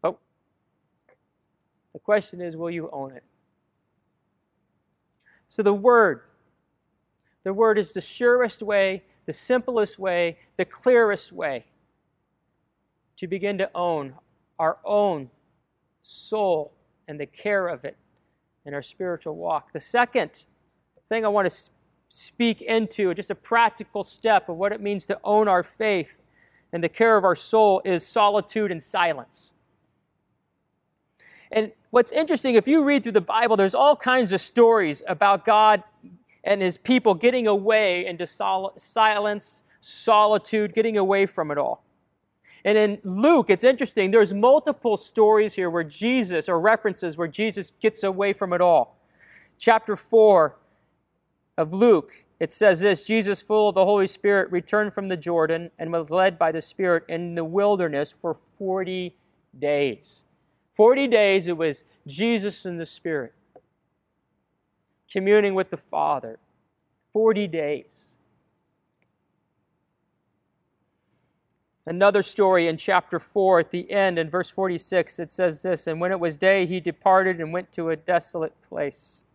But 0.00 0.16
the 1.92 1.98
question 1.98 2.40
is, 2.40 2.56
will 2.56 2.70
you 2.70 2.88
own 2.92 3.12
it? 3.12 3.24
So 5.48 5.64
the 5.64 5.74
Word, 5.74 6.22
the 7.42 7.52
Word 7.52 7.76
is 7.76 7.92
the 7.92 8.00
surest 8.00 8.62
way, 8.62 9.02
the 9.26 9.32
simplest 9.32 9.98
way, 9.98 10.38
the 10.56 10.64
clearest 10.64 11.32
way 11.32 11.64
to 13.16 13.26
begin 13.26 13.58
to 13.58 13.68
own 13.74 14.14
our 14.60 14.78
own 14.84 15.28
soul 16.02 16.72
and 17.08 17.18
the 17.18 17.26
care 17.26 17.66
of 17.66 17.84
it 17.84 17.96
in 18.64 18.74
our 18.74 18.82
spiritual 18.82 19.34
walk. 19.34 19.72
The 19.72 19.80
second 19.80 20.46
thing 21.10 21.24
I 21.24 21.28
want 21.28 21.50
to 21.50 21.70
speak 22.08 22.62
into, 22.62 23.12
just 23.14 23.32
a 23.32 23.34
practical 23.34 24.04
step 24.04 24.48
of 24.48 24.56
what 24.56 24.70
it 24.70 24.80
means 24.80 25.06
to 25.06 25.18
own 25.24 25.48
our 25.48 25.64
faith 25.64 26.22
and 26.72 26.84
the 26.84 26.88
care 26.88 27.16
of 27.16 27.24
our 27.24 27.34
soul, 27.34 27.82
is 27.84 28.06
solitude 28.06 28.70
and 28.70 28.80
silence. 28.80 29.50
And 31.50 31.72
what's 31.90 32.12
interesting, 32.12 32.54
if 32.54 32.68
you 32.68 32.84
read 32.84 33.02
through 33.02 33.10
the 33.10 33.20
Bible, 33.20 33.56
there's 33.56 33.74
all 33.74 33.96
kinds 33.96 34.32
of 34.32 34.40
stories 34.40 35.02
about 35.08 35.44
God 35.44 35.82
and 36.44 36.62
his 36.62 36.78
people 36.78 37.14
getting 37.14 37.48
away 37.48 38.06
into 38.06 38.24
sol- 38.24 38.72
silence, 38.76 39.64
solitude, 39.80 40.74
getting 40.74 40.96
away 40.96 41.26
from 41.26 41.50
it 41.50 41.58
all. 41.58 41.82
And 42.64 42.78
in 42.78 42.98
Luke, 43.02 43.50
it's 43.50 43.64
interesting, 43.64 44.12
there's 44.12 44.32
multiple 44.32 44.96
stories 44.96 45.54
here 45.54 45.70
where 45.70 45.82
Jesus, 45.82 46.48
or 46.48 46.60
references 46.60 47.16
where 47.16 47.26
Jesus 47.26 47.72
gets 47.80 48.04
away 48.04 48.32
from 48.32 48.52
it 48.52 48.60
all. 48.60 48.96
Chapter 49.58 49.96
4, 49.96 50.56
of 51.60 51.72
Luke, 51.72 52.24
it 52.40 52.52
says 52.52 52.80
this 52.80 53.06
Jesus, 53.06 53.42
full 53.42 53.68
of 53.68 53.74
the 53.74 53.84
Holy 53.84 54.06
Spirit, 54.06 54.50
returned 54.50 54.92
from 54.92 55.08
the 55.08 55.16
Jordan 55.16 55.70
and 55.78 55.92
was 55.92 56.10
led 56.10 56.38
by 56.38 56.50
the 56.50 56.62
Spirit 56.62 57.04
in 57.08 57.34
the 57.34 57.44
wilderness 57.44 58.12
for 58.12 58.34
40 58.34 59.14
days. 59.58 60.24
40 60.72 61.06
days 61.08 61.46
it 61.48 61.56
was 61.56 61.84
Jesus 62.06 62.64
and 62.64 62.80
the 62.80 62.86
Spirit 62.86 63.34
communing 65.10 65.54
with 65.54 65.70
the 65.70 65.76
Father. 65.76 66.38
40 67.12 67.48
days. 67.48 68.16
Another 71.84 72.22
story 72.22 72.68
in 72.68 72.76
chapter 72.76 73.18
4 73.18 73.60
at 73.60 73.70
the 73.72 73.90
end, 73.90 74.18
in 74.18 74.30
verse 74.30 74.48
46, 74.50 75.18
it 75.18 75.32
says 75.32 75.62
this 75.62 75.86
And 75.86 76.00
when 76.00 76.12
it 76.12 76.20
was 76.20 76.38
day, 76.38 76.66
he 76.66 76.78
departed 76.78 77.40
and 77.40 77.52
went 77.52 77.72
to 77.72 77.90
a 77.90 77.96
desolate 77.96 78.60
place 78.62 79.26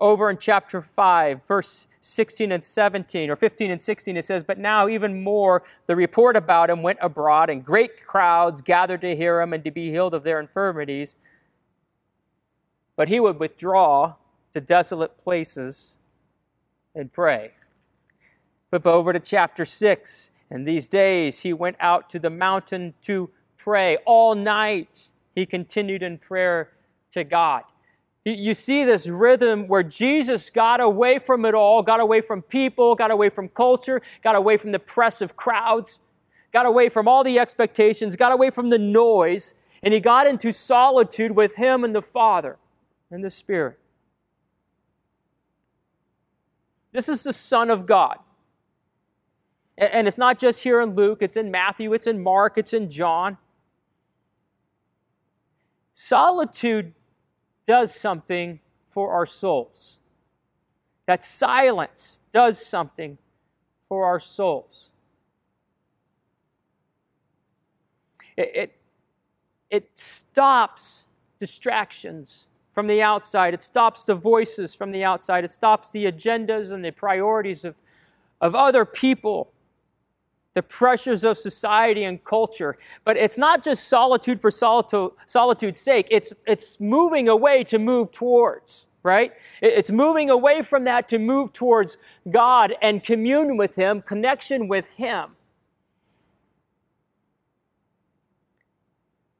over 0.00 0.30
in 0.30 0.38
chapter 0.38 0.80
5, 0.80 1.46
verse 1.46 1.86
16 2.00 2.52
and 2.52 2.64
17, 2.64 3.30
or 3.30 3.36
15 3.36 3.70
and 3.70 3.80
16, 3.80 4.16
it 4.16 4.24
says, 4.24 4.42
But 4.42 4.58
now 4.58 4.88
even 4.88 5.22
more, 5.22 5.62
the 5.86 5.94
report 5.94 6.36
about 6.36 6.70
him 6.70 6.82
went 6.82 6.98
abroad, 7.02 7.50
and 7.50 7.64
great 7.64 8.04
crowds 8.04 8.62
gathered 8.62 9.02
to 9.02 9.14
hear 9.14 9.40
him 9.40 9.52
and 9.52 9.62
to 9.64 9.70
be 9.70 9.90
healed 9.90 10.14
of 10.14 10.22
their 10.22 10.40
infirmities. 10.40 11.16
But 12.96 13.08
he 13.08 13.20
would 13.20 13.38
withdraw 13.38 14.14
to 14.52 14.60
desolate 14.60 15.18
places 15.18 15.96
and 16.94 17.12
pray. 17.12 17.52
Flip 18.70 18.86
over 18.86 19.12
to 19.12 19.20
chapter 19.20 19.64
6. 19.64 20.32
In 20.50 20.64
these 20.64 20.88
days, 20.88 21.40
he 21.40 21.52
went 21.52 21.76
out 21.78 22.10
to 22.10 22.18
the 22.18 22.30
mountain 22.30 22.94
to 23.02 23.30
pray. 23.56 23.98
All 24.06 24.34
night, 24.34 25.12
he 25.34 25.46
continued 25.46 26.02
in 26.02 26.18
prayer 26.18 26.70
to 27.12 27.22
God. 27.22 27.64
You 28.24 28.54
see 28.54 28.84
this 28.84 29.08
rhythm 29.08 29.66
where 29.66 29.82
Jesus 29.82 30.50
got 30.50 30.80
away 30.80 31.18
from 31.18 31.46
it 31.46 31.54
all, 31.54 31.82
got 31.82 32.00
away 32.00 32.20
from 32.20 32.42
people, 32.42 32.94
got 32.94 33.10
away 33.10 33.30
from 33.30 33.48
culture, 33.48 34.02
got 34.22 34.36
away 34.36 34.58
from 34.58 34.72
the 34.72 34.78
press 34.78 35.22
of 35.22 35.36
crowds, 35.36 36.00
got 36.52 36.66
away 36.66 36.90
from 36.90 37.08
all 37.08 37.24
the 37.24 37.38
expectations, 37.38 38.16
got 38.16 38.30
away 38.32 38.50
from 38.50 38.68
the 38.68 38.78
noise, 38.78 39.54
and 39.82 39.94
he 39.94 40.00
got 40.00 40.26
into 40.26 40.52
solitude 40.52 41.32
with 41.32 41.56
him 41.56 41.82
and 41.82 41.94
the 41.94 42.02
Father 42.02 42.58
and 43.10 43.24
the 43.24 43.30
Spirit. 43.30 43.78
This 46.92 47.08
is 47.08 47.22
the 47.24 47.32
Son 47.32 47.70
of 47.70 47.86
God. 47.86 48.18
And 49.78 50.06
it's 50.06 50.18
not 50.18 50.38
just 50.38 50.62
here 50.62 50.82
in 50.82 50.94
Luke, 50.94 51.22
it's 51.22 51.38
in 51.38 51.50
Matthew, 51.50 51.94
it's 51.94 52.06
in 52.06 52.22
Mark, 52.22 52.58
it's 52.58 52.74
in 52.74 52.90
John. 52.90 53.38
Solitude 55.94 56.92
does 57.66 57.94
something 57.94 58.60
for 58.86 59.12
our 59.12 59.26
souls. 59.26 59.98
That 61.06 61.24
silence 61.24 62.22
does 62.32 62.64
something 62.64 63.18
for 63.88 64.04
our 64.04 64.20
souls. 64.20 64.90
It, 68.36 68.50
it, 68.54 68.76
it 69.70 69.98
stops 69.98 71.06
distractions 71.38 72.48
from 72.70 72.86
the 72.86 73.02
outside. 73.02 73.54
It 73.54 73.62
stops 73.62 74.04
the 74.04 74.14
voices 74.14 74.74
from 74.74 74.92
the 74.92 75.04
outside. 75.04 75.44
It 75.44 75.50
stops 75.50 75.90
the 75.90 76.06
agendas 76.06 76.72
and 76.72 76.84
the 76.84 76.92
priorities 76.92 77.64
of, 77.64 77.76
of 78.40 78.54
other 78.54 78.84
people 78.84 79.52
the 80.54 80.62
pressures 80.62 81.24
of 81.24 81.38
society 81.38 82.04
and 82.04 82.22
culture. 82.24 82.76
But 83.04 83.16
it's 83.16 83.38
not 83.38 83.62
just 83.62 83.88
solitude 83.88 84.40
for 84.40 84.50
solitude, 84.50 85.12
solitude's 85.26 85.80
sake, 85.80 86.06
it's, 86.10 86.32
it's 86.46 86.80
moving 86.80 87.28
away 87.28 87.64
to 87.64 87.78
move 87.78 88.10
towards, 88.10 88.88
right? 89.02 89.32
It's 89.62 89.90
moving 89.90 90.30
away 90.30 90.62
from 90.62 90.84
that 90.84 91.08
to 91.10 91.18
move 91.18 91.52
towards 91.52 91.98
God 92.30 92.74
and 92.82 93.02
commune 93.02 93.56
with 93.56 93.76
Him, 93.76 94.02
connection 94.02 94.68
with 94.68 94.92
Him. 94.94 95.36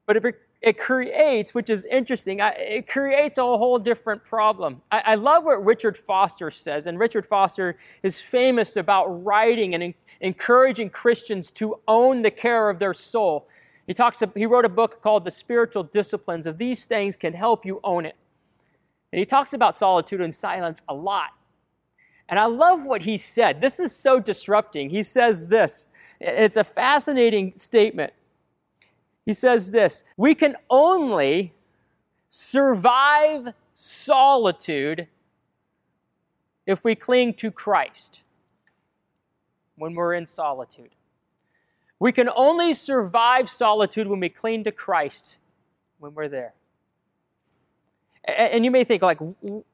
But 0.07 0.17
it 0.17 0.35
it 0.63 0.77
creates, 0.77 1.55
which 1.55 1.71
is 1.71 1.87
interesting, 1.87 2.41
it 2.41 2.87
creates 2.87 3.39
a 3.39 3.43
whole 3.43 3.79
different 3.79 4.23
problem. 4.25 4.83
I, 4.93 5.15
love 5.15 5.47
what 5.47 5.65
Richard 5.65 5.97
Foster 5.97 6.51
says, 6.51 6.87
and 6.87 6.99
Richard 6.99 7.25
Foster 7.25 7.77
is 8.03 8.21
famous 8.21 8.77
about 8.77 9.07
writing 9.25 9.75
and 9.75 9.95
encouraging 10.21 10.91
Christians 10.91 11.51
to 11.53 11.81
own 11.89 12.21
the 12.21 12.31
care 12.31 12.69
of 12.69 12.79
their 12.79 12.93
soul. 12.93 13.49
He, 13.87 13.95
talks, 13.95 14.23
he 14.37 14.45
wrote 14.45 14.67
a 14.67 14.71
book 14.71 15.01
called 15.03 15.25
The 15.25 15.31
Spiritual 15.31 15.85
Disciplines 15.85 16.47
of 16.47 16.59
These 16.59 16.85
Things 16.85 17.17
Can 17.17 17.33
Help 17.33 17.65
You 17.65 17.81
Own 17.83 18.05
It. 18.05 18.17
And 19.13 19.19
he 19.19 19.25
talks 19.25 19.55
about 19.55 19.75
solitude 19.75 20.21
and 20.21 20.35
silence 20.35 20.83
a 20.89 20.95
lot. 20.95 21.31
And 22.29 22.39
I 22.39 22.45
love 22.45 22.85
what 22.85 23.03
he 23.03 23.19
said. 23.19 23.61
This 23.61 23.81
is 23.81 23.97
so 23.97 24.21
disrupting. 24.21 24.91
He 24.91 25.03
says 25.03 25.49
this. 25.49 25.87
It's 26.21 26.57
a 26.57 26.63
fascinating 26.63 27.55
statement. 27.57 28.13
He 29.25 29.35
says 29.35 29.71
this 29.71 30.05
We 30.17 30.35
can 30.35 30.57
only 30.69 31.55
survive 32.29 33.55
solitude 33.73 35.09
if 36.67 36.85
we 36.85 36.95
cling 36.95 37.35
to 37.35 37.51
Christ 37.51 38.21
when 39.77 39.95
we're 39.95 40.15
in 40.15 40.27
solitude. 40.27 40.91
We 41.99 42.13
can 42.13 42.29
only 42.35 42.75
survive 42.75 43.51
solitude 43.51 44.07
when 44.07 44.21
we 44.21 44.29
cling 44.29 44.65
to 44.65 44.73
Christ 44.73 45.39
when 45.99 46.15
we're 46.15 46.29
there. 46.29 46.55
And 48.25 48.65
you 48.65 48.71
may 48.71 48.85
think, 48.85 49.03
like, 49.03 49.19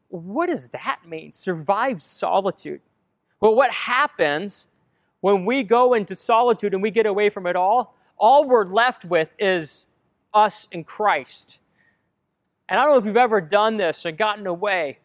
what 0.09 0.47
does 0.47 0.69
that 0.69 1.01
mean? 1.07 1.33
Survive 1.33 2.01
solitude. 2.01 2.81
Well, 3.41 3.55
what 3.55 3.71
happens 3.71 4.69
when 5.21 5.45
we 5.45 5.63
go 5.63 5.95
into 5.95 6.15
solitude 6.15 6.73
and 6.73 6.83
we 6.83 6.91
get 6.91 7.07
away 7.07 7.29
from 7.29 7.47
it 7.47 7.57
all? 7.57 7.96
All 8.19 8.47
we're 8.47 8.67
left 8.67 9.05
with 9.05 9.31
is 9.39 9.87
us 10.33 10.69
in 10.71 10.85
Christ. 10.85 11.59
And 12.69 12.81
I 12.81 12.85
don't 12.85 12.95
know 12.95 12.99
if 12.99 13.05
you've 13.05 13.17
ever 13.17 13.41
done 13.41 13.77
this 13.77 14.05
or 14.05 14.13
gotten 14.13 14.47
away, 14.47 14.99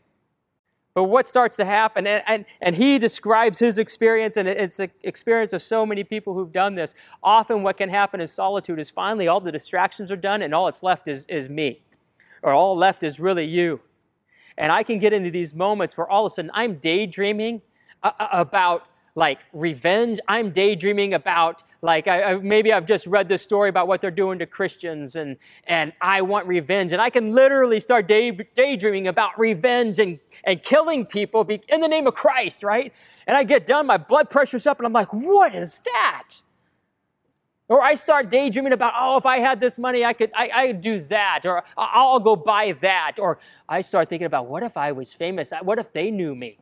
but 0.94 1.06
what 1.06 1.28
starts 1.28 1.56
to 1.58 1.66
happen, 1.66 2.06
and, 2.06 2.22
and, 2.28 2.46
and 2.60 2.76
he 2.76 3.00
describes 3.00 3.60
his 3.60 3.80
experience, 3.80 4.36
and 4.36 4.48
it's 4.48 4.80
an 4.80 4.92
experience 5.04 5.54
of 5.54 5.62
so 5.62 5.86
many 5.86 6.04
people 6.04 6.34
who've 6.34 6.52
done 6.52 6.76
this. 6.76 6.96
Often, 7.24 7.64
what 7.64 7.78
can 7.78 7.90
happen 7.90 8.20
in 8.20 8.28
solitude 8.28 8.78
is 8.78 8.90
finally 8.90 9.28
all 9.28 9.40
the 9.40 9.54
distractions 9.54 10.12
are 10.12 10.18
done, 10.18 10.42
and 10.42 10.54
all 10.54 10.66
that's 10.66 10.84
left 10.84 11.08
is, 11.08 11.26
is 11.28 11.50
me, 11.50 11.82
or 12.42 12.52
all 12.52 12.76
left 12.76 13.04
is 13.04 13.22
really 13.22 13.46
you. 13.46 13.80
And 14.58 14.70
I 14.70 14.84
can 14.84 15.00
get 15.00 15.14
into 15.14 15.32
these 15.32 15.54
moments 15.54 15.98
where 15.98 16.10
all 16.10 16.26
of 16.26 16.32
a 16.32 16.36
sudden 16.36 16.52
I'm 16.54 16.76
daydreaming 16.76 17.62
uh, 18.04 18.12
uh, 18.20 18.28
about 18.32 18.86
like 19.16 19.40
revenge. 19.54 20.20
I'm 20.28 20.52
daydreaming 20.52 21.14
about 21.14 21.64
like 21.82 22.08
I, 22.08 22.24
I, 22.24 22.36
maybe 22.36 22.72
I've 22.72 22.86
just 22.86 23.08
read 23.08 23.28
this 23.28 23.44
story 23.44 23.70
about 23.70 23.88
what 23.88 24.02
they're 24.02 24.12
doing 24.12 24.40
to 24.40 24.46
Christians, 24.46 25.16
and 25.16 25.38
and 25.66 25.94
I 26.00 26.22
want 26.22 26.48
revenge, 26.48 26.92
and 26.92 27.02
I 27.02 27.10
can 27.10 27.34
literally 27.34 27.80
start 27.80 28.08
day, 28.08 28.32
daydreaming 28.32 29.08
about 29.08 29.40
revenge 29.40 29.98
and 30.00 30.20
and 30.44 30.62
killing 30.62 31.06
people 31.06 31.44
be, 31.44 31.62
in 31.68 31.82
the 31.82 31.88
name 31.88 32.06
of 32.08 32.14
Christ, 32.14 32.64
right? 32.64 32.94
And 33.28 33.36
I 33.38 33.44
get 33.44 33.68
done, 33.68 33.88
my 33.88 33.98
blood 33.98 34.30
pressure's 34.30 34.68
up, 34.68 34.80
and 34.80 34.86
I'm 34.86 34.94
like, 34.94 35.14
what 35.14 35.56
is 35.56 35.82
that? 35.86 36.42
Or 37.68 37.82
I 37.82 37.94
start 37.94 38.30
daydreaming 38.30 38.74
about, 38.74 38.94
oh, 38.98 39.18
if 39.18 39.26
I 39.26 39.40
had 39.40 39.62
this 39.62 39.80
money, 39.80 40.04
I 40.04 40.12
could, 40.12 40.30
I, 40.36 40.52
I 40.54 40.72
do 40.74 41.00
that, 41.02 41.46
or 41.46 41.64
I'll 41.78 42.20
go 42.20 42.36
buy 42.36 42.74
that. 42.82 43.14
Or 43.18 43.40
I 43.70 43.80
start 43.80 44.10
thinking 44.10 44.26
about, 44.26 44.48
what 44.48 44.62
if 44.62 44.76
I 44.76 44.92
was 44.92 45.14
famous? 45.14 45.54
What 45.62 45.80
if 45.80 45.94
they 45.94 46.12
knew 46.12 46.36
me? 46.36 46.58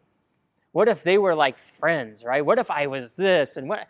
What 0.72 0.88
if 0.88 1.04
they 1.04 1.18
were 1.18 1.36
like 1.36 1.58
friends, 1.58 2.24
right? 2.24 2.46
What 2.46 2.60
if 2.60 2.70
I 2.70 2.88
was 2.88 3.14
this 3.14 3.58
and 3.58 3.68
what? 3.68 3.88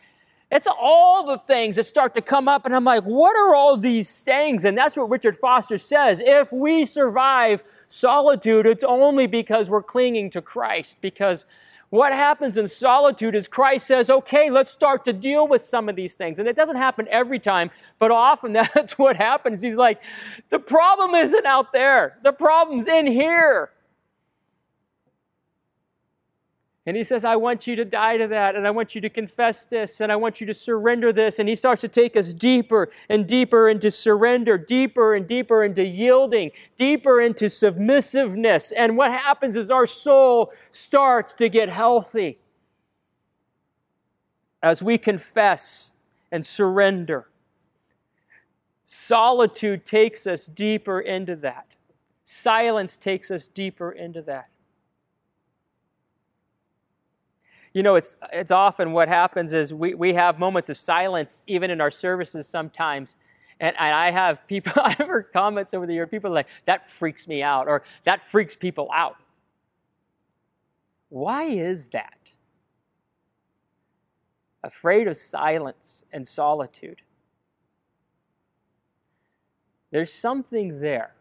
It's 0.52 0.68
all 0.68 1.26
the 1.28 1.38
things 1.38 1.76
that 1.76 1.84
start 1.84 2.16
to 2.16 2.22
come 2.22 2.48
up, 2.48 2.66
and 2.66 2.76
I'm 2.76 2.84
like, 2.84 3.04
what 3.04 3.36
are 3.36 3.54
all 3.54 3.78
these 3.78 4.24
things? 4.24 4.66
And 4.66 4.76
that's 4.76 4.98
what 4.98 5.08
Richard 5.08 5.36
Foster 5.36 5.78
says. 5.78 6.24
If 6.26 6.52
we 6.52 6.86
survive 6.86 7.62
solitude, 7.86 8.66
it's 8.66 8.84
only 8.84 9.28
because 9.28 9.70
we're 9.70 9.84
clinging 9.84 10.32
to 10.32 10.42
Christ. 10.42 10.98
Because 11.02 11.46
what 11.92 12.14
happens 12.14 12.58
in 12.58 12.68
solitude 12.68 13.36
is 13.36 13.48
Christ 13.48 13.86
says, 13.86 14.10
okay, 14.10 14.50
let's 14.50 14.72
start 14.72 15.06
to 15.06 15.14
deal 15.14 15.48
with 15.48 15.62
some 15.62 15.88
of 15.88 15.96
these 15.96 16.16
things. 16.16 16.40
And 16.40 16.48
it 16.48 16.56
doesn't 16.56 16.78
happen 16.78 17.08
every 17.12 17.40
time, 17.40 17.70
but 18.00 18.10
often 18.10 18.52
that's 18.54 18.98
what 18.98 19.18
happens. 19.18 19.62
He's 19.62 19.78
like, 19.78 20.02
the 20.50 20.60
problem 20.60 21.14
isn't 21.14 21.46
out 21.46 21.74
there, 21.74 22.18
the 22.24 22.34
problem's 22.34 22.88
in 22.88 23.06
here. 23.06 23.70
And 26.86 26.96
he 26.96 27.04
says, 27.04 27.26
I 27.26 27.36
want 27.36 27.68
you 27.68 27.76
to 27.76 27.86
die 27.86 28.18
to 28.18 28.28
that, 28.28 28.56
and 28.56 28.66
I 28.66 28.72
want 28.72 28.96
you 28.96 29.02
to 29.02 29.10
confess 29.10 29.66
this, 29.66 30.00
and 30.00 30.12
I 30.12 30.16
want 30.16 30.40
you 30.40 30.48
to 30.48 30.54
surrender 30.54 31.12
this. 31.12 31.38
And 31.38 31.50
he 31.50 31.56
starts 31.56 31.82
to 31.82 31.88
take 31.88 32.16
us 32.16 32.34
deeper 32.34 32.90
and 33.10 33.28
deeper 33.28 33.68
into 33.68 33.92
surrender, 33.92 34.58
deeper 34.58 35.14
and 35.14 35.28
deeper 35.28 35.64
into 35.64 35.84
yielding, 35.84 36.52
deeper 36.78 37.20
into 37.20 37.50
submissiveness. 37.50 38.72
And 38.72 38.96
what 38.96 39.12
happens 39.12 39.58
is 39.58 39.70
our 39.70 39.86
soul 39.86 40.54
starts 40.72 41.34
to 41.36 41.50
get 41.50 41.70
healthy 41.70 42.40
as 44.64 44.82
we 44.82 44.98
confess 44.98 45.92
and 46.32 46.46
surrender. 46.46 47.28
Solitude 48.84 49.86
takes 49.86 50.26
us 50.26 50.48
deeper 50.48 51.00
into 51.00 51.36
that, 51.36 51.68
silence 52.24 52.98
takes 52.98 53.30
us 53.30 53.48
deeper 53.48 53.92
into 53.92 54.22
that. 54.24 54.50
You 57.80 57.84
know, 57.84 57.96
it's, 57.96 58.18
it's 58.34 58.52
often 58.52 58.92
what 58.92 59.08
happens 59.08 59.54
is 59.54 59.74
we, 59.74 59.94
we 59.94 60.14
have 60.14 60.38
moments 60.38 60.70
of 60.70 60.76
silence 60.76 61.46
even 61.48 61.72
in 61.72 61.80
our 61.80 61.90
services 61.90 62.46
sometimes. 62.46 63.16
And, 63.62 63.74
and 63.80 63.96
I 63.96 64.12
have 64.12 64.46
people, 64.48 64.74
I've 64.84 64.98
heard 64.98 65.32
comments 65.32 65.74
over 65.74 65.88
the 65.88 65.94
year, 65.94 66.06
people 66.06 66.30
like, 66.30 66.48
that 66.66 66.90
freaks 66.90 67.26
me 67.26 67.42
out, 67.42 67.70
or 67.70 67.84
that 68.04 68.22
freaks 68.22 68.58
people 68.58 68.90
out. 68.94 69.16
Why 71.08 71.44
is 71.44 71.88
that? 71.94 72.32
Afraid 74.62 75.08
of 75.08 75.16
silence 75.16 76.04
and 76.12 76.28
solitude. 76.28 77.02
There's 79.90 80.12
something 80.12 80.82
there 80.82 81.16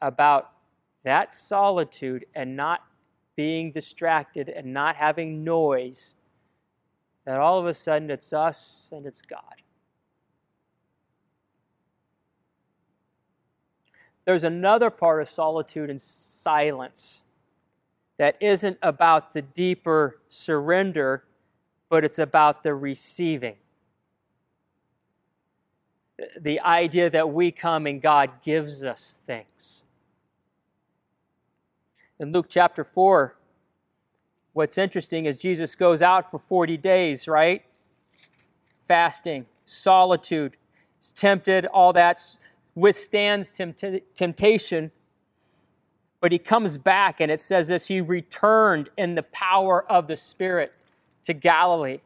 about 0.00 0.50
that 1.04 1.34
solitude 1.34 2.24
and 2.34 2.56
not 2.56 2.80
being 3.36 3.72
distracted 3.72 4.48
and 4.48 4.72
not 4.72 4.96
having 4.96 5.44
noise, 5.44 6.14
that 7.24 7.38
all 7.38 7.58
of 7.58 7.66
a 7.66 7.74
sudden 7.74 8.10
it's 8.10 8.32
us 8.32 8.90
and 8.92 9.06
it's 9.06 9.22
God. 9.22 9.40
There's 14.24 14.44
another 14.44 14.90
part 14.90 15.20
of 15.20 15.28
solitude 15.28 15.90
and 15.90 16.00
silence 16.00 17.24
that 18.18 18.36
isn't 18.40 18.78
about 18.82 19.32
the 19.32 19.42
deeper 19.42 20.18
surrender, 20.28 21.24
but 21.88 22.04
it's 22.04 22.18
about 22.18 22.62
the 22.62 22.74
receiving. 22.74 23.56
The 26.40 26.60
idea 26.60 27.10
that 27.10 27.32
we 27.32 27.50
come 27.50 27.86
and 27.86 28.00
God 28.00 28.30
gives 28.44 28.84
us 28.84 29.20
things 29.26 29.82
in 32.22 32.30
Luke 32.32 32.46
chapter 32.48 32.84
4, 32.84 33.36
what's 34.52 34.78
interesting 34.78 35.26
is 35.26 35.40
Jesus 35.40 35.74
goes 35.74 36.02
out 36.02 36.30
for 36.30 36.38
40 36.38 36.76
days, 36.76 37.26
right? 37.26 37.64
Fasting, 38.84 39.46
solitude, 39.64 40.56
is 41.00 41.10
tempted, 41.10 41.66
all 41.66 41.92
that, 41.92 42.20
withstands 42.76 43.50
temptation. 43.50 44.92
But 46.20 46.30
he 46.30 46.38
comes 46.38 46.78
back, 46.78 47.20
and 47.20 47.30
it 47.30 47.40
says 47.40 47.68
this 47.68 47.88
he 47.88 48.00
returned 48.00 48.88
in 48.96 49.16
the 49.16 49.24
power 49.24 49.84
of 49.90 50.06
the 50.06 50.16
Spirit 50.16 50.72
to 51.24 51.32
Galilee. 51.32 51.98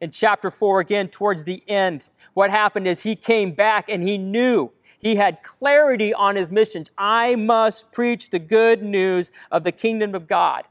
In 0.00 0.10
chapter 0.10 0.50
4, 0.50 0.80
again, 0.80 1.08
towards 1.08 1.44
the 1.44 1.62
end, 1.68 2.10
what 2.34 2.50
happened 2.50 2.88
is 2.88 3.02
he 3.02 3.14
came 3.14 3.52
back 3.52 3.88
and 3.88 4.02
he 4.02 4.18
knew 4.18 4.72
he 5.00 5.16
had 5.16 5.42
clarity 5.42 6.14
on 6.14 6.36
his 6.36 6.52
missions. 6.52 6.90
I 6.96 7.34
must 7.34 7.90
preach 7.90 8.30
the 8.30 8.38
good 8.38 8.82
news 8.82 9.32
of 9.50 9.64
the 9.64 9.72
kingdom 9.72 10.14
of 10.14 10.28
God. 10.28 10.64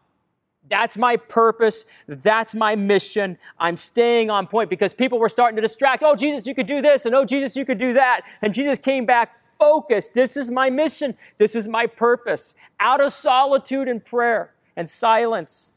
That's 0.70 0.98
my 0.98 1.18
purpose. 1.18 1.84
That's 2.08 2.54
my 2.54 2.76
mission. 2.76 3.38
I'm 3.60 3.76
staying 3.76 4.30
on 4.30 4.46
point 4.48 4.70
because 4.70 4.94
people 4.94 5.18
were 5.18 5.30
starting 5.30 5.56
to 5.56 5.62
distract. 5.62 6.04
Oh, 6.04 6.16
Jesus, 6.16 6.46
you 6.46 6.54
could 6.54 6.68
do 6.68 6.82
this. 6.82 7.06
And 7.06 7.16
oh, 7.16 7.26
Jesus, 7.26 7.56
you 7.56 7.66
could 7.66 7.80
do 7.80 7.94
that. 7.94 8.22
And 8.42 8.54
Jesus 8.54 8.78
came 8.78 9.06
back 9.06 9.36
focused. 9.58 10.14
This 10.14 10.38
is 10.38 10.52
my 10.52 10.70
mission. 10.70 11.16
This 11.38 11.56
is 11.56 11.68
my 11.68 11.88
purpose. 11.88 12.54
Out 12.80 13.02
of 13.02 13.12
solitude 13.12 13.88
and 13.88 14.04
prayer 14.04 14.54
and 14.76 14.90
silence. 14.90 15.74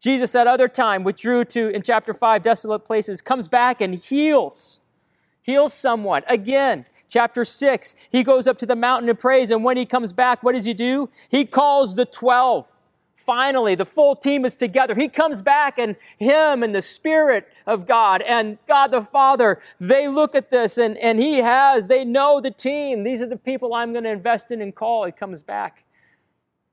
Jesus 0.00 0.34
at 0.34 0.46
other 0.46 0.68
time 0.68 1.04
withdrew 1.04 1.44
to, 1.46 1.68
in 1.68 1.82
chapter 1.82 2.14
5, 2.14 2.42
desolate 2.42 2.80
places, 2.80 3.20
comes 3.20 3.48
back 3.48 3.80
and 3.80 3.94
heals. 3.94 4.80
Heals 5.42 5.74
someone. 5.74 6.22
Again, 6.26 6.84
Chapter 7.08 7.44
6, 7.44 7.94
he 8.10 8.22
goes 8.22 8.46
up 8.46 8.58
to 8.58 8.66
the 8.66 8.76
mountain 8.76 9.08
and 9.08 9.18
prays, 9.18 9.50
and 9.50 9.64
when 9.64 9.78
he 9.78 9.86
comes 9.86 10.12
back, 10.12 10.42
what 10.42 10.54
does 10.54 10.66
he 10.66 10.74
do? 10.74 11.08
He 11.30 11.46
calls 11.46 11.96
the 11.96 12.04
12. 12.04 12.76
Finally, 13.14 13.74
the 13.74 13.86
full 13.86 14.14
team 14.14 14.44
is 14.44 14.54
together. 14.54 14.94
He 14.94 15.08
comes 15.08 15.40
back, 15.40 15.78
and 15.78 15.96
him 16.18 16.62
and 16.62 16.74
the 16.74 16.82
Spirit 16.82 17.48
of 17.66 17.86
God 17.86 18.20
and 18.22 18.58
God 18.66 18.90
the 18.90 19.00
Father, 19.00 19.58
they 19.80 20.06
look 20.06 20.34
at 20.34 20.50
this, 20.50 20.76
and, 20.76 20.98
and 20.98 21.18
he 21.18 21.38
has, 21.38 21.88
they 21.88 22.04
know 22.04 22.40
the 22.40 22.50
team. 22.50 23.04
These 23.04 23.22
are 23.22 23.26
the 23.26 23.36
people 23.36 23.74
I'm 23.74 23.92
going 23.92 24.04
to 24.04 24.10
invest 24.10 24.52
in 24.52 24.60
and 24.60 24.74
call. 24.74 25.06
He 25.06 25.12
comes 25.12 25.42
back, 25.42 25.84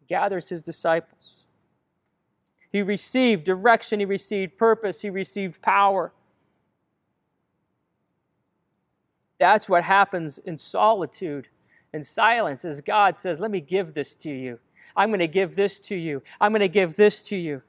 gathers 0.07 0.49
his 0.49 0.63
disciples. 0.63 1.43
He 2.71 2.81
received 2.81 3.45
direction, 3.45 3.99
he 4.01 4.05
received 4.05 4.57
purpose, 4.57 5.01
he 5.01 5.09
received 5.09 5.61
power. 5.61 6.11
That's 9.37 9.67
what 9.67 9.83
happens 9.83 10.37
in 10.37 10.57
solitude 10.57 11.47
and 11.93 12.05
silence 12.05 12.65
as 12.65 12.81
God 12.81 13.15
says, 13.15 13.39
Let 13.39 13.51
me 13.51 13.61
give 13.61 13.93
this 13.93 14.15
to 14.17 14.29
you. 14.29 14.59
I'm 14.95 15.09
going 15.09 15.19
to 15.19 15.27
give 15.27 15.55
this 15.55 15.79
to 15.81 15.95
you. 15.95 16.23
I'm 16.39 16.51
going 16.51 16.61
to 16.61 16.67
give 16.67 16.95
this 16.95 17.23
to 17.29 17.35
you. 17.35 17.61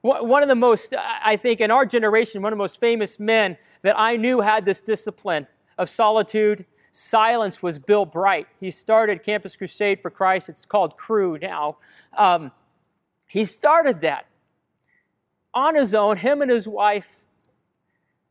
One 0.00 0.42
of 0.42 0.48
the 0.48 0.54
most, 0.54 0.94
I 0.96 1.36
think, 1.36 1.60
in 1.60 1.70
our 1.70 1.84
generation, 1.84 2.40
one 2.40 2.52
of 2.52 2.56
the 2.56 2.62
most 2.62 2.78
famous 2.78 3.18
men 3.18 3.58
that 3.82 3.98
I 3.98 4.16
knew 4.16 4.40
had 4.40 4.64
this 4.64 4.80
discipline 4.80 5.46
of 5.76 5.88
solitude, 5.88 6.64
silence 6.92 7.62
was 7.62 7.78
Bill 7.78 8.06
Bright. 8.06 8.46
He 8.60 8.70
started 8.70 9.24
Campus 9.24 9.56
Crusade 9.56 10.00
for 10.00 10.10
Christ. 10.10 10.48
It's 10.48 10.64
called 10.64 10.96
Cru 10.96 11.36
now. 11.38 11.78
Um, 12.16 12.52
he 13.26 13.44
started 13.44 14.00
that 14.02 14.26
on 15.52 15.74
his 15.74 15.94
own, 15.94 16.16
him 16.16 16.42
and 16.42 16.50
his 16.50 16.68
wife, 16.68 17.16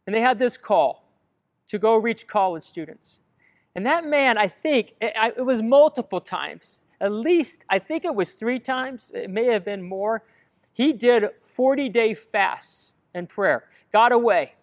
and 0.05 0.15
they 0.15 0.21
had 0.21 0.39
this 0.39 0.57
call 0.57 1.06
to 1.67 1.77
go 1.77 1.95
reach 1.95 2.27
college 2.27 2.63
students. 2.63 3.21
And 3.75 3.85
that 3.85 4.05
man, 4.05 4.37
I 4.37 4.47
think, 4.47 4.95
it, 4.99 5.45
was 5.45 5.61
multiple 5.61 6.19
times. 6.19 6.85
At 6.99 7.11
least, 7.11 7.63
I 7.69 7.77
think 7.77 8.05
it 8.05 8.15
was 8.15 8.33
three 8.33 8.59
times. 8.59 9.11
It 9.13 9.29
may 9.29 9.45
have 9.45 9.63
been 9.63 9.83
more. 9.83 10.23
He 10.73 10.93
did 10.93 11.29
40 11.41 11.89
day 11.89 12.13
fasts 12.13 12.95
and 13.13 13.29
prayer, 13.29 13.65
got 13.91 14.11
away, 14.11 14.53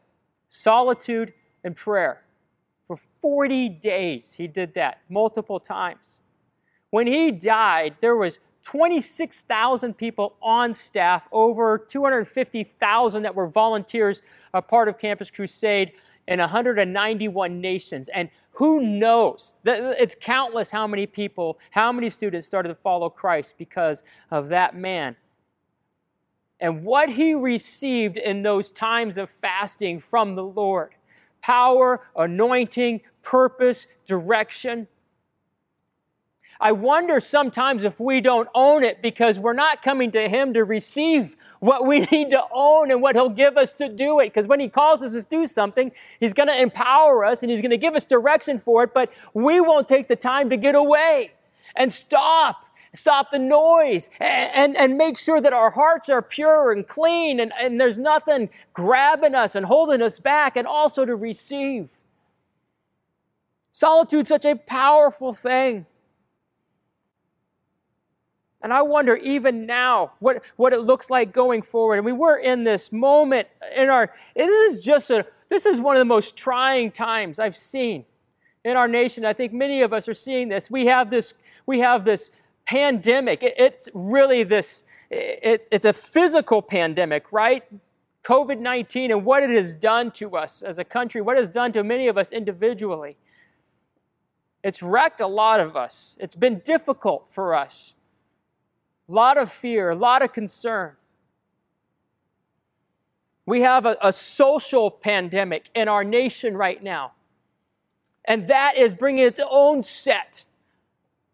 solitude 0.48 1.32
and 1.62 1.76
prayer. 1.76 2.22
For 2.82 2.96
40 3.22 3.68
days, 3.68 4.34
he 4.34 4.46
did 4.46 4.74
that 4.74 5.00
multiple 5.08 5.58
times. 5.58 6.22
When 6.90 7.06
he 7.06 7.30
died, 7.30 7.96
there 8.00 8.16
was 8.16 8.40
26,000 8.64 9.94
people 9.96 10.36
on 10.42 10.74
staff, 10.74 11.28
over 11.32 11.78
250,000 11.78 13.22
that 13.22 13.34
were 13.34 13.46
volunteers, 13.46 14.22
a 14.52 14.62
part 14.62 14.88
of 14.88 14.98
Campus 14.98 15.30
Crusade 15.30 15.92
in 16.26 16.38
191 16.40 17.60
nations. 17.60 18.08
And 18.08 18.30
who 18.52 18.80
knows? 18.80 19.56
It's 19.64 20.16
countless 20.20 20.70
how 20.70 20.86
many 20.86 21.06
people, 21.06 21.58
how 21.72 21.92
many 21.92 22.08
students 22.10 22.46
started 22.46 22.68
to 22.68 22.74
follow 22.74 23.10
Christ 23.10 23.56
because 23.58 24.02
of 24.30 24.48
that 24.48 24.76
man. 24.76 25.16
and 26.60 26.84
what 26.84 27.10
he 27.10 27.34
received 27.34 28.16
in 28.16 28.42
those 28.42 28.70
times 28.70 29.18
of 29.18 29.28
fasting 29.28 29.98
from 29.98 30.34
the 30.34 30.44
Lord 30.44 30.94
power, 31.42 32.00
anointing, 32.16 33.02
purpose, 33.22 33.86
direction. 34.06 34.88
I 36.60 36.72
wonder 36.72 37.20
sometimes 37.20 37.84
if 37.84 37.98
we 37.98 38.20
don't 38.20 38.48
own 38.54 38.84
it 38.84 39.02
because 39.02 39.38
we're 39.38 39.52
not 39.52 39.82
coming 39.82 40.10
to 40.12 40.28
Him 40.28 40.54
to 40.54 40.64
receive 40.64 41.36
what 41.60 41.86
we 41.86 42.00
need 42.12 42.30
to 42.30 42.42
own 42.52 42.90
and 42.90 43.02
what 43.02 43.14
He'll 43.16 43.28
give 43.28 43.56
us 43.56 43.74
to 43.74 43.88
do 43.88 44.20
it. 44.20 44.26
Because 44.26 44.48
when 44.48 44.60
He 44.60 44.68
calls 44.68 45.02
us 45.02 45.12
to 45.12 45.28
do 45.28 45.46
something, 45.46 45.92
He's 46.20 46.34
going 46.34 46.48
to 46.48 46.60
empower 46.60 47.24
us 47.24 47.42
and 47.42 47.50
He's 47.50 47.60
going 47.60 47.70
to 47.70 47.76
give 47.76 47.94
us 47.94 48.04
direction 48.04 48.58
for 48.58 48.84
it, 48.84 48.94
but 48.94 49.12
we 49.32 49.60
won't 49.60 49.88
take 49.88 50.08
the 50.08 50.16
time 50.16 50.50
to 50.50 50.56
get 50.56 50.74
away 50.74 51.32
and 51.76 51.92
stop 51.92 52.60
stop 52.96 53.32
the 53.32 53.38
noise 53.40 54.08
and, 54.20 54.52
and, 54.54 54.76
and, 54.76 54.96
make 54.96 55.18
sure 55.18 55.40
that 55.40 55.52
our 55.52 55.70
hearts 55.70 56.08
are 56.08 56.22
pure 56.22 56.70
and 56.70 56.86
clean 56.86 57.40
and, 57.40 57.52
and 57.60 57.80
there's 57.80 57.98
nothing 57.98 58.48
grabbing 58.72 59.34
us 59.34 59.56
and 59.56 59.66
holding 59.66 60.00
us 60.00 60.20
back 60.20 60.56
and 60.56 60.64
also 60.64 61.04
to 61.04 61.16
receive. 61.16 61.90
Solitude's 63.72 64.28
such 64.28 64.44
a 64.44 64.54
powerful 64.54 65.32
thing. 65.32 65.86
And 68.64 68.72
I 68.72 68.80
wonder 68.80 69.16
even 69.16 69.66
now 69.66 70.12
what, 70.20 70.42
what 70.56 70.72
it 70.72 70.80
looks 70.80 71.10
like 71.10 71.34
going 71.34 71.60
forward. 71.60 71.96
And 71.96 72.04
we 72.06 72.12
were 72.12 72.38
in 72.38 72.64
this 72.64 72.90
moment 72.92 73.46
in 73.76 73.90
our, 73.90 74.10
this 74.34 74.72
is 74.72 74.82
just 74.82 75.10
a, 75.10 75.26
this 75.50 75.66
is 75.66 75.78
one 75.78 75.96
of 75.96 76.00
the 76.00 76.06
most 76.06 76.34
trying 76.34 76.90
times 76.90 77.38
I've 77.38 77.58
seen 77.58 78.06
in 78.64 78.74
our 78.74 78.88
nation. 78.88 79.26
I 79.26 79.34
think 79.34 79.52
many 79.52 79.82
of 79.82 79.92
us 79.92 80.08
are 80.08 80.14
seeing 80.14 80.48
this. 80.48 80.70
We 80.70 80.86
have 80.86 81.10
this, 81.10 81.34
we 81.66 81.80
have 81.80 82.06
this 82.06 82.30
pandemic. 82.64 83.42
It, 83.42 83.52
it's 83.58 83.90
really 83.92 84.44
this, 84.44 84.84
it's, 85.10 85.68
it's 85.70 85.84
a 85.84 85.92
physical 85.92 86.62
pandemic, 86.62 87.32
right? 87.32 87.64
COVID 88.24 88.60
19 88.60 89.10
and 89.10 89.26
what 89.26 89.42
it 89.42 89.50
has 89.50 89.74
done 89.74 90.10
to 90.12 90.38
us 90.38 90.62
as 90.62 90.78
a 90.78 90.84
country, 90.84 91.20
what 91.20 91.36
it 91.36 91.40
has 91.40 91.50
done 91.50 91.70
to 91.72 91.84
many 91.84 92.08
of 92.08 92.16
us 92.16 92.32
individually. 92.32 93.18
It's 94.62 94.82
wrecked 94.82 95.20
a 95.20 95.26
lot 95.26 95.60
of 95.60 95.76
us. 95.76 96.16
It's 96.18 96.34
been 96.34 96.62
difficult 96.64 97.28
for 97.28 97.54
us. 97.54 97.96
A 99.08 99.12
lot 99.12 99.36
of 99.36 99.50
fear, 99.50 99.90
a 99.90 99.96
lot 99.96 100.22
of 100.22 100.32
concern. 100.32 100.92
We 103.46 103.60
have 103.60 103.84
a, 103.84 103.96
a, 104.00 104.12
social 104.12 104.90
pandemic 104.90 105.68
in 105.74 105.88
our 105.88 106.02
nation 106.02 106.56
right 106.56 106.82
now. 106.82 107.12
And 108.24 108.46
that 108.46 108.78
is 108.78 108.94
bringing 108.94 109.24
its 109.24 109.40
own 109.50 109.82
set 109.82 110.46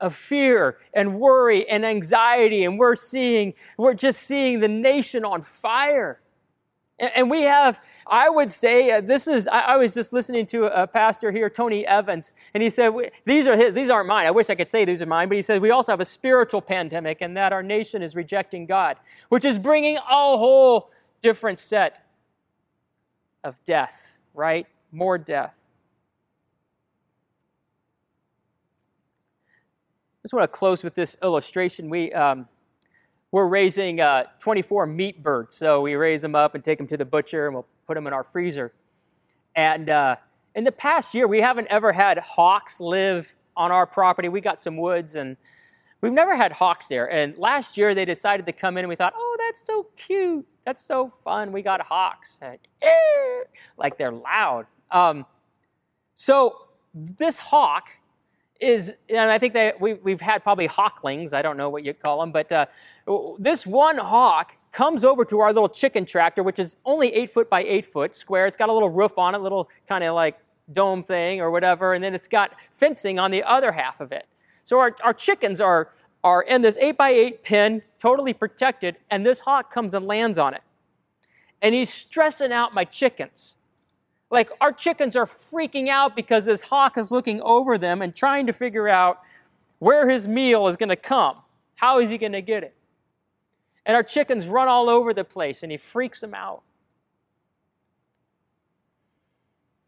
of 0.00 0.14
fear 0.14 0.78
and 0.92 1.20
worry 1.20 1.68
and 1.68 1.86
anxiety. 1.86 2.64
And 2.64 2.78
we're 2.78 2.96
seeing, 2.96 3.54
we're 3.78 3.94
just 3.94 4.22
seeing 4.22 4.58
the 4.58 4.68
nation 4.68 5.24
on 5.24 5.42
fire. 5.42 6.19
And, 7.00 7.30
we 7.30 7.44
have, 7.44 7.80
I 8.06 8.28
would 8.28 8.52
say, 8.52 8.90
uh, 8.90 9.00
this 9.00 9.26
is, 9.26 9.48
I, 9.48 9.60
I, 9.60 9.76
was 9.78 9.94
just 9.94 10.12
listening 10.12 10.44
to 10.46 10.64
a, 10.64 10.82
a, 10.82 10.86
pastor 10.86 11.32
here, 11.32 11.48
Tony 11.48 11.86
Evans, 11.86 12.34
and 12.52 12.62
he 12.62 12.68
said, 12.68 12.92
these 13.24 13.46
are 13.46 13.56
his, 13.56 13.72
these 13.72 13.88
aren't 13.88 14.06
mine. 14.06 14.26
I 14.26 14.30
wish 14.30 14.50
I 14.50 14.54
could 14.54 14.68
say 14.68 14.84
these 14.84 15.00
are 15.00 15.06
mine, 15.06 15.28
but 15.28 15.36
he 15.36 15.42
says, 15.42 15.60
we 15.60 15.70
also 15.70 15.92
have 15.92 16.00
a 16.00 16.04
spiritual 16.04 16.60
pandemic 16.60 17.22
and 17.22 17.34
that 17.38 17.54
our 17.54 17.62
nation 17.62 18.02
is 18.02 18.14
rejecting 18.14 18.66
God, 18.66 18.98
which 19.30 19.46
is 19.46 19.58
bringing 19.58 19.96
a 19.96 20.00
whole 20.00 20.90
different 21.22 21.58
set 21.58 22.06
of 23.42 23.56
death, 23.64 24.18
right? 24.34 24.66
More 24.92 25.16
death. 25.16 25.58
I 30.18 30.22
just 30.24 30.34
want 30.34 30.44
to 30.44 30.48
close 30.48 30.84
with 30.84 30.94
this 30.94 31.16
illustration. 31.22 31.88
We, 31.88 32.12
um, 32.12 32.46
we're 33.32 33.46
raising 33.46 34.00
uh, 34.00 34.24
24 34.40 34.86
meat 34.86 35.22
birds. 35.22 35.56
So 35.56 35.80
we 35.80 35.94
raise 35.94 36.22
them 36.22 36.34
up 36.34 36.54
and 36.54 36.64
take 36.64 36.78
them 36.78 36.86
to 36.88 36.96
the 36.96 37.04
butcher 37.04 37.46
and 37.46 37.54
we'll 37.54 37.66
put 37.86 37.94
them 37.94 38.06
in 38.06 38.12
our 38.12 38.24
freezer. 38.24 38.72
And 39.54 39.88
uh, 39.88 40.16
in 40.54 40.64
the 40.64 40.72
past 40.72 41.14
year, 41.14 41.26
we 41.28 41.40
haven't 41.40 41.68
ever 41.68 41.92
had 41.92 42.18
hawks 42.18 42.80
live 42.80 43.34
on 43.56 43.70
our 43.70 43.86
property. 43.86 44.28
We 44.28 44.40
got 44.40 44.60
some 44.60 44.76
woods 44.76 45.16
and 45.16 45.36
we've 46.00 46.12
never 46.12 46.36
had 46.36 46.52
hawks 46.52 46.88
there. 46.88 47.10
And 47.10 47.36
last 47.36 47.76
year 47.76 47.94
they 47.94 48.04
decided 48.04 48.46
to 48.46 48.52
come 48.52 48.76
in 48.76 48.84
and 48.84 48.88
we 48.88 48.96
thought, 48.96 49.12
oh, 49.16 49.36
that's 49.38 49.64
so 49.64 49.86
cute. 49.96 50.46
That's 50.64 50.84
so 50.84 51.08
fun. 51.24 51.52
We 51.52 51.62
got 51.62 51.80
hawks. 51.80 52.38
Like, 52.40 52.66
eh, 52.82 53.44
like 53.76 53.96
they're 53.96 54.12
loud. 54.12 54.66
Um, 54.90 55.24
so 56.14 56.66
this 56.94 57.38
hawk 57.38 57.90
is, 58.60 58.96
and 59.08 59.30
I 59.30 59.38
think 59.38 59.54
that 59.54 59.80
we, 59.80 59.94
we've 59.94 60.20
had 60.20 60.42
probably 60.42 60.66
hawklings, 60.66 61.32
I 61.32 61.42
don't 61.42 61.56
know 61.56 61.68
what 61.68 61.84
you 61.84 61.94
call 61.94 62.20
them, 62.20 62.32
but 62.32 62.52
uh, 62.52 62.66
this 63.38 63.66
one 63.66 63.98
hawk 63.98 64.56
comes 64.72 65.04
over 65.04 65.24
to 65.24 65.40
our 65.40 65.52
little 65.52 65.68
chicken 65.68 66.04
tractor, 66.04 66.42
which 66.42 66.58
is 66.58 66.76
only 66.84 67.12
eight 67.12 67.30
foot 67.30 67.50
by 67.50 67.62
eight 67.64 67.84
foot 67.84 68.14
square. 68.14 68.46
It's 68.46 68.56
got 68.56 68.68
a 68.68 68.72
little 68.72 68.90
roof 68.90 69.18
on 69.18 69.34
it, 69.34 69.38
a 69.38 69.42
little 69.42 69.68
kind 69.88 70.04
of 70.04 70.14
like 70.14 70.38
dome 70.72 71.02
thing 71.02 71.40
or 71.40 71.50
whatever, 71.50 71.94
and 71.94 72.04
then 72.04 72.14
it's 72.14 72.28
got 72.28 72.52
fencing 72.70 73.18
on 73.18 73.30
the 73.30 73.42
other 73.42 73.72
half 73.72 74.00
of 74.00 74.12
it. 74.12 74.26
So 74.62 74.78
our, 74.78 74.94
our 75.02 75.14
chickens 75.14 75.60
are, 75.60 75.90
are 76.22 76.42
in 76.42 76.62
this 76.62 76.78
eight 76.78 76.96
by 76.96 77.10
eight 77.10 77.42
pen, 77.42 77.82
totally 77.98 78.34
protected, 78.34 78.96
and 79.10 79.26
this 79.26 79.40
hawk 79.40 79.72
comes 79.72 79.94
and 79.94 80.06
lands 80.06 80.38
on 80.38 80.54
it. 80.54 80.62
And 81.62 81.74
he's 81.74 81.90
stressing 81.90 82.52
out 82.52 82.72
my 82.72 82.84
chickens. 82.84 83.56
Like 84.30 84.50
our 84.60 84.72
chickens 84.72 85.16
are 85.16 85.26
freaking 85.26 85.88
out 85.88 86.14
because 86.14 86.46
this 86.46 86.62
hawk 86.62 86.96
is 86.96 87.10
looking 87.10 87.40
over 87.42 87.76
them 87.76 88.00
and 88.00 88.14
trying 88.14 88.46
to 88.46 88.52
figure 88.52 88.88
out 88.88 89.20
where 89.80 90.08
his 90.08 90.28
meal 90.28 90.68
is 90.68 90.76
going 90.76 90.90
to 90.90 90.96
come. 90.96 91.36
How 91.74 91.98
is 91.98 92.10
he 92.10 92.18
going 92.18 92.32
to 92.32 92.42
get 92.42 92.62
it? 92.62 92.74
And 93.84 93.96
our 93.96 94.02
chickens 94.02 94.46
run 94.46 94.68
all 94.68 94.88
over 94.88 95.12
the 95.12 95.24
place 95.24 95.62
and 95.62 95.72
he 95.72 95.78
freaks 95.78 96.20
them 96.20 96.34
out. 96.34 96.62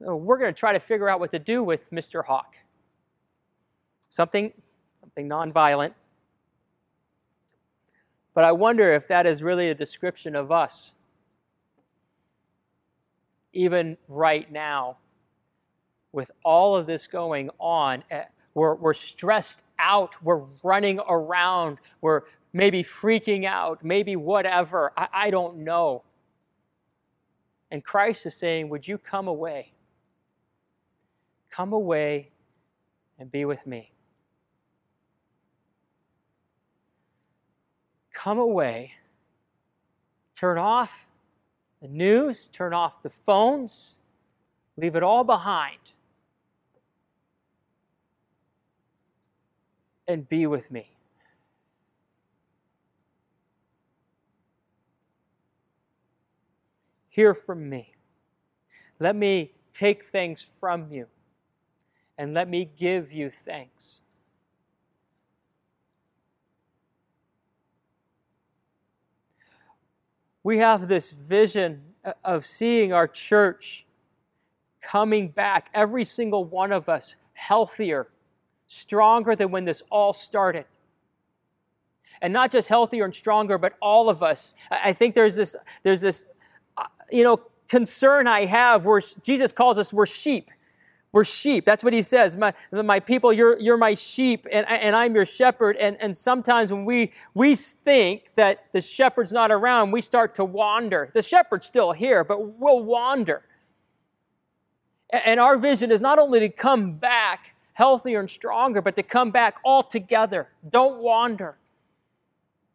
We're 0.01 0.39
going 0.39 0.53
to 0.53 0.59
try 0.59 0.73
to 0.73 0.81
figure 0.81 1.09
out 1.09 1.21
what 1.21 1.31
to 1.31 1.39
do 1.39 1.63
with 1.63 1.91
Mr. 1.93 2.25
Hawk. 2.25 2.57
Something, 4.09 4.53
something 4.97 5.29
nonviolent. 5.29 5.93
But 8.35 8.45
I 8.45 8.53
wonder 8.53 8.93
if 8.95 9.07
that 9.09 9.27
is 9.27 9.43
really 9.43 9.69
a 9.69 9.75
description 9.75 10.35
of 10.35 10.51
us 10.51 10.95
even 13.53 13.97
right 14.09 14.51
now, 14.51 14.99
with 16.13 16.31
all 16.45 16.77
of 16.77 16.87
this 16.87 17.07
going 17.07 17.51
on, 17.59 18.05
eh, 18.11 18.25
we're, 18.55 18.75
we're 18.75 18.95
stressed 18.95 19.63
out, 19.79 20.15
we're 20.23 20.45
running 20.63 21.01
around, 21.09 21.79
we're 22.01 22.23
maybe 22.53 22.85
freaking 22.85 23.45
out, 23.45 23.83
maybe 23.83 24.17
whatever. 24.17 24.93
I, 24.97 25.09
I 25.13 25.31
don't 25.31 25.59
know. 25.59 26.03
And 27.71 27.83
Christ 27.83 28.27
is 28.27 28.35
saying, 28.35 28.69
Would 28.69 28.87
you 28.87 28.99
come 28.99 29.29
away? 29.29 29.73
Come 31.51 31.73
away 31.73 32.31
and 33.19 33.31
be 33.31 33.45
with 33.45 33.67
me. 33.67 33.93
Come 38.13 38.39
away, 38.39 38.93
turn 40.35 40.59
off 40.59 41.07
the 41.83 41.89
news, 41.89 42.49
turn 42.49 42.73
off 42.73 43.03
the 43.03 43.11
phones, 43.11 43.99
leave 44.77 44.95
it 44.95 45.03
all 45.03 45.25
behind, 45.25 45.81
and 50.07 50.29
be 50.29 50.47
with 50.47 50.71
me. 50.71 50.93
Hear 57.09 57.35
from 57.35 57.69
me. 57.69 57.95
Let 59.01 59.17
me 59.17 59.51
take 59.75 60.05
things 60.05 60.41
from 60.41 60.87
you, 60.89 61.09
and 62.17 62.33
let 62.33 62.49
me 62.49 62.71
give 62.79 63.13
you 63.13 63.29
thanks. 63.29 64.02
We 70.43 70.59
have 70.59 70.89
this 70.89 71.11
vision 71.11 71.83
of 72.25 72.45
seeing 72.45 72.93
our 72.93 73.07
church 73.07 73.87
coming 74.81 75.29
back, 75.29 75.71
every 75.73 76.05
single 76.05 76.45
one 76.45 76.73
of 76.73 76.89
us 76.89 77.17
healthier, 77.35 78.09
stronger 78.67 79.37
than 79.37 79.51
when 79.51 79.65
this 79.65 79.83
all 79.91 80.13
started. 80.13 80.65
And 82.21 82.33
not 82.33 82.51
just 82.51 82.69
healthier 82.69 83.05
and 83.05 83.15
stronger, 83.15 83.59
but 83.59 83.75
all 83.81 84.09
of 84.09 84.23
us. 84.23 84.55
I 84.71 84.93
think 84.93 85.15
there's 85.15 85.37
this, 85.37 85.57
there's 85.83 86.03
this, 86.03 86.27
uh, 86.77 86.85
you 87.11 87.25
know, 87.25 87.41
concern 87.69 88.27
I 88.27 88.45
have 88.45 88.85
where 88.85 89.01
Jesus 89.23 89.51
calls 89.51 89.79
us 89.79 89.93
we're 89.93 90.07
sheep. 90.07 90.51
We're 91.13 91.25
sheep. 91.25 91.67
That's 91.67 91.85
what 91.85 91.93
he 91.93 92.01
says. 92.01 92.39
My, 92.39 92.55
my 92.73 92.99
people, 92.99 93.35
you're, 93.35 93.59
you're 93.59 93.77
my 93.77 93.93
sheep, 93.93 94.47
and, 94.51 94.67
and 94.67 94.97
I'm 94.97 95.15
your 95.15 95.27
shepherd. 95.27 95.77
And, 95.77 95.99
and 96.01 96.17
sometimes 96.17 96.73
when 96.73 96.87
we, 96.87 97.13
we 97.35 97.55
think 97.55 98.31
that 98.37 98.65
the 98.73 98.81
shepherd's 98.81 99.31
not 99.31 99.51
around, 99.51 99.91
we 99.91 100.01
start 100.01 100.35
to 100.37 100.45
wander. 100.45 101.11
The 101.13 101.23
shepherd's 101.23 101.67
still 101.67 101.93
here, 101.93 102.25
but 102.25 102.59
we'll 102.59 102.83
wander. 102.83 103.43
And 105.11 105.39
our 105.39 105.59
vision 105.59 105.91
is 105.91 106.01
not 106.01 106.19
only 106.19 106.41
to 106.41 106.49
come 106.49 106.95
back 106.95 107.55
healthier 107.75 108.21
and 108.21 108.31
stronger, 108.31 108.81
but 108.81 108.97
to 108.97 109.03
come 109.03 109.31
back 109.31 109.59
all 109.65 109.83
together. 109.83 110.49
Don't 110.71 111.03
wander. 111.03 111.57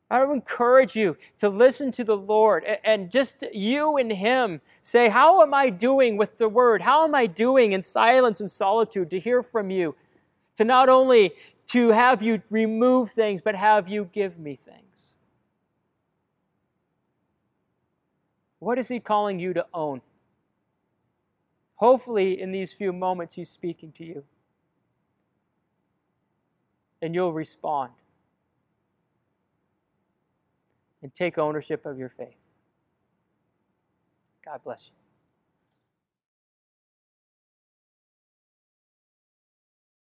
I 0.09 0.23
would 0.23 0.33
encourage 0.33 0.95
you 0.95 1.17
to 1.39 1.49
listen 1.49 1.91
to 1.93 2.03
the 2.03 2.15
Lord 2.15 2.63
and 2.63 3.11
just 3.11 3.43
you 3.53 3.97
and 3.97 4.11
Him 4.11 4.61
say, 4.79 5.09
How 5.09 5.41
am 5.41 5.53
I 5.53 5.69
doing 5.69 6.15
with 6.15 6.37
the 6.37 6.47
Word? 6.47 6.81
How 6.81 7.03
am 7.03 7.13
I 7.13 7.25
doing 7.27 7.73
in 7.73 7.81
silence 7.81 8.39
and 8.39 8.49
solitude 8.49 9.09
to 9.09 9.19
hear 9.19 9.43
from 9.43 9.69
you? 9.69 9.95
To 10.55 10.63
not 10.63 10.87
only 10.87 11.33
to 11.67 11.89
have 11.89 12.21
you 12.21 12.41
remove 12.49 13.11
things, 13.11 13.41
but 13.41 13.55
have 13.55 13.89
you 13.89 14.09
give 14.13 14.39
me 14.39 14.55
things. 14.55 15.15
What 18.59 18.79
is 18.79 18.87
He 18.87 19.01
calling 19.01 19.39
you 19.39 19.53
to 19.53 19.65
own? 19.73 20.01
Hopefully, 21.75 22.39
in 22.39 22.51
these 22.51 22.73
few 22.73 22.93
moments, 22.93 23.35
He's 23.35 23.49
speaking 23.49 23.91
to 23.93 24.05
you. 24.05 24.23
And 27.01 27.13
you'll 27.13 27.33
respond 27.33 27.91
and 31.01 31.13
take 31.15 31.37
ownership 31.37 31.85
of 31.85 31.97
your 31.97 32.09
faith. 32.09 32.37
God 34.45 34.61
bless 34.63 34.89
you. 34.89 35.06